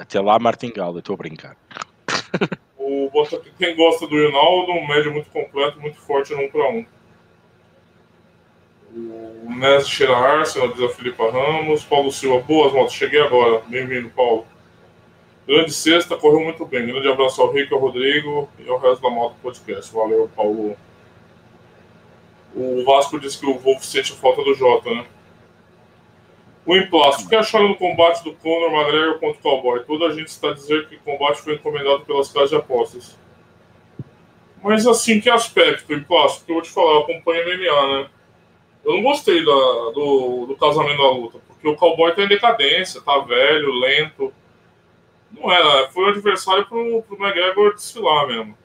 Até 0.00 0.18
lá, 0.18 0.38
Martin 0.38 0.72
Galo, 0.72 0.96
eu 0.96 1.00
estou 1.00 1.14
a 1.14 1.18
brincar. 1.18 1.56
O 2.78 3.10
quem 3.58 3.76
gosta 3.76 4.06
do 4.06 4.16
Ronaldo, 4.16 4.72
um 4.72 4.86
médio 4.86 5.12
muito 5.12 5.30
completo, 5.30 5.78
muito 5.78 5.98
forte 5.98 6.34
no 6.34 6.42
1 6.44 6.50
para 6.50 6.70
1. 6.70 6.86
O 8.94 9.54
Nes 9.54 9.88
cheira 9.88 10.16
Arsenal, 10.16 10.68
diz 10.68 10.82
a 10.82 10.88
Filipa 10.88 11.30
Ramos. 11.30 11.84
Paulo 11.84 12.10
Silva, 12.10 12.40
boas 12.40 12.72
motos, 12.72 12.94
cheguei 12.94 13.20
agora. 13.20 13.60
Bem-vindo, 13.66 14.08
Paulo. 14.10 14.46
Grande 15.46 15.72
sexta, 15.72 16.16
correu 16.16 16.40
muito 16.40 16.64
bem. 16.64 16.86
Grande 16.86 17.08
abraço 17.08 17.42
ao 17.42 17.52
Rico, 17.52 17.74
ao 17.74 17.80
Rodrigo 17.80 18.48
e 18.58 18.68
ao 18.68 18.78
resto 18.78 19.02
da 19.02 19.10
moto 19.10 19.36
podcast. 19.42 19.92
Valeu, 19.92 20.30
Paulo. 20.34 20.76
O 22.54 22.84
Vasco 22.84 23.20
disse 23.20 23.38
que 23.38 23.46
o 23.46 23.58
Wolf 23.58 23.84
sente 23.84 24.12
falta 24.12 24.42
do 24.42 24.54
Jota, 24.54 24.90
né? 24.90 25.04
O 26.70 26.76
Emplasto, 26.76 27.24
o 27.24 27.28
que 27.28 27.34
acharam 27.34 27.66
do 27.66 27.74
combate 27.74 28.22
do 28.22 28.32
Conor 28.32 28.72
McGregor 28.72 29.18
contra 29.18 29.40
o 29.40 29.42
Cowboy? 29.42 29.80
Toda 29.80 30.06
a 30.06 30.14
gente 30.14 30.28
está 30.28 30.52
dizendo 30.52 30.86
que 30.86 30.94
o 30.94 31.00
combate 31.00 31.42
foi 31.42 31.54
encomendado 31.54 32.04
pelas 32.04 32.32
casas 32.32 32.50
de 32.50 32.54
apostas. 32.54 33.18
Mas 34.62 34.86
assim, 34.86 35.20
que 35.20 35.28
aspecto, 35.28 35.92
Emplasto? 35.92 36.38
Porque 36.38 36.52
eu 36.52 36.54
vou 36.54 36.62
te 36.62 36.70
falar, 36.70 36.92
eu 36.92 36.98
acompanho 37.00 37.44
MMA, 37.44 37.88
né? 37.88 38.10
Eu 38.84 38.92
não 38.92 39.02
gostei 39.02 39.44
da, 39.44 39.52
do, 39.52 40.46
do 40.46 40.56
casamento 40.56 40.98
da 40.98 41.10
luta, 41.10 41.40
porque 41.48 41.66
o 41.66 41.74
cowboy 41.74 42.14
tá 42.14 42.22
em 42.22 42.28
decadência, 42.28 43.00
tá 43.00 43.18
velho, 43.18 43.72
lento. 43.72 44.32
Não 45.32 45.50
era, 45.50 45.90
foi 45.90 46.04
o 46.04 46.08
adversário 46.10 46.64
pro, 46.66 47.02
pro 47.02 47.20
McGregor 47.20 47.74
desfilar 47.74 48.28
mesmo. 48.28 48.56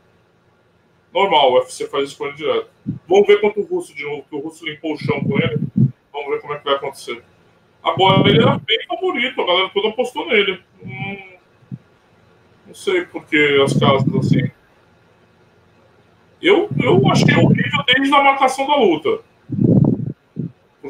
Normal, 1.11 1.53
o 1.53 1.55
UFC 1.55 1.87
faz 1.87 2.09
escolha 2.09 2.33
direto. 2.33 2.69
Vamos 3.07 3.25
ver 3.25 3.41
quanto 3.41 3.61
o 3.61 3.65
Russo 3.65 3.95
de 3.95 4.03
novo, 4.03 4.27
que 4.29 4.35
o 4.35 4.41
Russo 4.41 4.63
limpou 4.63 4.93
o 4.93 4.97
chão 4.99 5.23
com 5.23 5.39
ele. 5.39 5.59
Vamos 6.13 6.29
ver 6.29 6.41
como 6.41 6.53
é 6.53 6.59
que 6.59 6.65
vai 6.65 6.75
acontecer. 6.75 7.23
Agora 7.85 8.27
ele 8.27 8.41
era 8.41 8.57
bem 8.57 8.79
favorito, 8.87 9.41
a 9.41 9.45
galera 9.45 9.69
toda 9.69 9.89
apostou 9.89 10.27
nele. 10.27 10.59
Hum, 10.83 11.37
não 12.67 12.73
sei 12.73 13.05
porque 13.05 13.61
as 13.63 13.77
casas 13.77 14.13
assim. 14.15 14.51
Eu, 16.41 16.69
eu 16.83 17.01
achei 17.09 17.35
horrível 17.35 17.83
desde 17.87 18.13
a 18.13 18.23
marcação 18.23 18.67
da 18.67 18.75
luta 18.75 19.23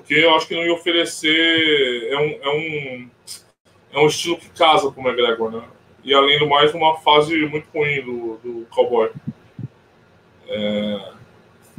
porque 0.05 0.13
eu 0.13 0.35
acho 0.35 0.47
que 0.47 0.55
não 0.55 0.63
ia 0.63 0.73
oferecer. 0.73 2.09
É 2.11 2.17
um, 2.17 2.29
é 2.43 2.49
um, 2.49 3.09
é 3.93 3.99
um 3.99 4.07
estilo 4.07 4.37
que 4.37 4.49
casa 4.49 4.91
com 4.91 5.01
o 5.01 5.07
McGregor, 5.07 5.51
né? 5.51 5.63
E 6.03 6.13
além 6.13 6.37
do 6.37 6.47
mais, 6.47 6.73
uma 6.75 6.97
fase 6.99 7.35
muito 7.47 7.67
ruim 7.73 8.01
do, 8.03 8.37
do 8.37 8.67
Cowboy. 8.69 9.09
É, 10.47 11.11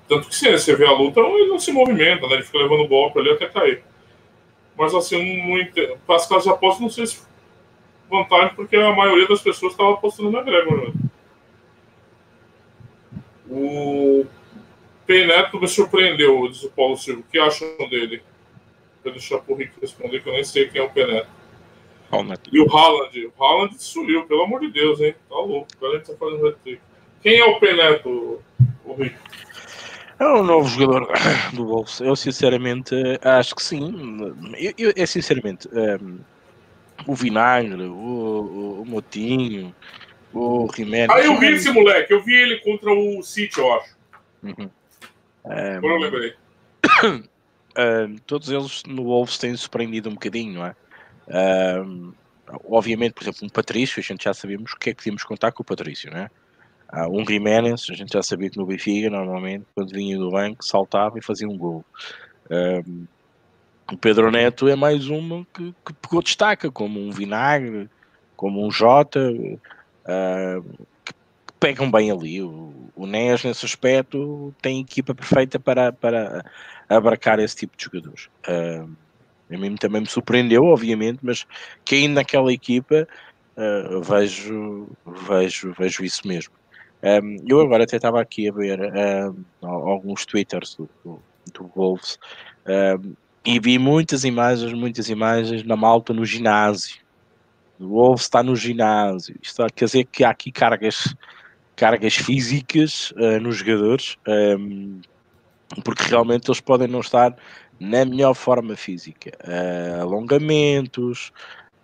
tanto 0.08 0.28
que 0.28 0.34
se 0.34 0.50
você 0.50 0.74
vê 0.74 0.84
a 0.84 0.90
luta, 0.90 1.20
ele 1.20 1.46
não 1.46 1.58
se 1.60 1.70
movimenta, 1.70 2.26
né? 2.26 2.34
Ele 2.34 2.42
fica 2.42 2.58
levando 2.58 2.88
golpe 2.88 3.20
ali 3.20 3.30
até 3.30 3.46
cair. 3.46 3.84
Mas 4.76 4.94
assim, 4.94 5.42
para 6.06 6.16
as 6.16 6.26
casas 6.26 6.44
de 6.44 6.50
aposta, 6.50 6.82
não 6.82 6.90
sei 6.90 7.06
se 7.06 7.26
vantagem, 8.10 8.54
porque 8.54 8.76
a 8.76 8.94
maioria 8.94 9.26
das 9.26 9.40
pessoas 9.40 9.72
estava 9.72 9.94
apostando 9.94 10.30
no 10.30 10.38
McGregor. 10.38 10.88
Né? 10.88 10.92
O 13.48 14.26
Neto 15.08 15.60
me 15.60 15.68
surpreendeu, 15.68 16.48
diz 16.48 16.64
o 16.64 16.70
Paulo 16.70 16.96
Silva. 16.96 17.20
O 17.20 17.24
que 17.24 17.38
acham 17.38 17.68
dele? 17.88 18.22
Vou 19.02 19.12
deixar 19.12 19.38
pro 19.38 19.54
Rick 19.54 19.72
responder, 19.80 20.20
que 20.20 20.28
eu 20.28 20.32
nem 20.32 20.44
sei 20.44 20.68
quem 20.68 20.80
é 20.80 20.84
o 20.84 20.90
Peneto. 20.90 21.28
E 22.52 22.60
o 22.60 22.76
Haaland? 22.76 23.26
O 23.26 23.44
Haaland 23.44 23.74
destruiu, 23.74 24.26
pelo 24.26 24.42
amor 24.42 24.60
de 24.60 24.70
Deus, 24.70 25.00
hein? 25.00 25.14
Tá 25.28 25.36
louco, 25.36 25.68
o 25.74 25.80
cara 25.80 26.00
tá 26.00 26.12
fazendo 26.18 26.46
hat 26.48 26.80
Quem 27.22 27.38
é 27.38 27.44
o 27.44 27.58
Peneto, 27.58 28.42
o 28.84 28.94
Rick? 28.94 29.16
É 30.18 30.26
um 30.26 30.42
novo 30.42 30.68
jogador 30.68 31.12
do 31.52 31.66
Wolves. 31.66 32.00
Eu 32.00 32.16
sinceramente 32.16 32.94
acho 33.22 33.54
que 33.54 33.62
sim. 33.62 34.18
Eu, 34.58 34.72
eu 34.78 34.92
é 34.96 35.06
sinceramente 35.06 35.68
um, 35.68 35.78
ehm, 35.78 36.18
o 37.06 37.14
Vinagre, 37.14 37.82
o, 37.82 37.92
o, 37.92 38.82
o 38.82 38.86
Motinho, 38.86 39.74
o 40.32 40.68
Jiménez. 40.74 41.10
Ah, 41.10 41.20
eu 41.20 41.38
vi 41.38 41.46
esse 41.48 41.70
moleque, 41.70 42.12
eu 42.12 42.22
vi 42.22 42.34
ele 42.34 42.58
contra 42.60 42.90
o 42.92 43.22
City, 43.22 43.58
eu 43.58 43.74
acho. 43.74 43.96
Uhum. 44.42 44.70
Um, 45.44 45.90
eu 45.90 45.96
lembrei. 45.98 46.34
Um, 47.04 48.16
todos 48.26 48.50
eles 48.50 48.82
no 48.86 49.04
Wolves 49.04 49.38
têm 49.38 49.56
surpreendido 49.56 50.08
um 50.08 50.14
bocadinho, 50.14 50.54
não 50.54 50.66
é? 50.66 50.74
Um, 51.82 52.12
obviamente, 52.68 53.12
por 53.12 53.24
exemplo, 53.24 53.40
um 53.44 53.48
Patrício, 53.48 54.00
a 54.00 54.02
gente 54.02 54.24
já 54.24 54.32
sabíamos 54.32 54.72
o 54.72 54.76
que 54.76 54.90
é 54.90 54.92
que 54.94 54.98
podíamos 54.98 55.24
contar 55.24 55.52
com 55.52 55.62
o 55.62 55.66
Patrício, 55.66 56.10
não 56.10 56.20
é? 56.20 56.30
Uh, 56.93 57.09
um 57.11 57.26
Jiménez, 57.26 57.87
a 57.91 57.95
gente 57.95 58.12
já 58.12 58.22
sabia 58.22 58.49
que 58.49 58.59
no 58.59 58.66
Benfica, 58.66 59.11
normalmente, 59.11 59.64
quando 59.74 59.93
vinha 59.93 60.16
do 60.16 60.30
banco, 60.30 60.64
saltava 60.64 61.18
e 61.18 61.22
fazia 61.22 61.49
um 61.49 61.57
gol. 61.57 61.84
Um, 62.51 63.07
o 63.93 63.97
Pedro 63.97 64.30
Neto 64.30 64.68
é 64.68 64.74
mais 64.74 65.09
uma 65.09 65.47
que, 65.55 65.74
que 65.84 65.93
pegou 65.95 66.22
destaca, 66.22 66.70
como 66.70 67.01
um 67.01 67.11
Vinagre, 67.11 67.89
como 68.37 68.64
um 68.64 68.70
Jota, 68.70 69.32
uh, 69.32 70.87
pegam 71.59 71.91
bem 71.91 72.11
ali. 72.11 72.43
O, 72.43 72.72
o 72.95 73.07
NES, 73.07 73.45
nesse 73.45 73.64
aspecto, 73.64 74.55
tem 74.61 74.80
equipa 74.80 75.14
perfeita 75.14 75.59
para, 75.59 75.93
para 75.93 76.45
abarcar 76.89 77.39
esse 77.39 77.57
tipo 77.57 77.76
de 77.76 77.84
jogadores. 77.84 78.28
Uh, 78.49 78.91
a 79.51 79.57
mim 79.57 79.76
também 79.76 80.01
me 80.01 80.09
surpreendeu, 80.09 80.64
obviamente, 80.64 81.20
mas 81.22 81.47
caindo 81.84 82.14
naquela 82.14 82.53
equipa, 82.53 83.07
uh, 83.57 84.03
vejo, 84.03 84.89
vejo, 85.28 85.74
vejo 85.78 86.05
isso 86.05 86.26
mesmo. 86.26 86.53
Um, 87.03 87.36
eu 87.47 87.61
agora 87.61 87.84
até 87.84 87.97
estava 87.97 88.20
aqui 88.20 88.49
a 88.49 88.53
ver 88.53 88.80
um, 88.80 89.44
alguns 89.66 90.24
twitters 90.24 90.74
do, 90.74 90.88
do, 91.05 91.22
do 91.53 91.70
Wolves 91.76 92.18
um, 92.66 93.14
e 93.44 93.61
vi 93.61 93.78
muitas 93.78 94.24
imagens, 94.24 94.72
muitas 94.72 95.09
imagens 95.09 95.62
na 95.62 95.76
malta 95.76 96.12
no 96.12 96.24
ginásio. 96.24 97.01
O 97.78 97.86
Wolves 97.88 98.22
está 98.22 98.42
no 98.42 98.57
ginásio. 98.57 99.36
Isto 99.42 99.66
quer 99.74 99.84
dizer 99.84 100.05
que 100.05 100.24
há 100.24 100.30
aqui 100.30 100.51
cargas 100.51 101.14
cargas 101.76 102.16
físicas 102.16 103.12
uh, 103.12 103.38
nos 103.38 103.57
jogadores, 103.57 104.16
ehm, 104.26 105.01
porque 105.84 106.05
realmente 106.05 106.49
eles 106.49 106.61
podem 106.61 106.88
não 106.88 107.01
estar 107.01 107.36
na 107.78 108.05
melhor 108.07 108.34
forma 108.34 108.74
física. 108.74 109.30
Uh, 109.44 110.01
alongamentos, 110.01 111.30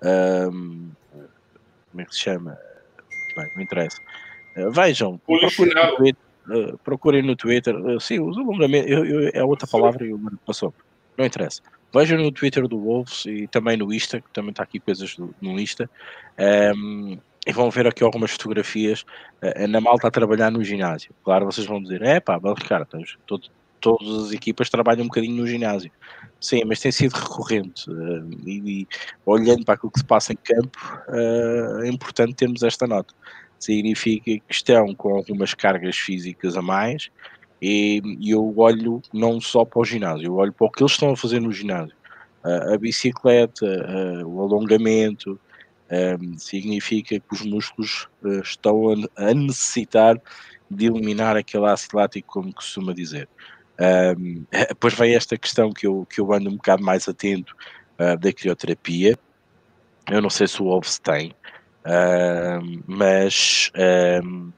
ehm, 0.02 0.90
como 1.90 2.00
é 2.00 2.04
que 2.06 2.14
se 2.14 2.20
chama? 2.20 2.58
Bem, 3.36 3.52
não 3.54 3.62
interessa. 3.62 3.98
Uh, 4.56 4.70
vejam, 4.70 5.18
procurem 5.18 5.74
no 5.74 5.96
Twitter. 5.96 6.22
Uh, 6.46 6.78
procurem 6.78 7.22
no 7.22 7.36
Twitter. 7.36 7.76
Uh, 7.76 8.00
sim, 8.00 8.20
os 8.20 8.36
alongamentos 8.36 8.90
eu, 8.90 9.04
eu, 9.04 9.30
é 9.32 9.44
outra 9.44 9.66
palavra 9.66 10.04
e 10.06 10.12
o 10.12 10.20
passou. 10.44 10.74
Não 11.16 11.24
interessa. 11.24 11.62
Vejam 11.94 12.18
no 12.18 12.32
Twitter 12.32 12.66
do 12.66 12.78
Wolves 12.78 13.26
e 13.26 13.46
também 13.46 13.76
no 13.76 13.92
Insta, 13.92 14.20
que 14.20 14.30
também 14.32 14.50
está 14.50 14.62
aqui 14.62 14.80
coisas 14.80 15.14
do, 15.14 15.34
no 15.40 15.60
Insta. 15.60 15.88
Um, 16.38 17.12
ehm, 17.12 17.18
e 17.46 17.52
vão 17.52 17.70
ver 17.70 17.86
aqui 17.86 18.02
algumas 18.02 18.30
fotografias. 18.30 19.04
A 19.42 19.64
Ana 19.64 19.80
Malta 19.80 20.08
a 20.08 20.10
trabalhar 20.10 20.50
no 20.50 20.62
ginásio. 20.62 21.12
Claro, 21.24 21.44
vocês 21.44 21.66
vão 21.66 21.82
dizer, 21.82 22.02
é 22.02 22.20
pá, 22.20 22.40
Ricardo, 22.56 22.86
todos, 23.26 23.50
todas 23.80 24.26
as 24.26 24.32
equipas 24.32 24.70
trabalham 24.70 25.02
um 25.02 25.08
bocadinho 25.08 25.36
no 25.36 25.46
ginásio. 25.46 25.90
Sim, 26.40 26.62
mas 26.64 26.80
tem 26.80 26.90
sido 26.92 27.12
recorrente. 27.12 27.90
Uh, 27.90 28.28
e, 28.46 28.82
e, 28.82 28.88
olhando 29.26 29.64
para 29.64 29.74
aquilo 29.74 29.92
que 29.92 29.98
se 29.98 30.04
passa 30.04 30.32
em 30.32 30.36
campo, 30.36 30.78
uh, 31.08 31.82
é 31.82 31.88
importante 31.88 32.34
termos 32.34 32.62
esta 32.62 32.86
nota. 32.86 33.12
Significa 33.62 34.24
que 34.24 34.42
estão 34.50 34.92
com 34.92 35.14
algumas 35.14 35.54
cargas 35.54 35.96
físicas 35.96 36.56
a 36.56 36.62
mais 36.62 37.10
e, 37.60 38.02
e 38.18 38.32
eu 38.32 38.52
olho 38.58 39.00
não 39.12 39.40
só 39.40 39.64
para 39.64 39.78
o 39.78 39.84
ginásio, 39.84 40.26
eu 40.26 40.34
olho 40.34 40.52
para 40.52 40.66
o 40.66 40.70
que 40.70 40.82
eles 40.82 40.90
estão 40.90 41.10
a 41.10 41.16
fazer 41.16 41.40
no 41.40 41.52
ginásio. 41.52 41.94
Uh, 42.44 42.74
a 42.74 42.76
bicicleta, 42.76 43.64
o 44.26 44.42
alongamento, 44.42 45.38
um, 46.20 46.36
significa 46.36 47.20
que 47.20 47.32
os 47.32 47.42
músculos 47.42 48.08
uh, 48.24 48.40
estão 48.40 49.08
a, 49.16 49.28
a, 49.28 49.32
necessitar 49.32 50.20
de 50.68 50.86
eliminar 50.86 51.36
aquele 51.36 51.66
ácido 51.66 51.98
lático, 51.98 52.32
como 52.32 52.52
costuma 52.52 52.92
dizer. 52.92 53.28
Um, 54.18 54.44
depois 54.68 54.94
vem 54.94 55.14
esta 55.14 55.38
questão 55.38 55.72
que 55.72 55.86
eu, 55.86 56.04
que 56.10 56.20
eu 56.20 56.32
ando 56.32 56.50
um 56.50 56.56
bocado 56.56 56.82
mais 56.82 57.08
atento 57.08 57.54
uh, 58.00 58.18
da 58.18 58.32
crioterapia. 58.32 59.16
Eu 60.10 60.20
não 60.20 60.30
sei 60.30 60.48
se 60.48 60.60
o 60.60 60.64
Wolves 60.64 60.98
tem, 60.98 61.32
uh, 61.86 62.82
mas 62.86 63.70
um, 64.24 64.52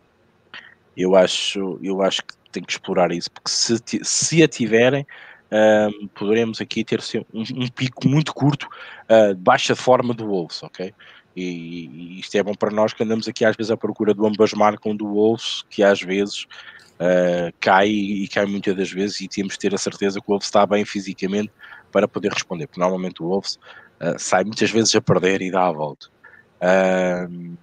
eu, 0.97 1.17
acho, 1.17 1.79
eu 1.83 2.03
acho 2.03 2.23
que 2.23 2.35
tem 2.53 2.63
que 2.63 2.73
explorar 2.73 3.13
isso, 3.13 3.31
porque 3.31 3.51
se, 3.51 3.77
se 4.03 4.43
a 4.43 4.49
tiverem, 4.49 5.07
uh, 5.51 6.09
poderemos 6.09 6.61
aqui 6.61 6.85
ter 6.85 7.01
um, 7.33 7.43
um 7.43 7.69
pico 7.69 8.09
muito 8.09 8.33
curto 8.33 8.69
uh, 9.09 9.35
de 9.35 9.41
baixa 9.41 9.75
forma 9.75 10.15
do 10.15 10.27
Wolves, 10.27 10.63
ok? 10.63 10.95
E, 11.37 11.43
e, 11.43 12.21
isto 12.21 12.37
é 12.37 12.43
bom 12.43 12.55
para 12.55 12.71
nós 12.71 12.93
que 12.93 13.03
andamos 13.03 13.27
aqui 13.27 13.45
às 13.45 13.57
vezes 13.57 13.71
à 13.71 13.77
procura 13.77 14.15
do 14.15 14.27
ambas 14.27 14.53
marcam 14.53 14.95
do 14.95 15.07
Wolves, 15.07 15.65
que 15.69 15.83
às 15.83 16.01
vezes 16.01 16.47
uh, 16.95 17.53
cai 17.61 17.89
e 17.89 18.29
cai 18.29 18.47
muitas 18.47 18.77
das 18.77 18.91
vezes 18.91 19.21
e 19.21 19.29
temos 19.29 19.55
de 19.55 19.59
ter 19.59 19.75
a 19.75 19.79
certeza 19.79 20.21
que 20.21 20.27
o 20.27 20.33
Wolves 20.33 20.47
está 20.47 20.65
bem 20.65 20.85
fisicamente 20.85 21.51
para 21.91 22.07
poder 22.07 22.33
responder, 22.33 22.67
porque 22.67 22.81
normalmente 22.81 23.23
o 23.23 23.27
Wolves 23.27 23.59
uh, 24.01 24.19
sai 24.19 24.45
muitas 24.45 24.71
vezes 24.71 24.95
a 24.95 25.01
perder 25.01 25.43
e 25.43 25.51
dá 25.51 25.67
a 25.67 25.73
volta. 25.73 26.14
Uh, 26.61 27.57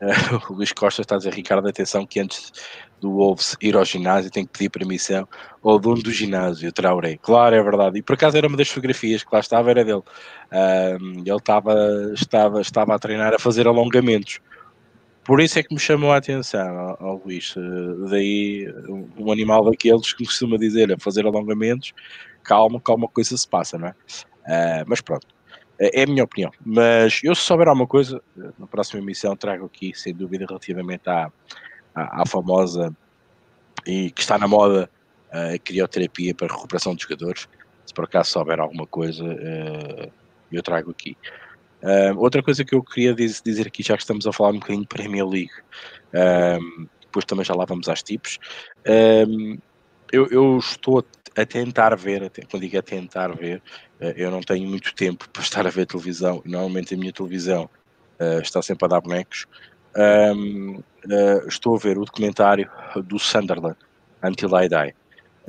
o 0.50 0.54
Luís 0.54 0.72
Costa 0.72 1.02
está 1.02 1.14
a 1.14 1.18
dizer, 1.18 1.32
Ricardo, 1.32 1.68
atenção 1.68 2.06
que 2.06 2.20
antes 2.20 2.52
do 3.00 3.10
Wolves 3.10 3.56
ir 3.60 3.76
ao 3.76 3.84
ginásio 3.84 4.30
tem 4.30 4.46
que 4.46 4.52
pedir 4.52 4.70
permissão 4.70 5.28
ao 5.62 5.78
dono 5.78 6.02
do 6.02 6.10
ginásio, 6.10 6.72
Traoré. 6.72 7.18
Claro, 7.20 7.54
é 7.54 7.62
verdade. 7.62 7.98
E 7.98 8.02
por 8.02 8.14
acaso 8.14 8.36
era 8.36 8.46
uma 8.46 8.56
das 8.56 8.68
fotografias 8.68 9.22
que 9.22 9.28
lá 9.32 9.40
estava, 9.40 9.70
era 9.70 9.84
dele. 9.84 9.98
Uh, 9.98 11.20
ele 11.24 11.36
estava, 11.36 11.74
estava, 12.14 12.60
estava 12.60 12.94
a 12.94 12.98
treinar 12.98 13.34
a 13.34 13.38
fazer 13.38 13.66
alongamentos. 13.66 14.40
Por 15.24 15.40
isso 15.40 15.58
é 15.58 15.62
que 15.62 15.72
me 15.72 15.80
chamou 15.80 16.12
a 16.12 16.18
atenção, 16.18 16.96
ao 17.00 17.22
Luís. 17.24 17.54
Uh, 17.56 18.08
daí, 18.10 18.72
um 19.18 19.32
animal 19.32 19.64
daqueles 19.64 20.12
que 20.12 20.24
costuma 20.24 20.56
dizer 20.56 20.92
a 20.92 20.98
fazer 20.98 21.26
alongamentos, 21.26 21.92
calma, 22.42 22.80
calma, 22.80 23.08
coisa 23.08 23.36
se 23.36 23.48
passa, 23.48 23.78
não 23.78 23.88
é? 23.88 23.90
Uh, 23.90 24.84
mas 24.86 25.00
pronto. 25.00 25.26
É, 25.78 26.00
é 26.00 26.04
a 26.04 26.06
minha 26.06 26.24
opinião. 26.24 26.50
Mas 26.64 27.20
eu, 27.22 27.34
se 27.34 27.42
souber 27.42 27.68
alguma 27.68 27.86
coisa, 27.86 28.22
na 28.58 28.66
próxima 28.66 29.00
emissão 29.00 29.36
trago 29.36 29.66
aqui, 29.66 29.92
sem 29.94 30.14
dúvida, 30.14 30.46
relativamente 30.46 31.08
à, 31.08 31.30
à, 31.94 32.22
à 32.22 32.26
famosa 32.26 32.94
e 33.86 34.10
que 34.10 34.20
está 34.20 34.38
na 34.38 34.48
moda 34.48 34.88
a 35.30 35.58
crioterapia 35.58 36.34
para 36.34 36.52
recuperação 36.52 36.94
de 36.94 37.02
jogadores. 37.02 37.48
Se 37.84 37.92
por 37.92 38.04
acaso 38.04 38.30
souber 38.30 38.60
alguma 38.60 38.86
coisa, 38.86 39.24
uh, 39.24 40.12
eu 40.50 40.62
trago 40.62 40.90
aqui. 40.90 41.16
Outra 42.16 42.42
coisa 42.42 42.64
que 42.64 42.74
eu 42.74 42.82
queria 42.82 43.14
dizer 43.14 43.66
aqui, 43.66 43.82
já 43.82 43.94
que 43.94 44.02
estamos 44.02 44.26
a 44.26 44.32
falar 44.32 44.50
um 44.50 44.58
bocadinho 44.58 44.80
de 44.80 44.88
Premier 44.88 45.26
League, 45.26 45.52
depois 47.02 47.26
também 47.26 47.44
já 47.44 47.54
lá 47.54 47.66
vamos 47.66 47.90
às 47.90 48.02
tipos. 48.02 48.38
Eu, 50.14 50.28
eu, 50.30 50.58
estou 50.58 51.04
a 51.36 51.44
tentar 51.44 51.96
ver, 51.96 52.30
quando 52.48 52.62
digo 52.62 52.78
a 52.78 52.82
tentar 52.82 53.34
ver, 53.34 53.60
eh, 53.98 54.14
eu 54.16 54.30
não 54.30 54.40
tenho 54.40 54.68
muito 54.68 54.94
tempo 54.94 55.28
para 55.34 55.42
estar 55.42 55.66
a 55.66 55.70
ver 55.70 55.86
televisão. 55.86 56.40
Normalmente 56.44 56.94
a 56.94 56.96
minha 56.96 57.12
televisão 57.12 57.68
uh, 58.20 58.40
está 58.40 58.62
sempre 58.62 58.84
a 58.84 58.88
dar 58.88 59.00
bonecos. 59.00 59.44
Um, 59.96 60.76
uh, 60.76 61.48
estou 61.48 61.74
a 61.74 61.78
ver 61.80 61.98
o 61.98 62.04
documentário 62.04 62.70
do 63.04 63.18
Sunderland, 63.18 63.76
Until 64.22 64.50
I 64.56 64.68
Die. 64.68 64.94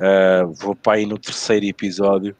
Uh, 0.00 0.52
vou 0.52 0.74
para 0.74 0.94
aí 0.94 1.06
no 1.06 1.16
terceiro 1.16 1.64
episódio 1.64 2.36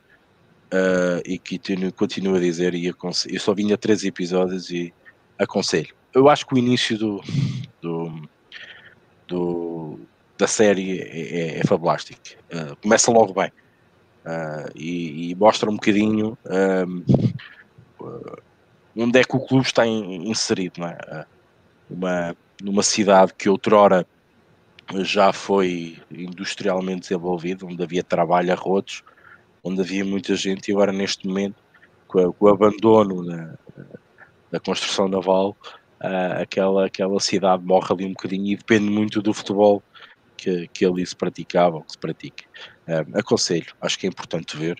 e 1.24 1.38
que 1.38 1.60
continuo 1.92 2.34
a 2.34 2.40
dizer, 2.40 2.74
e 2.74 2.86
eu 2.86 2.94
só 3.38 3.54
vinha 3.54 3.78
três 3.78 4.04
episódios 4.04 4.68
e 4.68 4.92
aconselho. 5.38 5.94
Eu 6.12 6.28
acho 6.28 6.44
que 6.44 6.54
o 6.54 6.58
início 6.58 6.98
do, 6.98 7.20
do, 7.80 8.28
do 9.28 10.00
da 10.38 10.46
série 10.46 11.00
é, 11.00 11.56
é, 11.56 11.58
é 11.60 11.64
fabulástico. 11.64 12.20
começa 12.82 13.10
logo 13.10 13.32
bem 13.32 13.50
uh, 14.26 14.70
e, 14.74 15.30
e, 15.30 15.34
mostra 15.34 15.70
um 15.70 15.74
bocadinho 15.74 16.36
uh, 16.44 18.36
onde 18.96 19.20
é 19.20 19.24
que 19.24 19.36
o 19.36 19.40
clube 19.40 19.66
está 19.66 19.86
in, 19.86 20.28
inserido, 20.28 20.80
não 20.80 20.88
é? 20.88 20.98
Uh, 21.08 21.26
uma, 21.88 22.36
numa 22.60 22.82
cidade 22.82 23.32
que 23.34 23.48
outrora 23.48 24.04
já 24.96 25.32
foi 25.32 25.98
industrialmente 26.10 27.02
desenvolvida, 27.02 27.64
onde 27.64 27.82
havia 27.82 28.02
trabalho 28.02 28.52
a 28.52 28.56
rodos, 28.56 29.04
onde 29.62 29.80
havia 29.80 30.04
muita 30.04 30.34
gente, 30.34 30.68
e 30.68 30.72
agora 30.72 30.92
neste 30.92 31.26
momento, 31.26 31.56
com, 32.08 32.32
com 32.32 32.46
o 32.46 32.48
abandono 32.48 33.24
da, 33.24 33.54
da 34.50 34.60
construção 34.60 35.06
naval, 35.06 35.56
uh, 36.00 36.42
aquela, 36.42 36.86
aquela 36.86 37.20
cidade 37.20 37.64
morre 37.64 37.86
ali 37.92 38.06
um 38.06 38.10
bocadinho 38.10 38.46
e 38.52 38.56
depende 38.56 38.90
muito 38.90 39.22
do 39.22 39.32
futebol 39.32 39.82
que, 40.36 40.68
que 40.68 40.84
ali 40.84 41.04
se 41.04 41.16
praticava 41.16 41.76
ou 41.76 41.82
que 41.82 41.92
se 41.92 41.98
pratica. 41.98 42.44
Uh, 42.86 43.18
aconselho, 43.18 43.74
acho 43.80 43.98
que 43.98 44.06
é 44.06 44.08
importante 44.08 44.56
ver. 44.56 44.76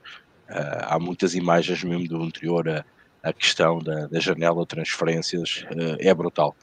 Uh, 0.49 0.83
há 0.83 0.99
muitas 0.99 1.35
imagens 1.35 1.83
mesmo 1.83 2.07
do 2.07 2.23
anterior 2.23 2.69
a, 2.69 2.85
a 3.23 3.33
questão 3.33 3.79
da, 3.79 4.07
da 4.07 4.21
janela 4.21 4.61
de 4.61 4.69
transferências, 4.69 5.65
uh, 5.71 5.97
é 5.99 6.13
brutal. 6.15 6.57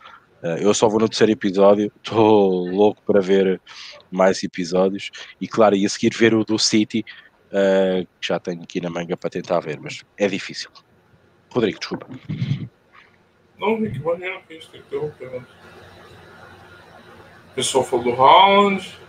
eu 0.60 0.74
só 0.74 0.88
vou 0.88 1.00
no 1.00 1.10
terceiro 1.10 1.32
episódio, 1.32 1.92
estou 2.04 2.70
louco 2.70 3.02
para 3.06 3.20
ver 3.20 3.62
mais 4.12 4.44
episódios 4.44 5.12
e, 5.40 5.48
claro, 5.48 5.76
e 5.76 5.86
a 5.86 5.90
seguir 5.90 6.14
ver 6.16 6.34
o 6.34 6.44
do 6.44 6.58
City, 6.60 7.04
que 8.20 8.28
já 8.28 8.40
tenho 8.40 8.64
aqui 8.64 8.82
na 8.82 8.90
manga 8.90 9.16
para 9.16 9.30
tentar 9.30 9.60
ver, 9.60 9.80
mas 9.80 10.04
é 10.18 10.28
difícil. 10.28 10.72
Rodrigo, 11.52 11.78
desculpa. 11.78 12.08
Não, 13.60 13.80
Rick, 13.80 14.00
maneiro 14.00 14.42
que 14.48 14.56
isso, 14.56 14.76
interrompendo. 14.76 15.46
Pessoal 17.56 17.84
falou 17.84 18.06
do 18.06 18.12
round. 18.12 19.00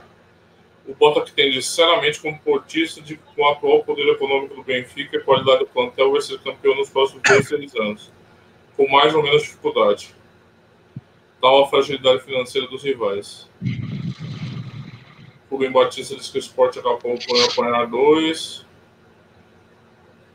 O 0.87 0.95
Bota 0.95 1.23
que 1.23 1.33
tem, 1.33 1.51
sinceramente, 1.53 2.21
como 2.21 2.39
portista 2.41 3.01
de, 3.01 3.17
com 3.17 3.43
o 3.43 3.49
atual 3.49 3.83
poder 3.85 4.07
econômico 4.13 4.55
do 4.55 4.63
Benfica 4.63 5.17
e 5.17 5.21
qualidade 5.21 5.61
do 5.61 5.67
plantel, 5.67 6.13
vai 6.13 6.21
ser 6.21 6.39
campeão 6.41 6.75
nos 6.75 6.91
próximos 6.91 7.23
dois, 7.23 7.49
três 7.49 7.75
anos, 7.75 8.13
com 8.77 8.87
mais 8.89 9.15
ou 9.15 9.23
menos 9.23 9.43
dificuldade. 9.43 10.15
Tal 11.41 11.65
a 11.65 11.69
fragilidade 11.69 12.23
financeira 12.23 12.69
dos 12.69 12.83
rivais. 12.83 13.49
Rubem 15.51 15.73
Batista 15.73 16.15
diz 16.15 16.29
que 16.29 16.37
o 16.37 16.41
esporte 16.41 16.79
acabou 16.79 17.17
por 17.19 17.51
apanhar 17.51 17.87
dois. 17.87 18.67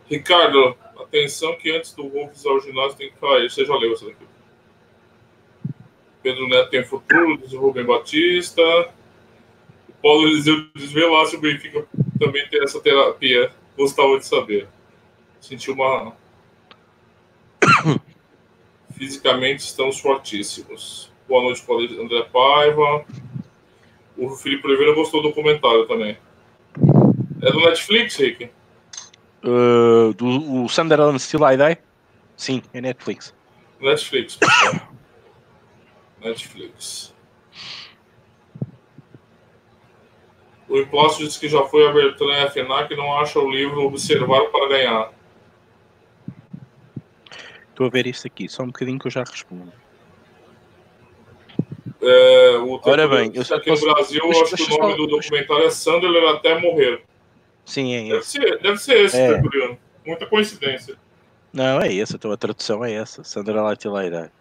Ricardo, 0.09 0.75
atenção 0.99 1.55
que 1.57 1.69
antes 1.69 1.93
do 1.93 2.09
Wolves 2.09 2.43
ao 2.43 2.59
ginásio 2.59 2.97
tem 2.97 3.11
que 3.11 3.17
cair. 3.19 3.51
Você 3.51 3.65
já 3.65 3.75
leu 3.75 3.93
isso 3.93 4.05
daqui? 4.05 4.25
Pedro 6.21 6.47
Neto 6.47 6.69
tem 6.69 6.83
futuro, 6.83 7.37
diz 7.37 7.53
o 7.53 7.59
Rubem 7.59 7.85
Batista. 7.85 8.61
O 9.87 9.93
Paulo 10.01 10.27
Eliseu 10.27 10.65
diz, 10.75 10.91
vê 10.91 11.05
lá 11.05 11.25
se 11.25 11.35
o 11.35 11.41
Benfica 11.41 11.85
também 12.19 12.47
tem 12.49 12.61
essa 12.63 12.79
terapia. 12.81 13.51
Gostava 13.77 14.17
de 14.17 14.25
saber. 14.25 14.67
Senti 15.39 15.71
uma... 15.71 16.13
Fisicamente 18.97 19.59
estamos 19.59 19.99
fortíssimos. 19.99 21.09
Boa 21.27 21.43
noite, 21.43 21.61
Paulo 21.61 21.83
André 22.01 22.23
Paiva. 22.23 23.05
O 24.17 24.29
Felipe 24.31 24.67
Oliveira 24.67 24.93
gostou 24.93 25.21
do 25.21 25.31
comentário 25.31 25.87
também. 25.87 26.17
É 27.41 27.51
do 27.51 27.59
Netflix, 27.61 28.17
Rick? 28.17 28.49
Uh, 29.41 30.13
do 30.15 30.63
o 30.63 30.67
Sunderland 30.67 31.17
Still 31.19 31.47
I 31.47 31.55
Die? 31.55 31.77
Sim, 32.35 32.61
é 32.73 32.81
Netflix. 32.81 33.33
Netflix, 33.79 34.35
pessoal. 34.35 34.89
Netflix. 36.21 37.13
O 40.67 40.77
Imposto 40.77 41.23
diz 41.23 41.35
que 41.37 41.49
já 41.49 41.63
foi 41.63 41.87
a 41.87 41.91
Bertrand 41.91 42.45
e 42.45 42.49
FNAC 42.51 42.95
não 42.95 43.17
acha 43.17 43.39
o 43.39 43.49
livro 43.49 43.85
Observar 43.85 44.45
para 44.51 44.69
Ganhar. 44.69 45.11
Estou 47.69 47.87
a 47.87 47.89
ver 47.89 48.05
isto 48.05 48.27
aqui, 48.27 48.47
só 48.47 48.63
um 48.63 48.67
bocadinho 48.67 48.99
que 48.99 49.07
eu 49.07 49.11
já 49.11 49.23
respondo. 49.23 49.71
É, 52.01 52.57
o 52.57 52.79
Ora 52.83 53.07
bem, 53.07 53.31
eu 53.33 53.41
aqui 53.41 53.69
posso... 53.69 53.85
no 53.85 53.93
Brasil, 53.93 54.21
deixa, 54.21 54.43
acho 54.43 54.55
que 54.55 54.73
o 54.73 54.77
nome 54.77 54.91
só... 54.91 54.97
do 54.97 55.07
documentário 55.07 55.65
é 55.65 55.69
Sandler 55.69 56.35
até 56.35 56.59
morrer. 56.59 57.03
Sim, 57.65 57.93
é 57.93 58.09
deve 58.09 58.25
ser, 58.25 58.59
deve 58.59 58.77
ser 58.77 59.05
esse, 59.05 59.17
é. 59.17 59.41
Muita 60.05 60.25
coincidência. 60.25 60.95
Não, 61.51 61.81
é 61.81 61.91
esse, 61.91 62.15
então 62.15 62.31
a 62.31 62.37
tradução 62.37 62.85
é 62.85 62.93
essa. 62.93 63.23
Sandler 63.23 63.61
Latilidade. 63.61 64.31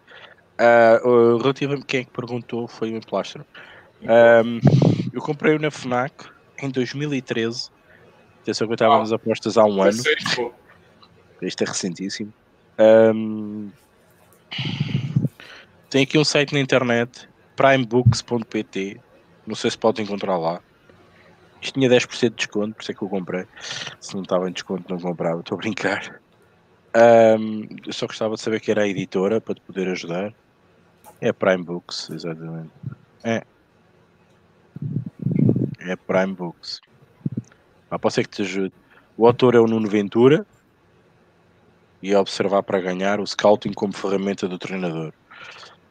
Uh, 0.61 1.36
relativamente 1.38 1.86
quem 1.86 2.00
é 2.00 2.04
que 2.04 2.11
perguntou 2.11 2.66
foi 2.66 2.92
o 2.92 2.96
Emplastro. 2.96 3.46
Um, 4.02 4.61
eu 5.12 5.20
comprei-o 5.20 5.59
na 5.59 5.70
FNAC 5.70 6.26
em 6.61 6.70
2013. 6.70 7.70
Atenção 8.42 8.66
que 8.66 8.72
eu 8.72 8.74
estava 8.74 8.96
ah, 8.96 8.98
nas 8.98 9.12
apostas 9.12 9.56
há 9.56 9.64
um 9.64 9.82
ano. 9.82 10.02
Isto 11.42 11.62
é 11.62 11.66
recentíssimo. 11.66 12.32
Um, 12.78 13.70
tem 15.90 16.02
aqui 16.02 16.18
um 16.18 16.24
site 16.24 16.52
na 16.52 16.61
internet, 16.61 17.28
primebooks.pt. 17.56 19.00
Não 19.46 19.54
sei 19.54 19.70
se 19.70 19.78
pode 19.78 20.02
encontrar 20.02 20.36
lá. 20.36 20.61
Isto 21.61 21.74
tinha 21.74 21.88
10% 21.88 22.20
de 22.20 22.30
desconto, 22.30 22.74
por 22.74 22.82
isso 22.82 22.92
é 22.92 22.94
que 22.94 23.02
eu 23.02 23.09
comprei. 23.09 23.46
Se 24.00 24.14
não 24.14 24.22
estava 24.22 24.48
em 24.48 24.52
desconto, 24.52 24.84
não 24.88 25.00
comprava. 25.00 25.40
Estou 25.40 25.56
a 25.56 25.59
brincar. 25.59 26.20
Um, 26.96 27.66
eu 27.86 27.92
só 27.92 28.06
gostava 28.06 28.34
de 28.34 28.40
saber 28.40 28.61
que 28.61 28.70
era 28.70 28.82
a 28.82 28.88
editora 28.88 29.40
para 29.40 29.54
te 29.54 29.61
poder 29.62 29.88
ajudar. 29.88 30.32
É 31.21 31.33
Prime 31.33 31.64
Books, 31.64 32.11
exatamente. 32.11 32.71
É. 33.25 33.43
É 35.81 35.97
Prime 35.97 36.35
Books. 36.35 36.81
Ah, 37.91 37.99
pode 37.99 38.14
ser 38.14 38.27
que 38.27 38.37
te 38.37 38.43
ajude. 38.43 38.75
O 39.16 39.27
autor 39.27 39.55
é 39.55 39.61
o 39.61 39.66
Nuno 39.66 39.89
Ventura 39.89 40.47
e 42.03 42.12
é 42.12 42.19
observar 42.19 42.62
para 42.62 42.81
ganhar 42.81 43.21
o 43.21 43.27
scouting 43.27 43.73
como 43.73 43.93
ferramenta 43.93 44.47
do 44.47 44.59
treinador. 44.59 45.12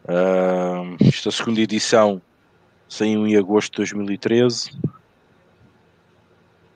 Uh, 0.05 0.95
esta 1.05 1.29
segunda 1.31 1.59
edição 1.59 2.21
Saiu 2.89 3.27
em 3.27 3.35
agosto 3.35 3.71
de 3.71 3.77
2013. 3.77 4.71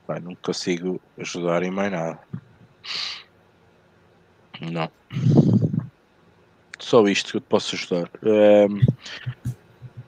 Pai, 0.05 0.19
não 0.19 0.35
consigo 0.35 1.01
ajudar 1.17 1.63
em 1.63 1.71
mais 1.71 1.91
nada. 1.91 2.19
Não. 4.59 4.91
Só 6.81 7.07
isto 7.07 7.31
que 7.31 7.37
eu 7.37 7.41
te 7.41 7.47
posso 7.47 7.75
ajudar. 7.75 8.09
Um, 8.23 8.81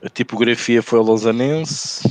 a 0.03 0.09
tipografia 0.09 0.81
foi 0.81 0.99
lausanense. 0.99 2.03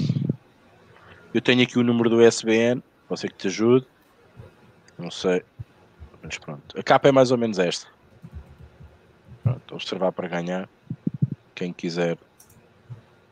Eu 1.34 1.40
tenho 1.40 1.62
aqui 1.62 1.78
o 1.78 1.82
número 1.82 2.08
do 2.08 2.22
SBN. 2.22 2.82
Você 3.08 3.28
que 3.28 3.34
te 3.34 3.48
ajude. 3.48 3.86
Não 4.96 5.10
sei. 5.10 5.42
Mas 6.22 6.38
pronto. 6.38 6.78
A 6.78 6.82
capa 6.82 7.08
é 7.08 7.12
mais 7.12 7.32
ou 7.32 7.38
menos 7.38 7.58
esta. 7.58 7.88
Pronto, 9.42 9.74
observar 9.74 10.12
para 10.12 10.28
ganhar. 10.28 10.68
Quem 11.54 11.72
quiser 11.72 12.16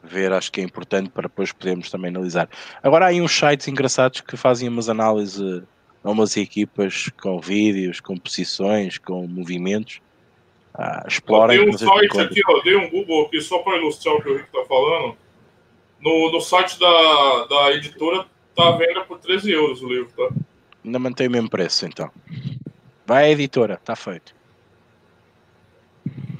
ver, 0.02 0.32
acho 0.32 0.50
que 0.50 0.60
é 0.60 0.64
importante 0.64 1.10
para 1.10 1.28
depois 1.28 1.52
podermos 1.52 1.90
também 1.90 2.08
analisar. 2.08 2.48
Agora 2.82 3.06
há 3.06 3.08
aí 3.08 3.20
uns 3.20 3.32
sites 3.32 3.68
engraçados 3.68 4.20
que 4.20 4.36
fazem 4.36 4.68
umas 4.68 4.88
análises 4.88 5.62
a 6.02 6.10
umas 6.10 6.36
equipas 6.36 7.08
com 7.22 7.40
vídeos, 7.40 8.00
com 8.00 8.16
posições, 8.16 8.98
com 8.98 9.26
movimentos. 9.28 10.00
Ah, 10.74 11.04
explorem. 11.06 11.58
Tem 11.58 11.68
um 11.68 11.76
site 11.76 12.20
aqui, 12.20 12.40
ó, 12.46 12.60
dei 12.62 12.76
um 12.76 12.88
Google 12.88 13.26
aqui 13.26 13.40
só 13.40 13.58
para 13.58 13.76
ilustrar 13.76 14.14
o 14.14 14.22
que 14.22 14.28
o 14.28 14.36
Rick 14.36 14.46
está 14.46 14.64
falando. 14.64 15.16
No, 16.00 16.32
no 16.32 16.40
site 16.40 16.78
da, 16.78 17.46
da 17.46 17.72
editora 17.72 18.26
tá 18.54 18.68
à 18.68 18.72
venda 18.72 19.04
por 19.04 19.18
13 19.18 19.50
euros 19.50 19.82
o 19.82 19.88
livro, 19.88 20.10
tá? 20.16 20.34
Ainda 20.84 20.98
mantém 20.98 21.28
o 21.28 21.30
mesmo 21.30 21.50
preço, 21.50 21.86
então. 21.86 22.10
Vai 23.06 23.24
à 23.24 23.30
editora, 23.30 23.74
está 23.74 23.94
feito. 23.94 24.34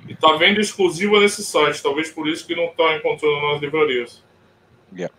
E 0.08 0.14
tá 0.14 0.36
venda 0.36 0.60
exclusiva 0.60 1.20
nesse 1.20 1.44
site, 1.44 1.82
talvez 1.82 2.10
por 2.10 2.26
isso 2.26 2.46
que 2.46 2.54
não 2.54 2.66
está 2.66 2.96
encontrando 2.96 3.40
nas 3.52 3.60
livrarias. 3.60 4.24
Yeah. 4.92 5.14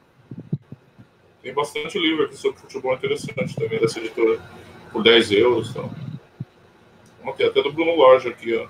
Tem 1.41 1.53
bastante 1.53 1.97
livro 1.99 2.25
aqui 2.25 2.35
sobre 2.35 2.59
futebol 2.59 2.93
interessante 2.93 3.55
também 3.55 3.79
dessa 3.79 3.99
editora. 3.99 4.39
Por 4.91 5.03
10 5.03 5.31
euros. 5.31 5.69
Então. 5.69 5.93
Tem 7.37 7.47
até 7.47 7.61
do 7.61 7.71
Bruno 7.71 7.95
Lorge 7.95 8.27
aqui, 8.27 8.55
ó. 8.55 8.67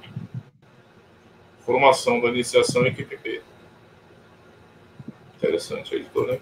Formação 1.72 2.20
da 2.20 2.28
iniciação 2.28 2.86
em 2.86 2.90
equipe 2.90 3.16
P. 3.16 3.42
Interessante 5.38 5.96
a 5.96 5.98
editora, 5.98 6.34
né? 6.34 6.40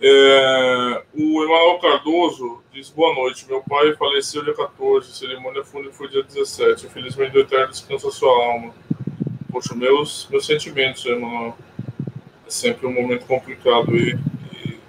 É, 0.00 1.02
o 1.14 1.44
Emanuel 1.44 1.78
Cardoso 1.78 2.64
diz: 2.72 2.90
Boa 2.90 3.14
noite. 3.14 3.46
Meu 3.46 3.62
pai 3.62 3.94
faleceu 3.94 4.42
dia 4.42 4.54
14, 4.54 5.12
cerimônia 5.12 5.62
fúnebre 5.62 5.92
foi 5.92 6.08
dia 6.08 6.24
17. 6.24 6.86
Infelizmente, 6.86 7.30
do 7.30 7.38
eterno 7.38 7.68
descanso 7.68 8.08
a 8.08 8.10
sua 8.10 8.44
alma. 8.44 8.74
Poxa, 9.52 9.72
meus, 9.72 10.26
meus 10.28 10.44
sentimentos, 10.44 11.06
Emanuel. 11.06 11.56
É 12.44 12.50
sempre 12.50 12.88
um 12.88 12.92
momento 12.92 13.24
complicado 13.24 13.96
e, 13.96 14.18
e 14.52 14.80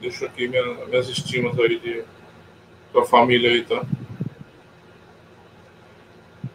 deixo 0.00 0.24
aqui 0.24 0.46
minha, 0.46 0.62
minhas 0.86 1.08
estimas 1.08 1.58
aí 1.58 1.80
de, 1.80 2.04
pra 2.96 3.04
família 3.04 3.50
aí, 3.50 3.62
tá? 3.62 3.84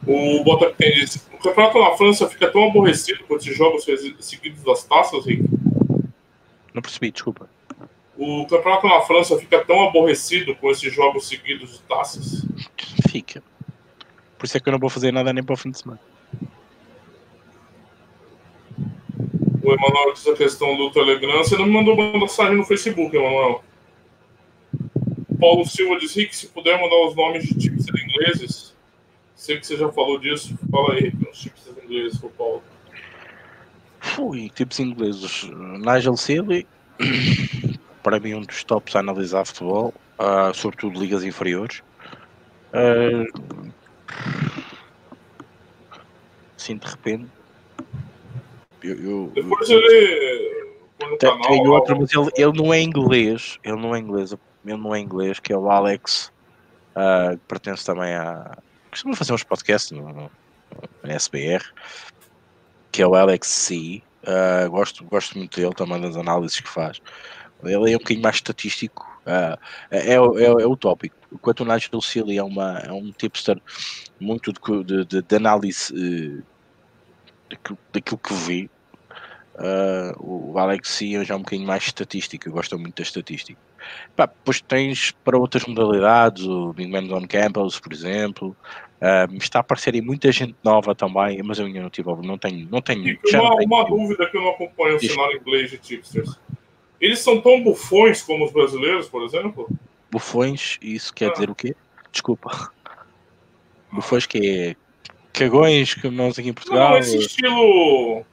O 0.08 0.44
Bota 0.44 0.72
tem 0.72 0.92
diz: 0.94 1.28
O 1.32 1.38
campeonato 1.38 1.80
na 1.80 1.92
França 1.92 2.28
fica 2.28 2.50
tão 2.50 2.68
aborrecido 2.68 3.24
com 3.26 3.36
esses 3.36 3.56
jogos 3.56 3.86
seguidos 4.20 4.64
das 4.64 4.84
taças, 4.84 5.26
Rick? 5.26 5.44
Não 6.74 6.82
percebi, 6.82 7.12
desculpa. 7.12 7.48
O 8.18 8.46
campeonato 8.48 8.88
na 8.88 9.02
França 9.02 9.38
fica 9.38 9.64
tão 9.64 9.88
aborrecido 9.88 10.56
com 10.56 10.72
esses 10.72 10.92
jogos 10.94 11.28
seguidos 11.28 11.74
de 11.74 11.80
taças? 11.84 12.46
Fica. 13.10 13.44
Por 14.38 14.46
isso 14.46 14.58
é 14.58 14.60
que 14.60 14.68
eu 14.68 14.72
não 14.74 14.80
vou 14.80 14.90
fazer 14.90 15.12
nada 15.12 15.32
nem 15.32 15.44
para 15.44 15.54
o 15.54 15.58
fim 15.58 15.70
de 15.70 15.78
semana. 15.80 16.00
O 19.64 19.72
Emanuel 19.72 20.14
diz 20.14 20.28
a 20.28 20.36
questão 20.36 20.76
do 20.76 20.90
Telegram. 20.90 21.38
Você 21.38 21.56
não 21.56 21.66
me 21.66 21.74
mandou 21.74 21.94
uma 21.94 22.20
mensagem 22.20 22.58
no 22.58 22.66
Facebook, 22.66 23.16
Emanuel. 23.16 23.64
Paulo 25.42 25.66
Silva 25.66 25.98
diz: 25.98 26.16
Rick, 26.16 26.36
se 26.36 26.48
puder 26.48 26.80
mandar 26.80 27.08
os 27.08 27.16
nomes 27.16 27.44
de 27.44 27.56
times 27.56 27.88
ingleses. 27.90 28.76
Sei 29.36 29.60
que 29.60 29.66
você 29.66 29.76
já 29.76 29.92
falou 29.92 30.20
disso. 30.20 30.56
Fala 30.70 30.94
aí, 30.94 31.12
os 31.32 31.40
times 31.40 31.68
ingleses, 31.84 32.24
o 32.24 32.30
Paulo. 32.30 32.62
Fui, 34.00 34.52
tipos 34.54 34.80
ingleses. 34.80 35.50
Nigel 35.80 36.16
Seeley, 36.16 36.68
para 38.04 38.20
mim, 38.20 38.36
um 38.36 38.42
dos 38.42 38.64
tops 38.64 38.96
a 38.96 39.00
analisar 39.00 39.44
futebol, 39.46 39.92
uh, 40.20 40.54
sobretudo 40.54 41.00
ligas 41.00 41.24
inferiores. 41.24 41.82
Uh, 42.72 43.72
sim, 46.56 46.78
de 46.78 46.86
repente. 46.88 47.26
Eu, 48.84 48.96
eu, 48.96 49.32
Depois 49.34 49.68
ele. 49.68 50.62
Tem, 51.00 51.18
canal, 51.18 51.42
tem 51.42 51.68
outro, 51.68 52.00
mas 52.00 52.14
ele, 52.14 52.30
ele 52.38 52.54
não 52.54 52.72
é 52.72 52.80
inglês. 52.80 53.58
Ele 53.64 53.78
não 53.78 53.96
é 53.96 54.00
inglês. 54.00 54.36
Ele 54.66 54.78
não 54.78 54.94
é 54.94 55.00
inglês, 55.00 55.40
que 55.40 55.52
é 55.52 55.58
o 55.58 55.70
Alex, 55.70 56.32
uh, 56.96 57.38
que 57.38 57.46
pertence 57.48 57.86
também 57.86 58.14
a. 58.14 58.58
Costuma 58.90 59.16
fazer 59.16 59.34
uns 59.34 59.44
podcasts 59.44 59.92
no, 59.92 60.08
no, 60.08 60.32
no 61.04 61.12
SBR, 61.12 61.64
que 62.92 63.02
é 63.02 63.08
o 63.08 63.16
Alex 63.16 63.48
C. 63.48 64.04
Uh, 64.24 64.70
gosto, 64.70 65.04
gosto 65.06 65.38
muito 65.38 65.60
dele 65.60 65.74
também 65.74 66.00
das 66.00 66.16
análises 66.16 66.60
que 66.60 66.70
faz. 66.70 67.02
Ele 67.64 67.92
é 67.92 67.96
um 67.96 68.00
bocadinho 68.00 68.22
mais 68.22 68.36
estatístico, 68.38 69.06
uh, 69.26 69.58
é, 69.90 70.14
é, 70.14 70.16
é, 70.16 70.68
o 70.68 70.76
tópico. 70.76 71.16
Enquanto 71.32 71.62
o 71.62 71.66
Nigel 71.66 72.02
Sealy 72.02 72.38
é, 72.38 72.44
uma, 72.44 72.80
é 72.80 72.92
um 72.92 73.12
tipster 73.12 73.62
muito 74.20 74.52
de, 74.52 75.06
de, 75.06 75.22
de 75.22 75.36
análise 75.36 75.94
uh, 75.94 76.44
daquilo, 77.50 77.78
daquilo, 77.94 78.18
que 78.18 78.34
vi, 78.34 78.70
uh, 79.56 80.52
o 80.52 80.58
Alex 80.58 80.90
C 80.90 81.24
já 81.24 81.34
é 81.34 81.38
um 81.38 81.42
bocadinho 81.42 81.68
mais 81.68 81.84
estatístico, 81.84 82.48
eu 82.48 82.54
gosto 82.54 82.78
muito 82.80 82.96
da 82.96 83.04
estatística. 83.04 83.60
Pá, 84.16 84.26
depois 84.26 84.62
tens 84.62 85.12
para 85.24 85.38
outras 85.38 85.66
modalidades, 85.66 86.46
o 86.46 86.74
Big 86.74 86.92
Man 86.92 87.14
on 87.16 87.28
Campus, 87.28 87.80
por 87.80 87.94
exemplo, 87.94 88.56
Uh, 89.02 89.36
está 89.38 89.58
a 89.58 89.62
aparecer 89.62 89.96
aí 89.96 90.02
muita 90.02 90.32
gente 90.32 90.56
nova 90.64 90.94
também, 90.94 91.42
mas 91.42 91.58
eu 91.58 91.66
ainda 91.66 91.82
não 91.82 91.90
tive, 91.90 92.08
não 92.22 92.38
tenho, 92.38 92.68
não 92.70 92.84
tenho. 92.84 93.08
E 93.08 93.36
uma, 93.36 93.56
uma 93.56 93.84
dúvida 93.84 94.30
que 94.30 94.38
eu 94.38 94.42
não 94.42 94.52
acompanho 94.52 94.98
o 94.98 95.00
cenário 95.00 95.38
inglês 95.38 95.72
de 95.72 95.80
tipsters. 95.80 96.40
Eles 97.00 97.18
são 97.18 97.42
tão 97.42 97.64
bufões 97.64 98.22
como 98.22 98.46
os 98.46 98.52
brasileiros, 98.52 99.10
por 99.10 99.24
exemplo? 99.24 99.68
Bufões, 100.12 100.78
isso 100.84 101.12
quer 101.16 101.30
ah. 101.30 101.34
dizer 101.34 101.50
o 101.50 101.56
quê? 101.56 101.76
Desculpa. 102.12 102.72
Bufões 103.92 104.28
que 104.28 104.38
é 104.38 104.76
cagões 105.34 105.96
que 105.96 106.08
nós 106.08 106.38
aqui 106.38 106.50
em 106.50 106.54
Portugal. 106.54 106.92
Não, 106.92 106.98
esse 107.00 107.18
estilo. 107.18 108.24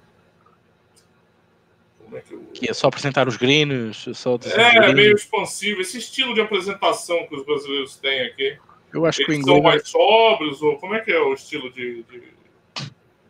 Como 2.08 2.16
é 2.16 2.20
que, 2.22 2.32
eu... 2.32 2.40
que 2.54 2.70
é 2.70 2.72
só 2.72 2.88
apresentar 2.88 3.28
os 3.28 3.36
grinos, 3.36 4.08
só 4.14 4.38
É, 4.56 4.92
meio 4.94 5.14
expansivo. 5.14 5.82
Esse 5.82 5.98
estilo 5.98 6.32
de 6.32 6.40
apresentação 6.40 7.26
que 7.26 7.36
os 7.36 7.44
brasileiros 7.44 7.96
têm 7.96 8.22
aqui. 8.22 8.56
Eu 8.92 9.04
acho 9.04 9.20
Eles 9.20 9.26
que 9.26 9.32
o 9.32 9.34
inglês. 9.34 9.56
são 9.56 9.62
mais 9.62 9.88
sóbrios, 9.88 10.62
ou 10.62 10.78
como 10.78 10.94
é 10.94 11.00
que 11.00 11.12
é 11.12 11.20
o 11.20 11.34
estilo 11.34 11.70
de, 11.70 12.02
de, 12.04 12.22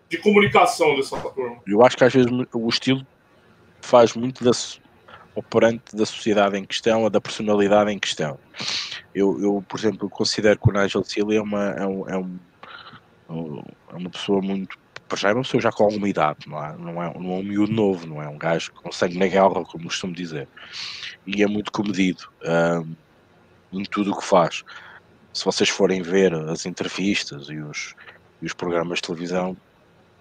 de 0.08 0.18
comunicação 0.18 0.94
dessa 0.94 1.18
turma? 1.18 1.60
Eu 1.66 1.84
acho 1.84 1.96
que 1.96 2.04
às 2.04 2.12
vezes 2.12 2.30
o 2.52 2.68
estilo 2.68 3.04
faz 3.80 4.14
muito 4.14 4.44
da, 4.44 4.52
operante 5.34 5.96
da 5.96 6.06
sociedade 6.06 6.56
em 6.56 6.64
questão 6.64 7.02
ou 7.02 7.10
da 7.10 7.20
personalidade 7.20 7.90
em 7.90 7.98
questão. 7.98 8.38
Eu, 9.12 9.40
eu 9.42 9.64
por 9.68 9.80
exemplo, 9.80 10.08
considero 10.08 10.60
que 10.60 10.70
o 10.70 10.72
Nigel 10.72 11.02
Sealy 11.02 11.36
é 11.36 11.42
uma, 11.42 11.64
é 11.70 11.86
um, 11.86 12.08
é 12.08 12.16
um, 12.16 12.38
é 13.92 13.96
uma 13.96 14.10
pessoa 14.10 14.40
muito. 14.40 14.78
Já 15.16 15.30
é 15.30 15.32
uma 15.32 15.42
pessoa 15.42 15.60
já 15.60 15.72
com 15.72 15.84
alguma 15.84 16.08
idade, 16.08 16.48
não 16.48 16.64
é? 16.64 16.76
Não, 16.76 17.02
é, 17.02 17.18
não 17.18 17.32
é 17.32 17.36
um 17.36 17.42
miúdo 17.42 17.72
novo, 17.72 18.06
não 18.06 18.22
é 18.22 18.28
um 18.28 18.38
gajo 18.38 18.72
com 18.72 18.92
sangue 18.92 19.18
na 19.18 19.26
guerra, 19.26 19.64
como 19.64 19.84
costumo 19.84 20.12
dizer. 20.12 20.48
E 21.26 21.42
é 21.42 21.46
muito 21.46 21.72
comedido 21.72 22.24
um, 23.72 23.80
em 23.80 23.84
tudo 23.84 24.12
o 24.12 24.16
que 24.16 24.24
faz. 24.24 24.64
Se 25.32 25.44
vocês 25.44 25.68
forem 25.68 26.02
ver 26.02 26.34
as 26.34 26.66
entrevistas 26.66 27.48
e 27.48 27.58
os, 27.58 27.94
e 28.42 28.46
os 28.46 28.52
programas 28.52 28.98
de 28.98 29.02
televisão, 29.02 29.56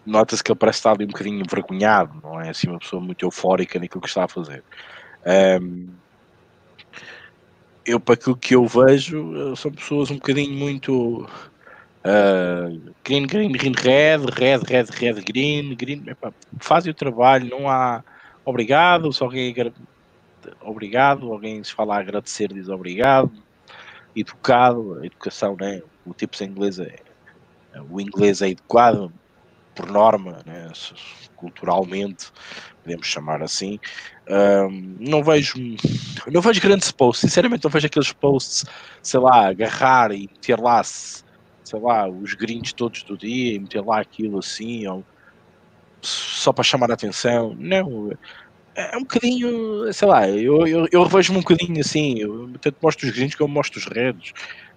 nota-se 0.05 0.43
que 0.43 0.51
ele 0.51 0.59
parece 0.59 0.79
estar 0.79 0.91
ali 0.91 1.05
um 1.05 1.09
bocadinho 1.09 1.41
envergonhado, 1.41 2.19
não 2.23 2.39
é 2.39 2.49
assim 2.49 2.69
uma 2.69 2.79
pessoa 2.79 3.01
muito 3.01 3.25
eufórica 3.25 3.79
naquilo 3.79 4.01
que 4.01 4.07
está 4.07 4.23
a 4.23 4.27
fazer. 4.27 4.63
Um, 5.61 5.89
eu, 7.85 7.99
para 7.99 8.15
aquilo 8.15 8.35
que 8.35 8.53
eu 8.55 8.65
vejo, 8.65 9.55
são 9.55 9.71
pessoas 9.71 10.11
um 10.11 10.15
bocadinho 10.15 10.53
muito 10.53 11.27
uh, 12.08 12.93
green, 13.03 13.28
green, 13.28 13.51
green, 13.51 13.74
red, 13.74 14.26
red, 14.39 14.60
red, 14.68 14.86
red, 14.99 15.22
green, 15.22 15.76
green. 15.76 16.03
Epá, 16.08 16.34
fazem 16.60 16.91
o 16.91 16.95
trabalho, 16.95 17.49
não 17.49 17.70
há 17.70 18.03
obrigado, 18.45 19.12
se 19.12 19.22
alguém 19.22 19.53
obrigado, 20.62 21.32
alguém 21.32 21.64
se 21.64 21.74
fala 21.74 21.97
a 21.97 21.99
agradecer, 21.99 22.53
diz 22.53 22.70
obrigado, 22.70 23.32
educado, 24.16 24.99
a 25.01 25.05
educação, 25.05 25.55
né? 25.60 25.82
o 26.05 26.14
tipo 26.14 26.38
de 26.38 26.45
inglês 26.45 26.80
é, 26.80 26.95
o 27.89 27.99
inglês 27.99 28.41
é 28.41 28.49
educado 28.49 29.12
por 29.76 29.91
norma, 29.91 30.39
né? 30.45 30.72
culturalmente, 31.36 32.32
podemos 32.84 33.05
chamar 33.05 33.43
assim, 33.43 33.80
um, 34.28 34.95
não 34.99 35.24
vejo 35.24 35.53
não 36.32 36.41
vejo 36.41 36.62
grandes 36.62 36.91
posts, 36.91 37.30
sinceramente 37.30 37.64
não 37.64 37.70
vejo 37.70 37.86
aqueles 37.86 38.12
posts, 38.12 38.66
sei 39.03 39.20
lá, 39.20 39.49
agarrar 39.49 40.12
e 40.12 40.28
ter 40.41 40.60
lá 40.60 40.82
sei 41.68 41.80
lá, 41.82 42.07
os 42.07 42.34
gringos 42.34 42.72
todos 42.72 43.03
do 43.03 43.18
dia 43.18 43.55
e 43.55 43.59
meter 43.59 43.84
lá 43.84 43.99
aquilo 43.99 44.39
assim, 44.39 44.88
ou 44.88 45.03
só 46.01 46.53
para 46.53 46.63
chamar 46.63 46.89
a 46.89 46.93
atenção. 46.93 47.53
Não, 47.59 48.09
é 48.74 48.95
um 48.95 49.01
bocadinho, 49.01 49.91
sei 49.91 50.07
lá, 50.07 50.30
eu, 50.30 50.65
eu, 50.65 50.88
eu 50.89 51.03
revejo-me 51.03 51.39
um 51.39 51.41
bocadinho 51.41 51.82
assim, 51.82 52.20
eu 52.20 52.49
tanto 52.61 52.78
mostro 52.82 53.05
os 53.05 53.13
gringos 53.13 53.36
como 53.36 53.53
mostro 53.53 53.80
os 53.80 53.86
redes. 53.86 54.32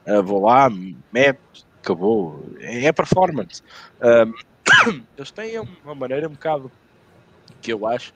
Uh, 0.05 0.23
vou 0.23 0.43
lá, 0.43 0.69
meto, 1.13 1.41
acabou. 1.81 2.45
É, 2.59 2.87
é 2.87 2.93
performance. 2.93 3.63
Um, 4.03 5.05
eles 5.17 5.31
têm 5.31 5.61
uma 5.85 5.95
maneira 5.95 6.27
um 6.27 6.33
bocado 6.33 6.73
que 7.63 7.73
eu 7.73 7.87
acho 7.87 8.13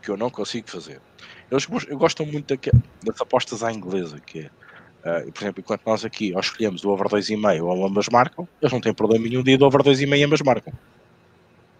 que 0.00 0.10
eu 0.10 0.16
não 0.16 0.30
consigo 0.30 0.70
fazer. 0.70 0.98
Eles 1.50 1.66
gostam 1.66 2.24
muito 2.24 2.58
das 3.02 3.20
apostas 3.20 3.62
à 3.62 3.70
inglesa, 3.70 4.18
que 4.18 4.40
é, 4.40 4.50
uh, 5.04 5.32
por 5.32 5.42
exemplo, 5.42 5.60
enquanto 5.60 5.82
nós 5.86 6.04
aqui 6.04 6.32
ou 6.34 6.40
escolhemos 6.40 6.84
o 6.84 6.90
over 6.90 7.08
2,5 7.08 7.62
ou 7.62 7.86
ambas 7.86 8.08
marcam, 8.08 8.48
eles 8.60 8.72
não 8.72 8.80
têm 8.80 8.94
problema 8.94 9.26
nenhum 9.26 9.42
de 9.42 9.52
ir 9.52 9.56
do 9.56 9.66
over 9.66 9.82
2,5 9.82 10.16
e 10.16 10.24
ambas 10.24 10.40
marcam. 10.42 10.72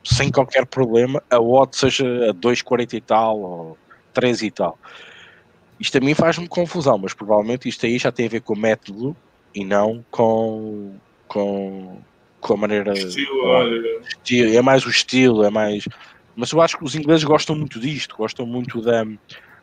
Sem 0.04 0.30
qualquer 0.30 0.66
problema, 0.66 1.22
a 1.30 1.40
odd 1.40 1.76
seja 1.76 2.04
a 2.30 2.34
2,40 2.34 2.94
e 2.94 3.00
tal 3.00 3.40
ou 3.40 3.78
3 4.12 4.42
e 4.42 4.50
tal. 4.50 4.78
Isto 5.80 5.98
a 5.98 6.00
mim 6.00 6.14
faz-me 6.14 6.46
confusão, 6.46 6.98
mas 6.98 7.14
provavelmente 7.14 7.68
isto 7.68 7.84
aí 7.84 7.98
já 7.98 8.12
tem 8.12 8.26
a 8.26 8.28
ver 8.28 8.40
com 8.40 8.54
o 8.54 8.58
método 8.58 9.16
e 9.54 9.64
não 9.64 10.04
com, 10.10 10.94
com, 11.26 11.98
com 12.40 12.54
a 12.54 12.56
maneira. 12.56 12.92
Estilo, 12.92 14.02
estilo, 14.02 14.56
é 14.56 14.62
mais 14.62 14.84
o 14.86 14.90
estilo, 14.90 15.44
é 15.44 15.50
mais. 15.50 15.84
Mas 16.36 16.52
eu 16.52 16.60
acho 16.60 16.76
que 16.78 16.84
os 16.84 16.94
ingleses 16.94 17.24
gostam 17.24 17.56
muito 17.56 17.78
disto, 17.80 18.16
gostam 18.16 18.44
muito 18.44 18.80
da, 18.82 19.04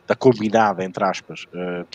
da 0.06 0.14
combinada, 0.14 0.82
entre 0.84 1.04
aspas. 1.04 1.44
Uh, 1.52 1.86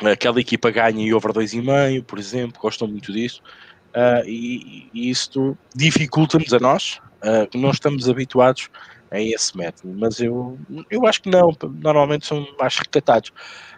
aquela 0.00 0.40
equipa 0.40 0.70
ganha 0.70 1.04
e 1.04 1.14
over 1.14 1.32
2,5, 1.32 2.04
por 2.04 2.18
exemplo, 2.18 2.60
gostam 2.60 2.88
muito 2.88 3.12
disso. 3.12 3.42
Uh, 3.90 4.26
e, 4.26 4.88
e 4.94 5.10
isto 5.10 5.56
dificulta-nos 5.74 6.52
a 6.54 6.58
nós, 6.58 7.00
uh, 7.22 7.46
que 7.46 7.58
não 7.58 7.70
estamos 7.70 8.08
habituados 8.08 8.70
a 9.10 9.20
esse 9.20 9.56
método. 9.56 9.94
Mas 9.98 10.20
eu, 10.20 10.58
eu 10.90 11.06
acho 11.06 11.22
que 11.22 11.30
não, 11.30 11.54
normalmente 11.62 12.26
são 12.26 12.46
mais 12.58 12.76
recatados. 12.76 13.32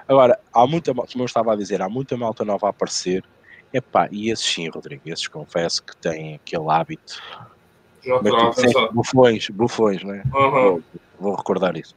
Agora, 0.09 0.39
há 0.53 0.67
muita, 0.67 0.95
como 0.95 1.09
eu 1.17 1.25
estava 1.25 1.53
a 1.53 1.57
dizer, 1.57 1.83
há 1.83 1.89
muita 1.89 2.17
malta 2.17 2.45
nova 2.45 2.67
a 2.67 2.71
aparecer. 2.71 3.25
Epá, 3.73 4.09
e 4.13 4.31
esses 4.31 4.47
sim, 4.47 4.69
Rodrigo, 4.69 5.03
esses 5.07 5.27
confesso 5.27 5.83
que 5.83 5.97
têm 5.97 6.37
aquele 6.37 6.71
hábito. 6.71 7.21
Já 8.05 8.17
está 8.17 8.89
Bufões, 8.93 9.49
bufões, 9.49 10.05
né? 10.05 10.23
Uhum. 10.33 10.51
Vou, 10.51 10.83
vou 11.19 11.35
recordar 11.35 11.77
isso. 11.77 11.97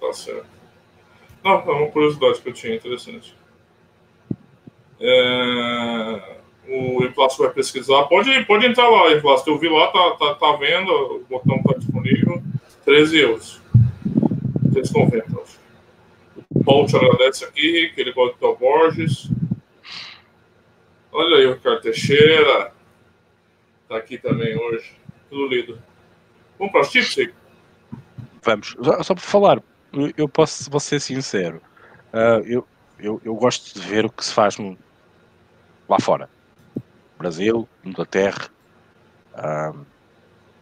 Tá 0.00 0.12
certo. 0.12 0.57
Não, 1.44 1.52
é 1.52 1.72
uma 1.72 1.90
curiosidade 1.90 2.40
que 2.40 2.48
eu 2.48 2.52
tinha 2.52 2.74
interessante. 2.74 3.34
É... 5.00 6.38
O 6.68 7.02
Inflasto 7.02 7.42
vai 7.42 7.52
pesquisar. 7.52 8.04
Pode, 8.04 8.44
pode 8.44 8.66
entrar 8.66 8.88
lá, 8.88 9.12
Inflasto. 9.12 9.48
Eu 9.48 9.58
vi 9.58 9.68
lá, 9.68 9.86
tá, 9.86 10.10
tá, 10.16 10.34
tá 10.34 10.52
vendo, 10.56 10.90
o 10.90 11.24
botão 11.28 11.62
tá 11.62 11.74
disponível. 11.78 12.42
13 12.84 13.18
euros. 13.18 13.62
3,90, 14.72 15.42
acho. 15.42 15.58
O 16.50 16.64
Paulo 16.64 16.86
te 16.86 16.96
agradece 16.96 17.44
aqui, 17.44 17.90
que 17.94 18.00
ele 18.00 18.12
gosta 18.12 18.36
do 18.38 18.54
Borges. 18.54 19.30
Olha 21.10 21.36
aí 21.38 21.46
o 21.46 21.54
Ricardo 21.54 21.80
Teixeira. 21.80 22.72
Tá 23.88 23.96
aqui 23.96 24.18
também 24.18 24.56
hoje. 24.56 24.92
Tudo 25.30 25.48
lido. 25.48 25.78
Vamos 26.58 26.72
para 26.72 26.82
os 26.82 26.90
tips, 26.90 27.18
aí? 27.18 27.32
Vamos. 28.42 28.76
Só 29.02 29.14
para 29.14 29.22
falar, 29.22 29.62
eu 30.16 30.28
posso 30.28 30.70
vou 30.70 30.80
ser 30.80 31.00
sincero. 31.00 31.60
Uh, 32.12 32.44
eu, 32.46 32.68
eu, 32.98 33.20
eu 33.24 33.34
gosto 33.34 33.78
de 33.78 33.86
ver 33.86 34.04
o 34.06 34.10
que 34.10 34.24
se 34.24 34.32
faz 34.32 34.56
no, 34.56 34.76
lá 35.88 35.98
fora. 36.00 36.28
Brasil, 37.18 37.68
Inglaterra. 37.84 38.48
Uh, 39.34 39.86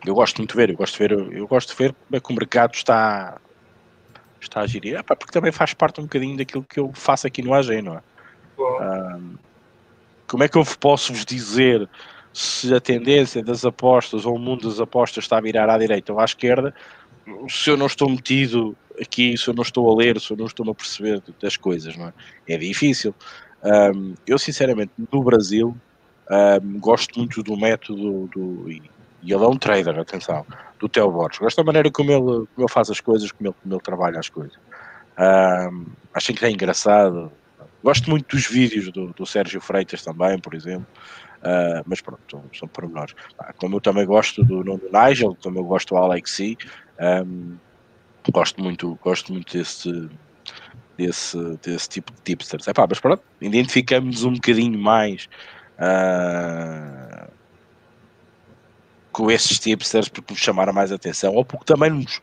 eu 0.05 0.15
gosto 0.15 0.39
muito 0.39 0.53
de 0.53 0.57
ver, 0.57 0.71
eu 0.71 0.77
gosto 0.77 0.93
de 0.95 0.99
ver, 0.99 1.33
eu 1.33 1.47
gosto 1.47 1.71
de 1.71 1.77
ver 1.77 1.93
como 1.93 2.17
é 2.17 2.21
que 2.21 2.33
o 2.33 2.35
mercado 2.35 2.75
está 2.75 3.39
está 4.41 4.61
a 4.61 4.67
gerir, 4.67 5.03
porque 5.03 5.33
também 5.33 5.51
faz 5.51 5.75
parte 5.75 6.01
um 6.01 6.05
bocadinho 6.05 6.37
daquilo 6.37 6.63
que 6.63 6.79
eu 6.79 6.93
faço 6.95 7.27
aqui 7.27 7.43
no 7.43 7.53
AG, 7.53 7.83
não 7.83 7.95
é? 7.95 8.03
Uh, 8.59 9.39
como 10.29 10.45
é 10.45 10.49
que 10.49 10.57
eu 10.57 10.65
posso 10.79 11.13
vos 11.13 11.25
dizer 11.25 11.89
se 12.33 12.73
a 12.75 12.81
tendência 12.81 13.43
das 13.43 13.65
apostas 13.65 14.27
ou 14.27 14.37
o 14.37 14.39
mundo 14.39 14.69
das 14.69 14.79
apostas 14.79 15.25
está 15.25 15.39
a 15.39 15.41
virar 15.41 15.69
à 15.71 15.79
direita 15.79 16.13
ou 16.13 16.21
à 16.21 16.25
esquerda, 16.25 16.75
se 17.49 17.71
eu 17.71 17.77
não 17.77 17.87
estou 17.87 18.09
metido 18.09 18.77
aqui, 19.01 19.37
se 19.37 19.49
eu 19.49 19.55
não 19.55 19.63
estou 19.63 19.91
a 19.91 19.97
ler, 19.97 20.21
se 20.21 20.33
eu 20.33 20.37
não 20.37 20.47
estou 20.47 20.69
a 20.71 20.75
perceber 20.75 21.23
das 21.41 21.57
coisas, 21.57 21.97
não 21.97 22.09
é? 22.09 22.13
É 22.49 22.57
difícil. 22.57 23.15
Um, 23.63 24.15
eu, 24.27 24.39
sinceramente, 24.39 24.93
no 25.13 25.23
Brasil, 25.23 25.77
um, 26.31 26.79
gosto 26.79 27.19
muito 27.19 27.43
do 27.43 27.57
método 27.57 28.29
do. 28.29 28.71
E, 28.71 28.83
e 29.23 29.33
ele 29.33 29.45
é 29.45 29.49
um 29.49 29.57
trader, 29.57 29.99
atenção, 29.99 30.47
do 30.79 30.89
Theo 30.89 31.11
Borges. 31.11 31.39
Gosto 31.39 31.57
da 31.57 31.65
maneira 31.65 31.91
como 31.91 32.13
ele, 32.13 32.23
como 32.23 32.49
ele 32.59 32.69
faz 32.69 32.91
as 32.91 33.01
coisas, 33.01 33.33
como 33.33 33.49
ele, 33.49 33.57
como 33.63 33.75
ele 33.75 33.83
trabalha 33.83 34.21
as 34.21 34.29
coisas. 34.29 34.57
Um, 35.19 35.87
acho 36.15 36.33
que 36.33 36.45
é 36.45 36.51
engraçado. 36.51 37.33
Gosto 37.83 38.09
muito 38.11 38.35
dos 38.35 38.47
vídeos 38.47 38.91
do, 38.93 39.13
do 39.13 39.27
Sérgio 39.27 39.61
Freitas 39.61 40.03
também, 40.03 40.39
por 40.39 40.55
exemplo. 40.55 40.87
Uh, 41.39 41.83
mas 41.87 42.01
pronto, 42.01 42.43
são, 42.53 42.69
pormenores. 42.69 43.15
Ah, 43.39 43.53
como 43.53 43.77
eu 43.77 43.81
também 43.81 44.05
gosto 44.05 44.45
do, 44.45 44.65
do 44.65 44.81
Nigel, 44.93 45.37
como 45.43 45.59
eu 45.59 45.65
gosto 45.65 45.95
do 45.95 45.97
Alexi, 45.97 46.57
um, 47.01 47.57
gosto 48.33 48.63
muito, 48.63 48.99
gosto 49.03 49.33
muito 49.33 49.57
desse, 49.57 50.09
desse, 50.97 51.39
desse 51.63 51.89
tipo 51.89 52.13
de 52.13 52.21
tipsters. 52.23 52.67
Epá, 52.67 52.87
mas 52.89 53.01
pronto, 53.01 53.23
identificamos 53.41 54.25
um 54.25 54.35
bocadinho 54.35 54.79
mais 54.79 55.29
uh, 55.79 57.31
com 59.13 59.31
esses 59.31 59.59
tipsters 59.59 60.09
porque 60.09 60.33
nos 60.33 60.41
chamaram 60.41 60.73
mais 60.73 60.93
atenção 60.93 61.35
ou 61.35 61.45
porque 61.45 61.65
também 61.65 61.91
nos, 61.91 62.21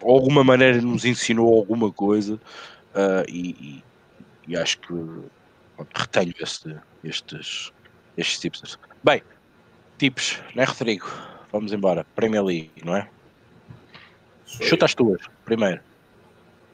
de 0.00 0.04
alguma 0.04 0.42
maneira 0.42 0.80
nos 0.80 1.04
ensinou 1.04 1.56
alguma 1.56 1.92
coisa 1.92 2.34
uh, 2.34 3.24
e, 3.28 3.50
e, 3.50 3.84
e, 4.48 4.56
acho 4.56 4.78
que 4.78 4.94
retenho 5.94 6.34
este, 6.40 6.76
estes, 7.02 7.72
estes 8.16 8.40
tipsters. 8.40 8.78
Bem, 9.02 9.22
tips, 9.98 10.40
né 10.54 10.64
Rodrigo? 10.64 11.08
Vamos 11.52 11.72
embora. 11.72 12.04
Premier 12.16 12.42
League, 12.42 12.72
não 12.84 12.96
é? 12.96 13.08
Chuta 14.46 14.84
as 14.84 14.94
tuas, 14.94 15.20
primeiro. 15.44 15.80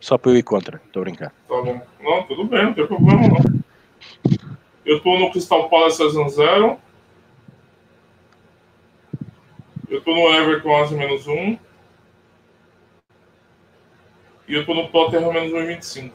Só 0.01 0.17
para 0.17 0.33
eu 0.33 0.37
ir 0.37 0.43
contra, 0.43 0.81
estou 0.85 1.03
a 1.03 1.05
brincar. 1.05 1.31
Tá 1.31 1.63
bom. 1.63 1.81
Não, 2.01 2.23
tudo 2.25 2.45
bem, 2.45 2.65
não 2.65 2.75
tem 2.75 2.87
problema 2.87 3.21
não. 3.29 3.61
Eu 4.85 4.97
estou 4.97 5.19
no 5.19 5.31
Crystal 5.31 5.69
Palace 5.69 6.03
a 6.03 6.09
0. 6.09 6.81
Eu 9.89 9.99
estou 9.99 10.15
no 10.15 10.35
Everton 10.35 10.75
a 10.75 10.91
menos 10.91 11.27
1. 11.27 11.59
E 14.49 14.55
eu 14.55 14.61
estou 14.61 14.75
no 14.75 14.89
Tottenham 14.89 15.33
menos 15.33 15.53
1,25. 15.53 16.13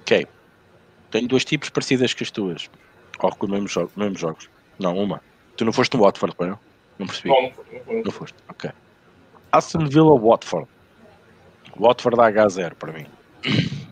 Ok. 0.00 0.26
Tenho 1.10 1.28
dois 1.28 1.44
tipos 1.44 1.68
parecidas 1.70 2.12
que 2.14 2.22
as 2.22 2.30
tuas. 2.30 2.70
Ou 3.20 3.34
com 3.36 3.46
os 3.46 3.52
mesmos 3.96 4.18
jogos. 4.20 4.53
Não, 4.78 4.96
uma. 4.96 5.20
Tu 5.56 5.64
não 5.64 5.72
foste 5.72 5.96
no 5.96 6.02
Watford, 6.02 6.34
não? 6.40 6.58
Não 6.98 7.06
percebi. 7.06 7.28
Não, 7.28 7.52
não, 7.86 8.02
não 8.04 8.10
foste. 8.10 8.36
Ok. 8.48 8.70
Aston 9.52 9.86
Villa 9.86 10.18
Watford. 10.18 10.68
Watford 11.78 12.16
dá 12.16 12.32
H0 12.32 12.74
para 12.74 12.92
mim. 12.92 13.06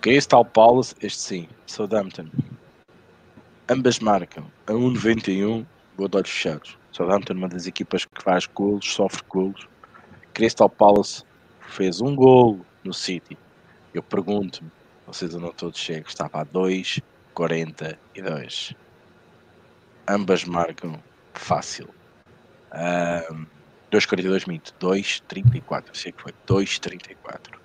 Crystal 0.00 0.44
Palace, 0.44 0.94
este 1.00 1.18
sim. 1.18 1.48
Southampton. 1.66 2.28
Ambas 3.68 3.98
marcam 3.98 4.44
a 4.66 4.72
1,91. 4.72 5.66
Vou 5.96 6.08
de 6.08 6.16
olhos 6.16 6.30
fechados. 6.30 6.78
Southampton, 6.92 7.34
uma 7.34 7.48
das 7.48 7.66
equipas 7.66 8.04
que 8.04 8.22
faz 8.22 8.46
golos, 8.46 8.92
sofre 8.92 9.22
golos. 9.28 9.66
Crystal 10.32 10.68
Palace 10.68 11.24
fez 11.68 12.00
um 12.00 12.14
gol 12.14 12.60
no 12.84 12.94
City. 12.94 13.36
Eu 13.92 14.02
pergunto-me, 14.02 14.70
vocês 15.06 15.34
não 15.34 15.52
todos 15.52 15.78
chegam, 15.78 16.06
estava 16.06 16.42
a 16.42 16.46
2,42 16.46 18.76
ambas 20.08 20.44
marcam 20.44 21.00
fácil. 21.34 21.88
Um, 22.72 23.46
2,42 23.92 24.48
minto, 24.48 24.74
2,34, 24.80 25.84
sei 25.94 26.12
que 26.12 26.22
foi, 26.22 26.32
2,34. 26.46 27.56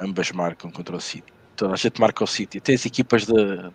Ambas 0.00 0.32
marcam 0.32 0.70
contra 0.70 0.96
o 0.96 1.00
City. 1.00 1.32
Toda 1.54 1.74
a 1.74 1.76
gente 1.76 2.00
marca 2.00 2.24
o 2.24 2.26
City, 2.26 2.58
até 2.58 2.72
as 2.72 2.86
equipas 2.86 3.26
de, 3.26 3.70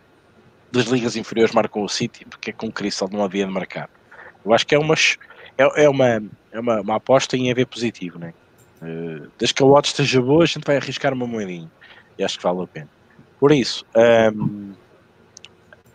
das 0.71 0.85
ligas 0.85 1.15
inferiores 1.15 1.53
marcam 1.53 1.83
o 1.83 1.89
City, 1.89 2.25
porque 2.25 2.49
é 2.49 2.53
com 2.53 2.67
o 2.67 2.71
Crystal 2.71 3.09
não 3.11 3.23
havia 3.23 3.45
de 3.45 3.51
marcar. 3.51 3.89
Eu 4.43 4.53
acho 4.53 4.65
que 4.65 4.75
é 4.75 4.79
uma, 4.79 4.95
é, 5.57 5.83
é 5.83 5.89
uma, 5.89 6.23
é 6.51 6.59
uma, 6.59 6.81
uma 6.81 6.95
aposta 6.95 7.37
em 7.37 7.49
EV 7.49 7.65
positivo, 7.65 8.17
né? 8.17 8.33
Uh, 8.81 9.31
desde 9.37 9.53
que 9.53 9.63
a 9.63 9.65
odds 9.65 9.91
esteja 9.91 10.21
boa, 10.21 10.43
a 10.43 10.47
gente 10.47 10.63
vai 10.65 10.77
arriscar 10.77 11.13
uma 11.13 11.25
moedinha. 11.25 11.69
E 12.17 12.23
acho 12.23 12.37
que 12.37 12.43
vale 12.43 12.63
a 12.63 12.67
pena. 12.67 12.89
Por 13.39 13.51
isso, 13.51 13.85
um, 14.35 14.73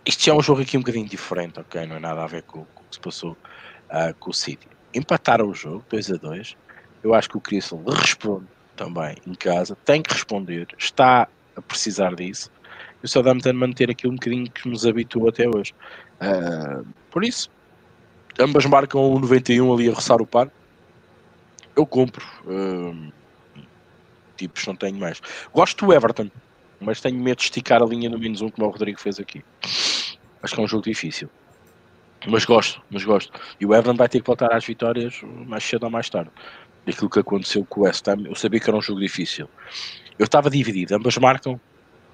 isto 0.05 0.29
é 0.29 0.35
um 0.35 0.43
jogo 0.43 0.63
aqui 0.63 0.77
um 0.77 0.81
bocadinho 0.81 1.09
diferente, 1.09 1.61
ok? 1.61 1.87
Não 1.87 1.97
é 1.97 2.01
nada 2.01 2.23
a 2.23 2.27
ver 2.27 2.43
com, 2.43 2.65
com 2.65 2.83
o 2.83 2.85
que 2.89 2.95
se 2.95 3.01
passou 3.01 3.33
uh, 3.33 4.15
com 4.19 4.31
o 4.31 4.35
City. 4.35 4.67
Empataram 4.95 5.49
o 5.49 5.55
jogo, 5.55 5.85
2 5.89 6.13
a 6.13 6.17
2. 6.17 6.57
Eu 7.03 7.15
acho 7.15 7.29
que 7.29 7.37
o 7.37 7.41
Crystal 7.41 7.83
responde 7.87 8.47
também 8.77 9.17
em 9.27 9.35
casa, 9.35 9.77
tem 9.85 10.03
que 10.03 10.13
responder, 10.13 10.69
está 10.79 11.29
a 11.57 11.63
precisar 11.63 12.15
disso. 12.15 12.51
E 13.03 13.07
o 13.07 13.09
Southampton 13.09 13.53
manter 13.53 13.91
aquilo 13.91 14.13
um 14.13 14.17
bocadinho 14.17 14.51
que 14.51 14.69
nos 14.69 14.87
habituou 14.87 15.29
até 15.29 15.49
hoje. 15.49 15.75
Uh, 16.21 16.87
por 17.11 17.25
isso, 17.25 17.51
ambas 18.39 18.65
marcam 18.67 19.01
o 19.01 19.19
91 19.19 19.73
ali 19.73 19.89
a 19.89 19.95
roçar 19.95 20.21
o 20.21 20.27
par. 20.27 20.51
Eu 21.75 21.87
compro. 21.87 22.25
Uh, 22.45 23.13
tipos, 24.37 24.67
não 24.67 24.77
tenho 24.77 24.99
mais. 24.99 25.21
Gosto 25.53 25.87
do 25.87 25.93
Everton, 25.93 26.31
mas 26.81 27.01
tenho 27.01 27.19
medo 27.19 27.39
de 27.39 27.45
esticar 27.45 27.83
a 27.83 27.87
linha 27.87 28.11
no 28.11 28.19
menos 28.19 28.41
um, 28.41 28.51
como 28.51 28.67
o 28.67 28.71
Rodrigo 28.71 29.01
fez 29.01 29.19
aqui. 29.19 29.45
Acho 30.43 30.55
que 30.55 30.61
é 30.61 30.65
um 30.65 30.69
jogo 30.69 30.85
difícil. 30.85 31.31
Mas 32.27 32.45
gosto, 32.45 32.81
mas 32.91 33.05
gosto. 33.05 33.33
E 33.61 33.67
o 33.67 33.75
Everton 33.75 33.97
vai 33.97 34.09
ter 34.09 34.21
que 34.21 34.27
voltar 34.27 34.53
às 34.55 34.65
vitórias 34.65 35.21
mais 35.47 35.65
cedo 35.65 35.85
ou 35.85 35.91
mais 35.91 36.09
tarde. 36.09 36.31
Aquilo 36.87 37.11
que 37.11 37.19
aconteceu 37.19 37.65
com 37.65 37.81
o 37.81 37.85
West 37.85 38.07
Ham, 38.09 38.25
eu 38.27 38.35
sabia 38.35 38.61
que 38.61 38.69
era 38.69 38.77
um 38.77 38.83
jogo 38.83 39.01
difícil. 39.01 39.49
Eu 40.19 40.25
estava 40.25 40.51
dividido, 40.51 40.95
ambas 40.95 41.17
marcam 41.19 41.61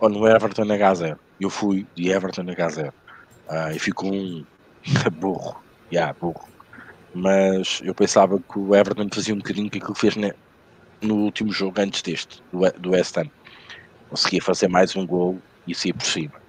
ou 0.01 0.09
no 0.09 0.27
Everton 0.27 0.65
H0. 0.65 1.19
Eu 1.41 1.51
fui 1.51 1.87
de 1.95 2.11
Everton 2.11 2.45
H0. 2.45 2.89
Uh, 2.89 3.75
e 3.75 3.79
ficou 3.79 4.13
um 4.13 4.45
burro. 5.13 5.63
Yeah, 5.93 6.15
burro. 6.19 6.49
Mas 7.15 7.81
eu 7.83 7.95
pensava 7.95 8.39
que 8.39 8.59
o 8.59 8.75
Everton 8.75 9.09
fazia 9.13 9.35
um 9.35 9.39
bocadinho 9.39 9.67
aquilo 9.67 9.95
que 9.95 10.01
fez 10.01 10.15
no 11.01 11.15
último 11.17 11.53
jogo 11.53 11.81
antes 11.81 12.03
deste, 12.03 12.43
do, 12.53 12.61
do 12.79 12.91
West 12.91 13.17
Ham. 13.17 13.31
Conseguia 14.09 14.43
fazer 14.43 14.69
mais 14.69 14.95
um 14.97 15.07
gol 15.07 15.39
e 15.67 15.75
sair 15.75 15.93
por 15.93 16.05
cima. 16.05 16.48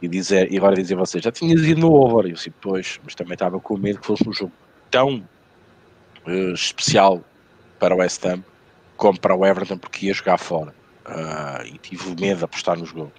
E, 0.00 0.08
dizer, 0.08 0.52
e 0.52 0.56
agora 0.56 0.76
dizer 0.76 0.94
a 0.94 0.98
vocês, 0.98 1.24
já 1.24 1.32
tinhas 1.32 1.60
ido 1.62 1.80
no 1.80 1.92
over. 1.92 2.26
E 2.26 2.30
eu 2.30 2.34
disse, 2.34 2.50
pois, 2.50 3.00
mas 3.04 3.14
também 3.14 3.34
estava 3.34 3.58
com 3.58 3.76
medo 3.76 4.00
que 4.00 4.06
fosse 4.06 4.28
um 4.28 4.32
jogo 4.32 4.52
tão 4.90 5.24
uh, 6.26 6.52
especial 6.52 7.22
para 7.78 7.94
o 7.94 7.98
West 7.98 8.24
Ham 8.24 8.42
como 8.96 9.18
para 9.18 9.34
o 9.34 9.46
Everton, 9.46 9.78
porque 9.78 10.06
ia 10.06 10.12
jogar 10.12 10.36
fora. 10.36 10.74
Uh, 11.06 11.64
e 11.66 11.78
tive 11.78 12.14
medo 12.20 12.38
de 12.38 12.44
apostar 12.44 12.76
nos 12.76 12.92
gols. 12.92 13.12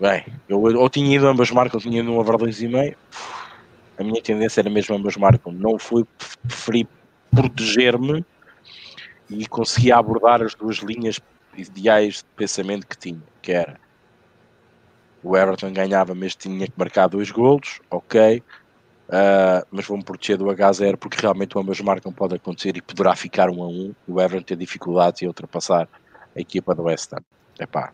Bem, 0.00 0.24
eu 0.48 0.60
ou 0.60 0.90
tinha 0.90 1.14
ido 1.14 1.28
ambas 1.28 1.50
marcas, 1.50 1.74
ou 1.74 1.80
tinha 1.80 2.00
ido 2.00 2.10
no 2.10 2.18
over 2.18 2.36
2,5. 2.36 2.96
A 3.96 4.02
minha 4.02 4.20
tendência 4.20 4.60
era 4.60 4.70
mesmo 4.70 4.96
ambas 4.96 5.16
marcam. 5.16 5.52
Não 5.52 5.78
fui, 5.78 6.04
preferi 6.48 6.88
proteger-me 7.30 8.24
e 9.30 9.46
consegui 9.46 9.92
abordar 9.92 10.42
as 10.42 10.54
duas 10.54 10.78
linhas 10.78 11.20
ideais 11.56 12.16
de 12.16 12.24
pensamento 12.36 12.86
que 12.86 12.98
tinha, 12.98 13.22
que 13.40 13.52
era 13.52 13.78
o 15.24 15.36
Everton 15.36 15.72
ganhava, 15.72 16.14
mas 16.14 16.36
tinha 16.36 16.66
que 16.66 16.74
marcar 16.76 17.08
dois 17.08 17.30
golos, 17.30 17.80
ok, 17.90 18.42
uh, 19.08 19.66
mas 19.70 19.86
vou-me 19.86 20.04
proteger 20.04 20.36
do 20.36 20.44
H0 20.44 20.98
porque 20.98 21.20
realmente 21.20 21.58
ambas 21.58 21.80
marcam 21.80 22.12
pode 22.12 22.34
acontecer 22.34 22.76
e 22.76 22.82
poderá 22.82 23.16
ficar 23.16 23.48
um 23.48 23.62
a 23.62 23.66
um 23.66 23.94
e 24.06 24.12
o 24.12 24.20
Everton 24.20 24.44
ter 24.44 24.56
dificuldades 24.56 25.22
em 25.22 25.26
ultrapassar 25.26 25.88
a 26.36 26.40
equipa 26.40 26.74
do 26.74 26.82
West 26.82 27.10
Ham. 27.14 27.24
Epá. 27.58 27.92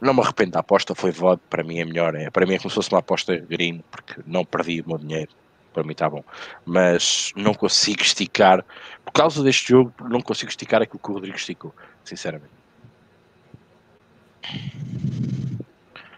Não 0.00 0.14
me 0.14 0.20
arrependo 0.20 0.52
da 0.52 0.60
aposta, 0.60 0.94
foi 0.94 1.12
VOD, 1.12 1.40
para 1.48 1.62
mim 1.62 1.78
é 1.78 1.84
melhor. 1.84 2.14
É, 2.16 2.28
para 2.30 2.44
mim 2.44 2.54
é 2.54 2.58
como 2.58 2.70
se 2.70 2.74
fosse 2.74 2.90
uma 2.90 2.98
aposta 2.98 3.36
green, 3.36 3.84
porque 3.90 4.14
não 4.26 4.44
perdi 4.44 4.80
o 4.80 4.88
meu 4.88 4.98
dinheiro. 4.98 5.30
Para 5.72 5.84
mim 5.84 5.92
está 5.92 6.08
bom. 6.08 6.24
Mas 6.64 7.32
não 7.36 7.54
consigo 7.54 8.02
esticar, 8.02 8.64
por 9.04 9.12
causa 9.12 9.44
deste 9.44 9.68
jogo, 9.68 9.92
não 10.08 10.20
consigo 10.20 10.48
esticar 10.48 10.82
aquilo 10.82 10.98
que 10.98 11.10
o 11.10 11.14
Rodrigo 11.14 11.36
esticou, 11.36 11.72
sinceramente. 12.02 12.59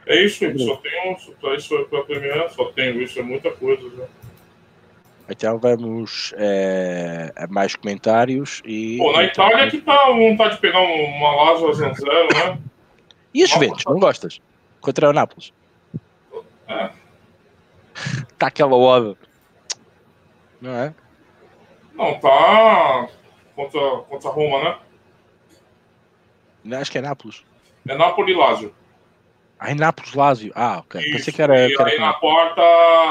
É 0.07 0.25
isso, 0.25 0.45
só 0.59 0.77
tenho 0.77 1.19
só 1.41 1.55
isso 1.55 1.85
para 1.89 2.05
primeira, 2.05 2.49
só 2.51 2.65
tenho 2.73 3.01
isso, 3.01 3.19
é 3.19 3.23
muita 3.23 3.51
coisa 3.53 3.89
já. 3.97 4.05
Então 5.29 5.59
vamos 5.59 6.35
é, 6.37 7.33
a 7.37 7.47
mais 7.47 7.75
comentários 7.77 8.61
e. 8.65 8.99
Pô, 8.99 9.13
na 9.13 9.25
então, 9.25 9.47
Itália 9.47 9.71
que 9.71 9.81
tá 9.81 10.07
vontade 10.11 10.55
de 10.57 10.61
pegar 10.61 10.81
uma 10.81 11.37
Lazio 11.37 11.73
zero, 11.73 11.95
né? 12.35 12.59
E 13.35 13.43
a 13.43 13.47
Juventus, 13.47 13.83
não 13.87 13.99
gostas? 13.99 14.43
Contra 14.79 15.09
o 15.09 15.13
Nápoles. 15.15 15.55
É. 16.69 16.91
Tá 18.37 18.49
aquela 18.49 18.77
oda. 18.77 19.17
Não 20.61 20.71
é? 20.71 20.95
Não, 21.95 22.21
tá 22.21 23.09
contra, 23.57 23.81
contra 24.03 24.31
Roma, 24.31 24.63
né? 24.63 24.79
Não, 26.63 26.79
acho 26.79 26.93
que 26.93 26.99
é 26.99 27.01
Nápoles. 27.01 27.43
É 27.89 27.97
Nápoles 27.97 28.35
e 28.35 28.39
Lazio. 28.39 28.75
Aí 29.59 29.75
Nápoles 29.75 30.15
Lazio. 30.15 30.53
Ah, 30.55 30.79
ok. 30.79 31.01
Isso. 31.01 31.13
Pensei 31.13 31.33
que 31.33 31.43
era. 31.43 31.69
E 31.69 31.75
que 31.75 31.81
era 31.81 31.91
aí 31.91 31.99
na 31.99 32.13
porta 32.15 32.63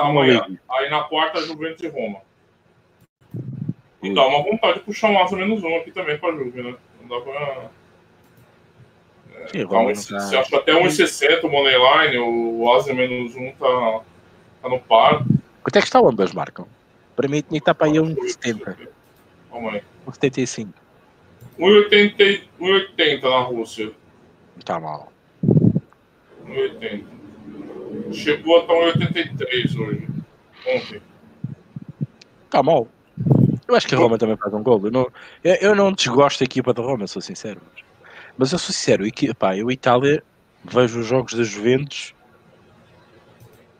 amanhã. 0.02 0.46
Aí 0.70 0.90
na 0.90 1.04
porta 1.04 1.42
Juventus 1.42 1.84
e 1.84 1.88
Roma. 1.88 2.20
E 4.04 4.14
dá 4.14 4.26
uma 4.26 4.44
vontade 4.44 4.80
de 4.80 4.86
puxar 4.86 5.10
um 5.10 5.24
asa 5.24 5.36
menos 5.36 5.64
um 5.64 5.76
aqui 5.78 5.92
também 5.92 6.18
pra 6.18 6.32
Juve, 6.32 6.64
né? 6.64 6.76
Não 7.02 7.08
dá 7.08 7.24
pra. 7.24 7.70
É, 9.54 9.66
um, 9.66 9.94
tá... 9.94 10.20
Você 10.20 10.38
acha 10.38 10.58
até 10.58 10.74
1,60 10.74 11.44
o 11.44 11.50
Moneyline, 11.50 12.18
o 12.20 12.74
asa 12.74 12.94
menos 12.94 13.36
um 13.36 13.52
tá, 13.52 14.02
tá 14.62 14.70
no 14.70 14.80
par. 14.80 15.24
Quanto 15.64 15.76
é 15.76 15.80
que 15.80 15.88
está 15.88 16.02
o 16.02 16.08
ambas 16.08 16.34
marcam? 16.34 16.68
Para 17.16 17.28
mim 17.28 17.42
tinha 17.42 17.50
que 17.50 17.58
estar 17.58 17.76
para 17.76 17.88
aí 17.88 17.94
1,70. 17.94 18.88
Calma 19.52 19.72
aí. 19.72 19.84
1,75. 20.08 20.70
1,80 21.60 23.22
na 23.22 23.40
Rússia. 23.42 23.92
Está 24.62 24.80
mal. 24.80 25.12
1,80. 26.46 28.14
Chegou 28.14 28.58
a 28.58 28.62
estar 28.62 28.74
1,83 29.00 29.80
hoje. 29.80 30.08
Ontem. 30.68 31.02
Tá 32.48 32.62
mal. 32.62 32.88
Eu 33.68 33.76
acho 33.76 33.88
que 33.88 33.96
a 33.96 33.98
Roma 33.98 34.20
também 34.20 34.38
faz 34.38 34.54
um 34.54 34.62
gol. 34.62 34.80
Eu 34.86 34.92
não, 34.92 35.12
eu, 35.44 35.76
não 35.76 35.92
desgosto 35.92 36.42
da 36.42 36.46
equipa 36.46 36.76
da 36.76 36.84
Roma, 36.84 37.08
sou 37.08 37.24
sincero. 37.24 37.60
Mas 38.38 38.52
eu 38.52 38.60
sou 38.60 38.72
sincero, 38.72 39.04
pá, 39.38 39.58
eu 39.58 39.72
Itália 39.72 40.24
vejo 40.64 41.00
os 41.00 41.08
jogos 41.08 41.34
da 41.34 41.44
Juventus, 41.44 42.14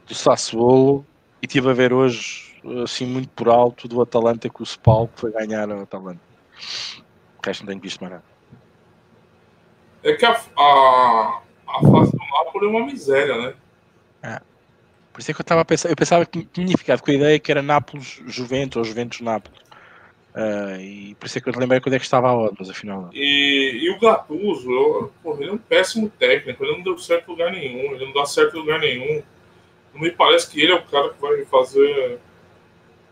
do 0.08 0.16
Sassuolo 0.16 1.06
e 1.44 1.46
estive 1.46 1.70
a 1.70 1.74
ver 1.74 1.94
hoje, 1.94 2.60
assim, 2.84 3.06
muito 3.06 3.30
por 3.30 3.50
alto, 3.50 3.88
do 3.88 4.02
Atalanta 4.02 4.50
com 4.50 4.64
o 4.64 4.66
Spal 4.66 5.08
que 5.10 5.20
foi 5.20 5.32
ganhar 5.32 5.70
o 5.70 5.84
Atalanta. 5.84 6.22
O 7.38 7.46
resto 7.46 7.62
não 7.62 7.68
tenho 7.68 7.82
visto 7.82 8.02
mais 8.02 8.14
nada. 8.14 8.31
É 10.04 10.14
que 10.14 10.26
a, 10.26 10.32
a, 10.32 11.42
a 11.68 11.82
fase 11.82 12.12
do 12.12 12.18
Napoli 12.18 12.66
é 12.66 12.70
uma 12.70 12.86
miséria, 12.86 13.38
né? 13.38 13.54
É. 14.24 14.42
Por 15.12 15.20
isso 15.20 15.32
é 15.32 15.34
que 15.34 15.42
eu 15.42 15.44
estava 15.44 15.66
pensando, 15.66 15.92
eu 15.92 15.96
pensava 15.96 16.26
que 16.26 16.44
tinha 16.46 16.78
ficado 16.78 17.02
com 17.02 17.12
a 17.12 17.14
ideia 17.14 17.40
que 17.40 17.52
era 17.52 17.62
Nápoles 17.62 18.22
Juventus 18.28 18.78
ou 18.78 18.84
Juventus 18.84 19.22
Nápoles. 19.22 19.60
Uh, 20.34 20.80
e 20.80 21.16
por 21.16 21.26
isso 21.26 21.38
é 21.38 21.42
que 21.42 21.50
eu 21.50 21.54
lembrei 21.58 21.82
quando 21.82 21.96
é 21.96 22.00
que 22.00 22.06
estava 22.06 22.30
a 22.30 22.34
hora, 22.34 22.54
mas 22.58 22.70
afinal. 22.70 23.10
E, 23.14 23.80
e 23.84 23.90
o 23.90 24.00
Gattuso, 24.00 24.72
eu, 24.72 25.14
porra, 25.22 25.42
ele 25.42 25.50
é 25.50 25.54
um 25.54 25.58
péssimo 25.58 26.10
técnico, 26.10 26.64
ele 26.64 26.78
não 26.78 26.84
deu 26.84 26.98
certo 26.98 27.28
lugar 27.30 27.52
nenhum, 27.52 27.94
ele 27.94 28.06
não 28.06 28.14
dá 28.14 28.26
certo 28.26 28.58
lugar 28.58 28.80
nenhum. 28.80 29.22
Não 29.94 30.02
me 30.02 30.12
parece 30.12 30.50
que 30.50 30.62
ele 30.62 30.72
é 30.72 30.76
o 30.76 30.84
cara 30.84 31.10
que 31.10 31.22
vai 31.22 31.44
fazer 31.44 32.18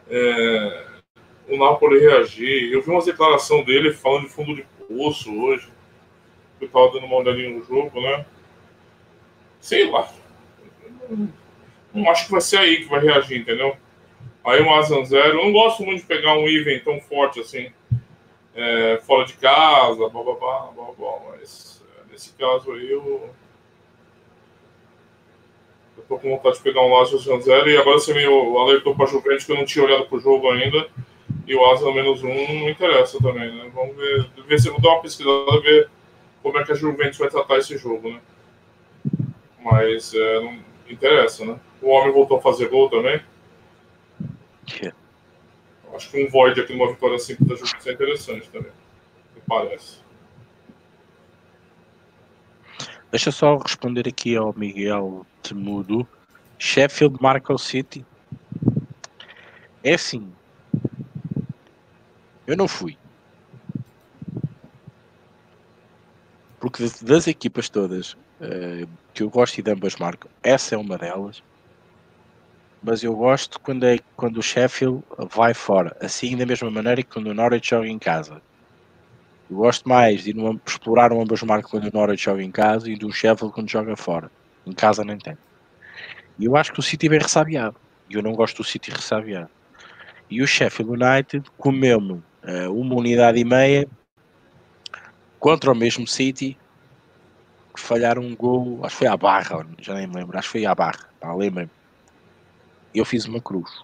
é, 0.10 0.86
o 1.50 1.58
Napoli 1.58 2.00
reagir. 2.00 2.72
Eu 2.72 2.82
vi 2.82 2.90
uma 2.90 3.04
declaração 3.04 3.64
dele 3.64 3.92
falando 3.92 4.24
de 4.24 4.30
fundo 4.30 4.56
de 4.56 4.66
poço 4.88 5.30
hoje. 5.42 5.68
Eu 6.60 6.68
estava 6.68 6.91
dando 6.91 7.05
uma 7.05 7.18
olhadinha 7.18 7.49
no 7.49 7.64
jogo, 7.64 8.01
né? 8.01 8.26
Sei 9.60 9.89
lá. 9.89 10.10
Não 11.93 12.10
acho 12.10 12.26
que 12.26 12.32
vai 12.32 12.41
ser 12.41 12.57
aí 12.57 12.78
que 12.78 12.89
vai 12.89 12.99
reagir, 12.99 13.39
entendeu? 13.39 13.76
Aí 14.43 14.62
um 14.62 14.74
Asan 14.74 15.03
zero. 15.05 15.39
Eu 15.39 15.45
não 15.45 15.51
gosto 15.51 15.84
muito 15.84 16.01
de 16.01 16.07
pegar 16.07 16.38
um 16.38 16.47
even 16.47 16.80
tão 16.80 16.99
forte 17.01 17.39
assim, 17.39 17.72
é, 18.55 18.99
fora 19.05 19.26
de 19.26 19.34
casa, 19.34 20.10
blá 20.10 20.24
blá 20.24 20.36
blá, 20.36 20.72
blá, 20.76 20.86
blá 20.97 21.20
mas 21.30 21.82
é, 21.97 22.12
nesse 22.12 22.34
caso 22.34 22.72
aí 22.72 22.89
eu. 22.89 23.30
Eu 25.97 26.03
tô 26.07 26.18
com 26.18 26.30
vontade 26.30 26.55
de 26.55 26.64
pegar 26.64 26.82
um 26.82 26.93
Lazio 26.93 27.18
Asan 27.18 27.41
zero 27.41 27.70
e 27.70 27.78
agora 27.78 27.99
você 27.99 28.14
me 28.14 28.24
alertou 28.26 28.95
para 28.95 29.05
Juventus 29.05 29.43
que 29.43 29.51
eu 29.51 29.57
não 29.57 29.66
tinha 29.66 29.84
olhado 29.84 30.05
pro 30.05 30.20
jogo 30.20 30.49
ainda. 30.49 30.88
E 31.45 31.55
o 31.55 31.66
Asa 31.66 31.91
menos 31.91 32.24
um 32.24 32.28
não 32.28 32.36
me 32.36 32.72
interessa 32.72 33.18
também, 33.20 33.51
né? 33.53 33.70
Vamos 33.74 33.95
ver, 33.95 34.30
ver 34.47 34.60
se 34.60 34.68
eu 34.68 34.74
vou 34.74 34.82
dar 34.82 34.91
uma 34.91 35.01
pesquisada 35.01 35.60
ver 35.62 35.89
como 36.42 36.58
é 36.58 36.64
que 36.64 36.72
a 36.72 36.76
Juventus 36.76 37.18
vai 37.18 37.30
tratar 37.30 37.58
esse 37.58 37.78
jogo, 37.78 38.10
né? 38.10 38.22
Mas 39.60 40.14
é, 40.14 40.40
não 40.42 40.60
interessa, 40.90 41.46
né? 41.46 41.60
O 41.82 41.90
homem 41.90 42.14
voltou 42.14 42.38
a 42.38 42.42
fazer 42.42 42.70
gol 42.70 42.90
também. 42.90 43.22
Acho 45.94 46.12
que 46.12 46.24
um 46.24 46.30
void 46.30 46.62
aqui 46.62 46.74
numa 46.74 46.92
vitória 46.92 47.18
simples 47.20 47.50
da 47.50 47.56
Juventus 47.56 47.88
é 47.88 47.92
interessante 47.92 48.50
também. 48.50 48.72
Me 49.36 49.42
parece. 49.48 50.00
Deixa 53.12 53.30
eu 53.30 53.34
só 53.34 53.58
responder 53.58 54.08
aqui 54.08 54.36
ao 54.36 54.54
Miguel 54.56 55.26
Temudo. 55.42 56.08
Sheffield 56.60 57.18
marca 57.20 57.52
o 57.52 57.58
City. 57.58 58.06
É 59.84 59.96
assim. 59.96 60.32
Eu 62.46 62.56
não 62.56 62.68
fui. 62.68 62.99
Porque 66.60 66.89
das 67.01 67.28
equipas 67.28 67.70
todas 67.70 68.14
uh, 68.14 68.88
que 69.14 69.24
eu 69.24 69.30
gosto 69.30 69.57
e 69.57 69.62
de 69.62 69.72
ambas 69.72 69.95
marcam, 69.95 70.30
essa 70.43 70.76
é 70.76 70.78
uma 70.78 70.97
delas. 70.97 71.41
mas 72.84 73.03
eu 73.03 73.16
gosto 73.16 73.60
quando, 73.60 73.86
é, 73.86 73.99
quando 74.16 74.38
o 74.38 74.43
Sheffield 74.43 75.03
vai 75.32 75.53
fora, 75.53 75.95
assim 76.01 76.36
da 76.36 76.45
mesma 76.45 76.70
maneira 76.70 77.01
que 77.01 77.10
quando 77.10 77.28
o 77.28 77.34
Norwich 77.34 77.70
joga 77.70 77.88
em 77.88 77.99
casa. 77.99 78.41
Eu 79.49 79.57
gosto 79.57 79.88
mais 79.89 80.24
de 80.24 80.34
numa, 80.34 80.60
explorar 80.66 81.12
um 81.12 81.22
ambas 81.22 81.41
marcas 81.43 81.72
quando 81.72 81.86
o 81.86 81.91
Norwich 81.93 82.24
joga 82.24 82.43
em 82.43 82.51
casa 82.51 82.89
e 82.89 82.95
do 82.95 83.12
Sheffield 83.12 83.53
quando 83.53 83.70
joga 83.70 83.95
fora. 83.95 84.30
Em 84.66 84.74
casa 84.74 85.03
nem 85.03 85.18
tem. 85.18 85.38
E 86.38 86.45
eu 86.45 86.55
acho 86.55 86.72
que 86.72 86.80
o 86.80 86.84
City 86.84 87.10
vem 87.10 87.20
ressabiado. 87.20 87.76
E 88.10 88.16
eu 88.16 88.22
não 88.22 88.34
gosto 88.34 88.57
do 88.57 88.64
City 88.64 88.91
ressabiado. 88.91 89.49
E 90.30 90.41
o 90.41 90.47
Sheffield 90.47 90.91
United 90.91 91.49
comeu-me 91.57 92.14
uh, 92.14 92.72
uma 92.72 92.95
unidade 92.95 93.39
e 93.39 93.43
meia 93.43 93.88
contra 95.40 95.72
o 95.72 95.76
mesmo 95.76 96.08
City 96.08 96.58
que 97.74 97.80
falharam 97.80 98.22
um 98.22 98.36
gol, 98.36 98.80
acho 98.84 98.96
que 98.96 99.00
foi 99.00 99.08
à 99.08 99.16
barra, 99.16 99.66
já 99.80 99.94
nem 99.94 100.08
me 100.08 100.16
lembro, 100.16 100.38
acho 100.38 100.48
que 100.48 100.52
foi 100.52 100.66
à 100.66 100.76
barra, 100.76 101.08
lembro-me. 101.36 101.70
Eu 102.94 103.06
fiz 103.06 103.26
uma 103.26 103.40
cruz. 103.40 103.84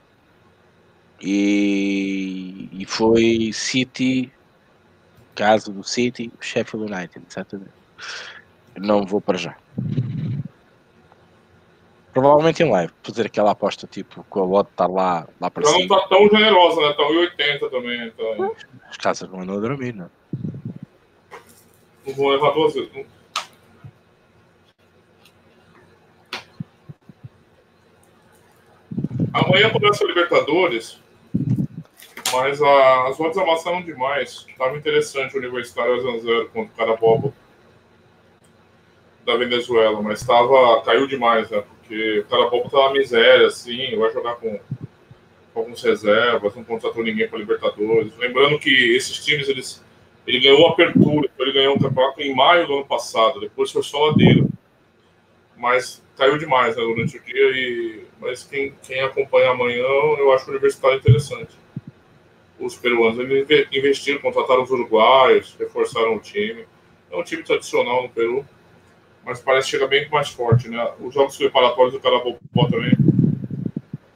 E, 1.22 2.68
e 2.74 2.86
foi 2.86 3.52
City, 3.54 4.32
caso 5.34 5.72
do 5.72 5.84
City, 5.84 6.32
Sheffield 6.42 6.92
United, 6.92 7.26
exatamente. 7.30 7.72
Não 8.78 9.06
vou 9.06 9.22
para 9.22 9.38
já. 9.38 9.56
Provavelmente 12.14 12.64
em 12.64 12.70
live, 12.70 12.94
fazer 13.04 13.26
aquela 13.28 13.52
aposta 13.52 13.88
tipo 13.88 14.26
com 14.30 14.44
a 14.44 14.46
bot 14.46 14.70
estar 14.70 14.88
lá, 14.88 15.28
lá 15.40 15.52
para 15.52 15.66
cima. 15.66 15.78
Não 15.78 15.98
está 15.98 16.08
tão 16.08 16.30
generosa, 16.30 16.82
né? 16.82 16.90
Estão 16.92 17.14
em 17.14 17.18
80 17.18 17.70
também. 17.70 18.08
Então... 18.08 18.56
As 18.90 18.98
casas 18.98 19.30
não 19.30 19.42
andam 19.42 19.58
a 19.58 19.60
dormir, 19.60 19.94
não. 19.94 20.10
Não 22.06 22.14
vou 22.14 22.30
levar 22.30 22.52
duas 22.52 22.74
vezes. 22.74 23.06
Amanhã 29.34 29.70
começa 29.70 30.04
a 30.04 30.08
Libertadores, 30.08 31.00
mas 32.32 32.62
a, 32.62 33.08
as 33.08 33.20
odds 33.20 33.38
amassaram 33.38 33.82
demais. 33.82 34.46
Estava 34.48 34.78
interessante 34.78 35.36
o 35.36 35.40
Universitário 35.40 36.22
0 36.22 36.50
contra 36.50 36.74
o 36.74 36.78
Carabobo 36.78 37.34
da 39.26 39.36
Venezuela, 39.36 40.02
mas 40.02 40.26
tava, 40.26 40.82
caiu 40.84 41.08
demais, 41.08 41.50
né? 41.50 41.64
Porque 41.68 42.20
o 42.20 42.26
Carabobo 42.26 42.70
tá 42.70 42.88
na 42.88 42.94
miséria, 42.94 43.48
assim, 43.48 43.98
vai 43.98 44.12
jogar 44.14 44.36
com, 44.36 44.60
com 45.54 45.60
alguns 45.60 45.84
reservas, 45.84 46.56
não 46.56 46.64
contratou 46.64 47.04
ninguém 47.04 47.28
para 47.28 47.40
Libertadores. 47.40 48.16
Lembrando 48.18 48.60
que 48.60 48.96
esses 48.96 49.24
times, 49.24 49.50
eles, 49.50 49.84
ele 50.26 50.40
ganhou 50.40 50.68
a 50.68 50.72
apertura, 50.72 51.30
ele 51.40 51.52
ganhou 51.52 51.76
o 51.76 51.80
campeonato 51.80 52.22
em 52.22 52.36
maio 52.36 52.68
do 52.68 52.76
ano 52.76 52.86
passado, 52.86 53.40
depois 53.40 53.72
foi 53.72 53.84
só 53.84 54.08
ladeira. 54.08 54.46
Mas 55.58 56.04
caiu 56.18 56.38
demais 56.38 56.76
né, 56.76 56.82
durante 56.82 57.18
o 57.18 57.24
dia, 57.24 57.52
e, 57.52 58.06
mas 58.20 58.44
quem, 58.44 58.74
quem 58.84 59.02
acompanha 59.02 59.52
amanhã, 59.52 59.84
eu 60.18 60.32
acho 60.34 60.48
o 60.48 60.52
Universitário 60.52 60.98
interessante. 60.98 61.56
Os 62.60 62.76
peruanos 62.76 63.20
eles 63.20 63.68
investiram, 63.72 64.20
contrataram 64.20 64.64
os 64.64 64.72
uruguaios, 64.72 65.56
reforçaram 65.60 66.16
o 66.16 66.20
time. 66.20 66.66
É 67.12 67.16
um 67.18 67.24
time 67.24 67.44
tradicional 67.44 68.04
no 68.04 68.10
Peru, 68.10 68.46
mas 69.26 69.40
parece 69.42 69.66
que 69.66 69.72
chega 69.72 69.88
bem 69.88 70.08
mais 70.10 70.30
forte, 70.30 70.70
né? 70.70 70.92
Os 71.00 71.14
jogos 71.14 71.38
preparatórios 71.38 71.94
do 71.94 72.00
Carabocó 72.00 72.68
também, 72.70 72.94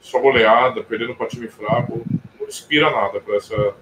só 0.00 0.18
goleada, 0.20 0.82
perdendo 0.82 1.14
para 1.14 1.26
time 1.26 1.48
fraco, 1.48 2.02
não 2.38 2.46
inspira 2.46 2.90
nada 2.90 3.20
para 3.20 3.36
essa. 3.36 3.74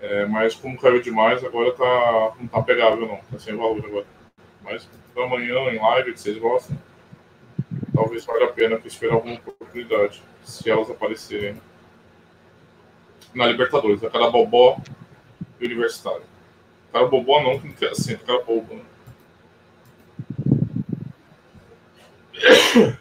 É, 0.00 0.24
mas 0.24 0.54
como 0.54 0.78
caiu 0.78 1.02
demais, 1.02 1.44
agora 1.44 1.72
tá, 1.72 2.34
não 2.40 2.48
tá 2.48 2.62
pegável 2.62 3.06
não, 3.06 3.16
tá 3.30 3.38
sem 3.38 3.54
valor 3.54 3.84
agora. 3.84 4.06
Mas 4.62 4.88
amanhã 5.16 5.58
em 5.70 5.78
live, 5.78 6.12
que 6.12 6.20
vocês 6.20 6.38
gostam, 6.38 6.76
talvez 7.94 8.24
valha 8.24 8.46
a 8.46 8.52
pena 8.52 8.80
esperar 8.84 9.14
alguma 9.14 9.34
oportunidade, 9.34 10.22
se 10.42 10.70
elas 10.70 10.90
aparecerem. 10.90 11.60
Na 13.34 13.46
Libertadores, 13.46 14.02
a 14.02 14.10
cara 14.10 14.30
bobó 14.30 14.80
e 15.60 15.66
universitário. 15.66 16.22
Cara 16.92 17.06
bobó 17.06 17.42
não, 17.42 17.60
que 17.60 17.68
não 17.68 17.74
quer 17.74 17.90
assim, 17.90 18.16
cara 18.16 18.42
bobo, 18.42 18.74
né? 18.74 18.82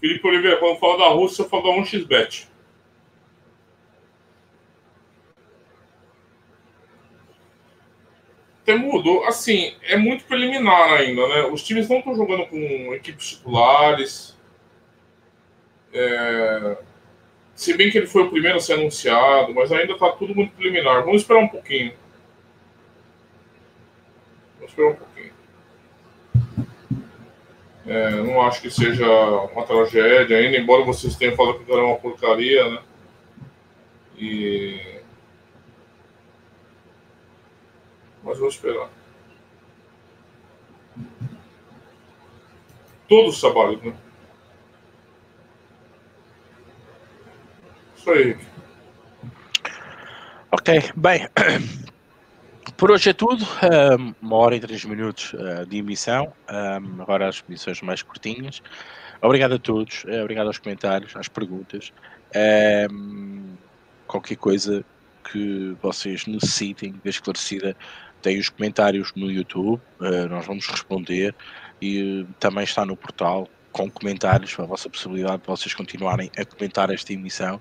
Felipe 0.00 0.26
Oliveira, 0.26 0.56
quando 0.56 0.78
fala 0.78 0.98
da 0.98 1.08
Rússia, 1.08 1.44
fala 1.44 1.64
da 1.64 1.80
1xBet. 1.80 2.48
Até 8.68 8.76
mudou. 8.76 9.24
Assim, 9.24 9.74
é 9.82 9.96
muito 9.96 10.24
preliminar 10.24 10.92
ainda, 10.92 11.26
né? 11.26 11.42
Os 11.50 11.62
times 11.62 11.88
não 11.88 12.00
estão 12.00 12.14
jogando 12.14 12.44
com 12.48 12.92
equipes 12.92 13.30
titulares. 13.30 14.36
É... 15.90 16.76
Se 17.54 17.74
bem 17.74 17.90
que 17.90 17.96
ele 17.96 18.06
foi 18.06 18.24
o 18.24 18.30
primeiro 18.30 18.58
a 18.58 18.60
ser 18.60 18.74
anunciado, 18.74 19.54
mas 19.54 19.72
ainda 19.72 19.94
está 19.94 20.10
tudo 20.10 20.34
muito 20.34 20.54
preliminar. 20.54 21.02
Vamos 21.02 21.22
esperar 21.22 21.40
um 21.40 21.48
pouquinho. 21.48 21.94
Vamos 24.56 24.70
esperar 24.70 24.90
um 24.90 24.96
pouquinho. 24.96 25.32
É, 27.86 28.10
não 28.10 28.42
acho 28.42 28.60
que 28.60 28.70
seja 28.70 29.08
uma 29.54 29.64
tragédia 29.64 30.36
ainda, 30.36 30.58
embora 30.58 30.84
vocês 30.84 31.16
tenham 31.16 31.34
falado 31.34 31.64
que 31.64 31.72
era 31.72 31.82
uma 31.82 31.96
porcaria, 31.96 32.68
né? 32.68 32.82
E 34.18 34.97
mas 38.28 38.38
vou 38.38 38.48
esperar. 38.48 38.90
Todos 43.08 43.34
os 43.34 43.40
trabalhos, 43.40 43.82
né? 43.82 43.96
Isso 47.96 48.10
aí. 48.10 48.38
Ok, 50.52 50.92
bem. 50.94 51.26
Por 52.76 52.90
hoje 52.90 53.08
é 53.08 53.14
tudo. 53.14 53.46
Um, 53.98 54.14
uma 54.20 54.36
hora 54.36 54.56
e 54.56 54.60
três 54.60 54.84
minutos 54.84 55.32
uh, 55.32 55.64
de 55.66 55.78
emissão. 55.78 56.30
Agora 57.00 57.28
as 57.28 57.42
emissões 57.48 57.80
mais 57.80 58.02
curtinhas. 58.02 58.62
Obrigado 59.22 59.54
a 59.54 59.58
todos. 59.58 60.04
Uh, 60.04 60.20
obrigado 60.20 60.48
aos 60.48 60.58
comentários, 60.58 61.16
às 61.16 61.28
perguntas. 61.28 61.94
Qualquer 64.06 64.36
coisa 64.36 64.84
que 65.30 65.76
vocês 65.82 66.26
necessitem 66.26 66.92
de 67.02 67.10
esclarecida, 67.10 67.76
tem 68.22 68.38
os 68.38 68.48
comentários 68.48 69.12
no 69.14 69.30
YouTube, 69.30 69.80
uh, 70.00 70.28
nós 70.28 70.46
vamos 70.46 70.66
responder 70.66 71.34
e 71.80 72.22
uh, 72.22 72.28
também 72.38 72.64
está 72.64 72.84
no 72.84 72.96
portal 72.96 73.48
com 73.72 73.88
comentários, 73.90 74.58
a 74.58 74.64
vossa 74.64 74.88
possibilidade 74.88 75.42
de 75.42 75.46
vocês 75.46 75.74
continuarem 75.74 76.30
a 76.36 76.44
comentar 76.44 76.90
esta 76.90 77.12
emissão. 77.12 77.60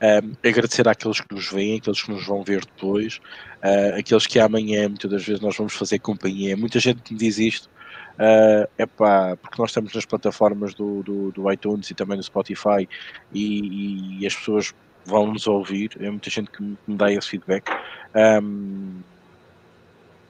Uh, 0.00 0.36
agradecer 0.46 0.88
àqueles 0.88 1.20
que 1.20 1.34
nos 1.34 1.50
veem, 1.50 1.78
aqueles 1.78 2.02
que 2.02 2.10
nos 2.10 2.26
vão 2.26 2.42
ver 2.42 2.64
depois, 2.64 3.20
uh, 3.62 3.98
aqueles 3.98 4.26
que 4.26 4.40
amanhã, 4.40 4.88
muitas 4.88 5.10
das 5.10 5.24
vezes, 5.24 5.40
nós 5.40 5.56
vamos 5.56 5.74
fazer 5.74 5.98
companhia. 6.00 6.56
Muita 6.56 6.80
gente 6.80 7.12
me 7.12 7.18
diz 7.18 7.38
isto, 7.38 7.70
uh, 8.14 8.68
epá, 8.78 9.36
porque 9.36 9.60
nós 9.60 9.70
estamos 9.70 9.92
nas 9.94 10.04
plataformas 10.04 10.74
do, 10.74 11.02
do, 11.02 11.30
do 11.32 11.52
iTunes 11.52 11.90
e 11.90 11.94
também 11.94 12.16
no 12.16 12.22
Spotify 12.22 12.88
e, 13.32 14.18
e, 14.20 14.26
as 14.26 14.34
pessoas 14.34 14.74
vão 15.04 15.32
nos 15.32 15.46
ouvir, 15.46 15.90
é 16.00 16.08
muita 16.10 16.30
gente 16.30 16.50
que 16.50 16.62
me, 16.62 16.76
dá 16.88 17.12
esse 17.12 17.28
feedback. 17.28 17.70
Um, 18.14 19.00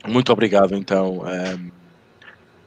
muito 0.07 0.32
obrigado 0.32 0.74
então 0.74 1.20
um, 1.20 1.70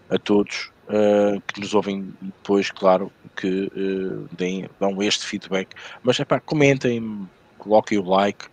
a 0.09 0.17
todos 0.17 0.71
uh, 0.87 1.41
que 1.41 1.59
nos 1.59 1.73
ouvem 1.73 2.13
depois, 2.21 2.71
claro, 2.71 3.11
que 3.35 3.71
uh, 3.75 4.29
deem, 4.35 4.69
dão 4.79 5.01
este 5.01 5.25
feedback. 5.25 5.75
Mas 6.03 6.19
é 6.19 6.25
pá, 6.25 6.39
comentem, 6.39 7.27
coloquem 7.57 7.97
o 7.97 8.03
like, 8.03 8.45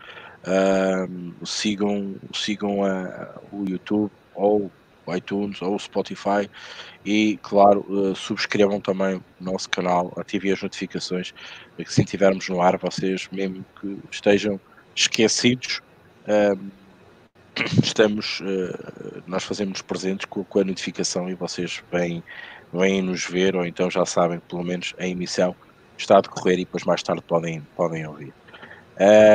sigam, 1.45 2.17
sigam 2.35 2.81
o 3.53 3.65
YouTube 3.65 4.11
ou 4.35 4.71
o 5.07 5.15
iTunes 5.15 5.63
ou 5.63 5.77
o 5.77 5.79
Spotify 5.79 6.51
e, 7.05 7.39
claro, 7.43 7.85
subscrevam 8.17 8.81
também 8.81 9.17
o 9.17 9.23
nosso 9.39 9.71
canal, 9.71 10.13
ativem 10.17 10.51
as 10.51 10.61
notificações 10.61 11.33
para 11.77 11.85
que 11.85 11.93
se 11.93 12.03
estivermos 12.03 12.49
no 12.49 12.61
ar, 12.61 12.77
vocês, 12.77 13.29
mesmo 13.31 13.65
que 13.81 13.99
estejam 14.11 14.59
esquecidos, 14.97 15.81
estamos, 17.83 18.41
uh, 18.41 19.23
nós 19.27 19.45
fazemos 19.45 19.83
presentes 19.83 20.27
com, 20.27 20.45
com, 20.45 20.59
a 20.61 20.65
notificação 20.65 21.29
e 21.29 21.35
vocês 21.35 21.83
vêm, 21.93 22.23
vêm 22.73 23.03
nos 23.03 23.25
ver 23.27 23.55
ou 23.57 23.65
então 23.65 23.91
já 23.91 24.07
sabem 24.07 24.41
pelo 24.49 24.63
menos 24.63 24.95
a 24.99 25.07
emissão 25.07 25.55
está 25.97 26.19
a 26.19 26.21
decorrer 26.21 26.59
e 26.59 26.65
depois 26.65 26.85
mais 26.85 27.03
tarde 27.03 27.23
podem, 27.23 27.63
podem 27.77 28.07
ouvir. 28.07 28.33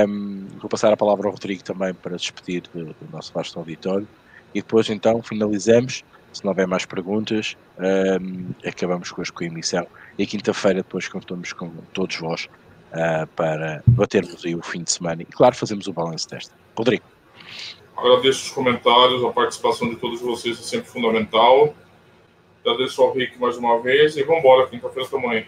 Um, 0.07 0.47
vou 0.59 0.69
passar 0.69 0.93
a 0.93 0.97
palavra 0.97 1.27
ao 1.27 1.33
Rodrigo 1.33 1.63
também 1.63 1.93
para 1.93 2.15
despedir 2.15 2.63
do, 2.73 2.85
do, 2.85 3.11
nosso 3.11 3.33
vasto 3.33 3.57
auditório 3.57 4.07
e 4.53 4.61
depois 4.61 4.89
então 4.89 5.21
finalizamos. 5.21 6.03
Se 6.33 6.43
não 6.43 6.51
houver 6.51 6.67
mais 6.67 6.85
perguntas, 6.85 7.57
um, 7.79 8.49
acabamos 8.67 9.11
com 9.11 9.21
a 9.21 9.45
emissão 9.45 9.87
e 10.17 10.25
quinta-feira 10.25 10.83
depois 10.83 11.07
contamos 11.07 11.53
com 11.53 11.69
todos 11.93 12.17
vós 12.17 12.47
uh, 12.91 13.25
para 13.35 13.81
batermos 13.87 14.45
aí 14.45 14.55
o 14.55 14.61
fim 14.61 14.83
de 14.83 14.91
semana 14.91 15.21
e 15.21 15.25
claro 15.25 15.55
fazemos 15.55 15.87
o 15.87 15.93
balanço 15.93 16.29
desta. 16.29 16.53
Rodrigo. 16.77 17.16
Agradeço 17.97 18.45
os 18.45 18.51
comentários, 18.51 19.23
a 19.23 19.31
participação 19.31 19.89
de 19.89 19.95
todos 19.95 20.21
vocês 20.21 20.59
é 20.59 20.61
sempre 20.61 20.87
fundamental. 20.87 21.73
Agradeço 22.63 23.01
ao 23.01 23.11
Rick 23.11 23.39
mais 23.39 23.57
uma 23.57 23.81
vez 23.81 24.15
e 24.15 24.23
vamos 24.23 24.41
embora, 24.41 24.67
quinta-feira 24.67 25.09
também. 25.09 25.47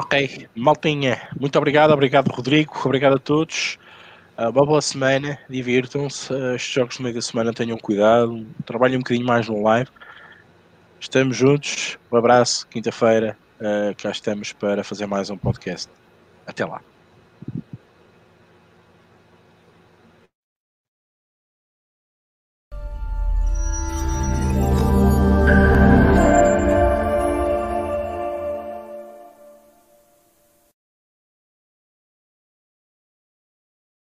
Ok, 0.00 0.48
maltinha, 0.56 1.28
muito 1.38 1.56
obrigado, 1.58 1.90
obrigado 1.90 2.28
Rodrigo, 2.28 2.72
obrigado 2.84 3.16
a 3.16 3.18
todos. 3.18 3.78
Uh, 4.38 4.48
uma 4.48 4.64
boa 4.64 4.80
semana, 4.80 5.38
divirtam-se. 5.50 6.32
Uh, 6.32 6.54
estes 6.54 6.72
jogos 6.72 6.98
no 6.98 7.02
meio 7.04 7.14
da 7.14 7.20
semana 7.20 7.52
tenham 7.52 7.76
cuidado, 7.76 8.46
trabalhem 8.64 8.96
um 8.96 9.00
bocadinho 9.00 9.26
mais 9.26 9.46
no 9.48 9.62
live. 9.62 9.90
Estamos 10.98 11.36
juntos, 11.36 11.98
um 12.10 12.16
abraço, 12.16 12.66
quinta-feira, 12.68 13.36
uh, 13.60 13.94
cá 14.02 14.10
estamos 14.10 14.54
para 14.54 14.82
fazer 14.82 15.04
mais 15.04 15.28
um 15.28 15.36
podcast. 15.36 15.90
Até 16.46 16.64
lá. 16.64 16.80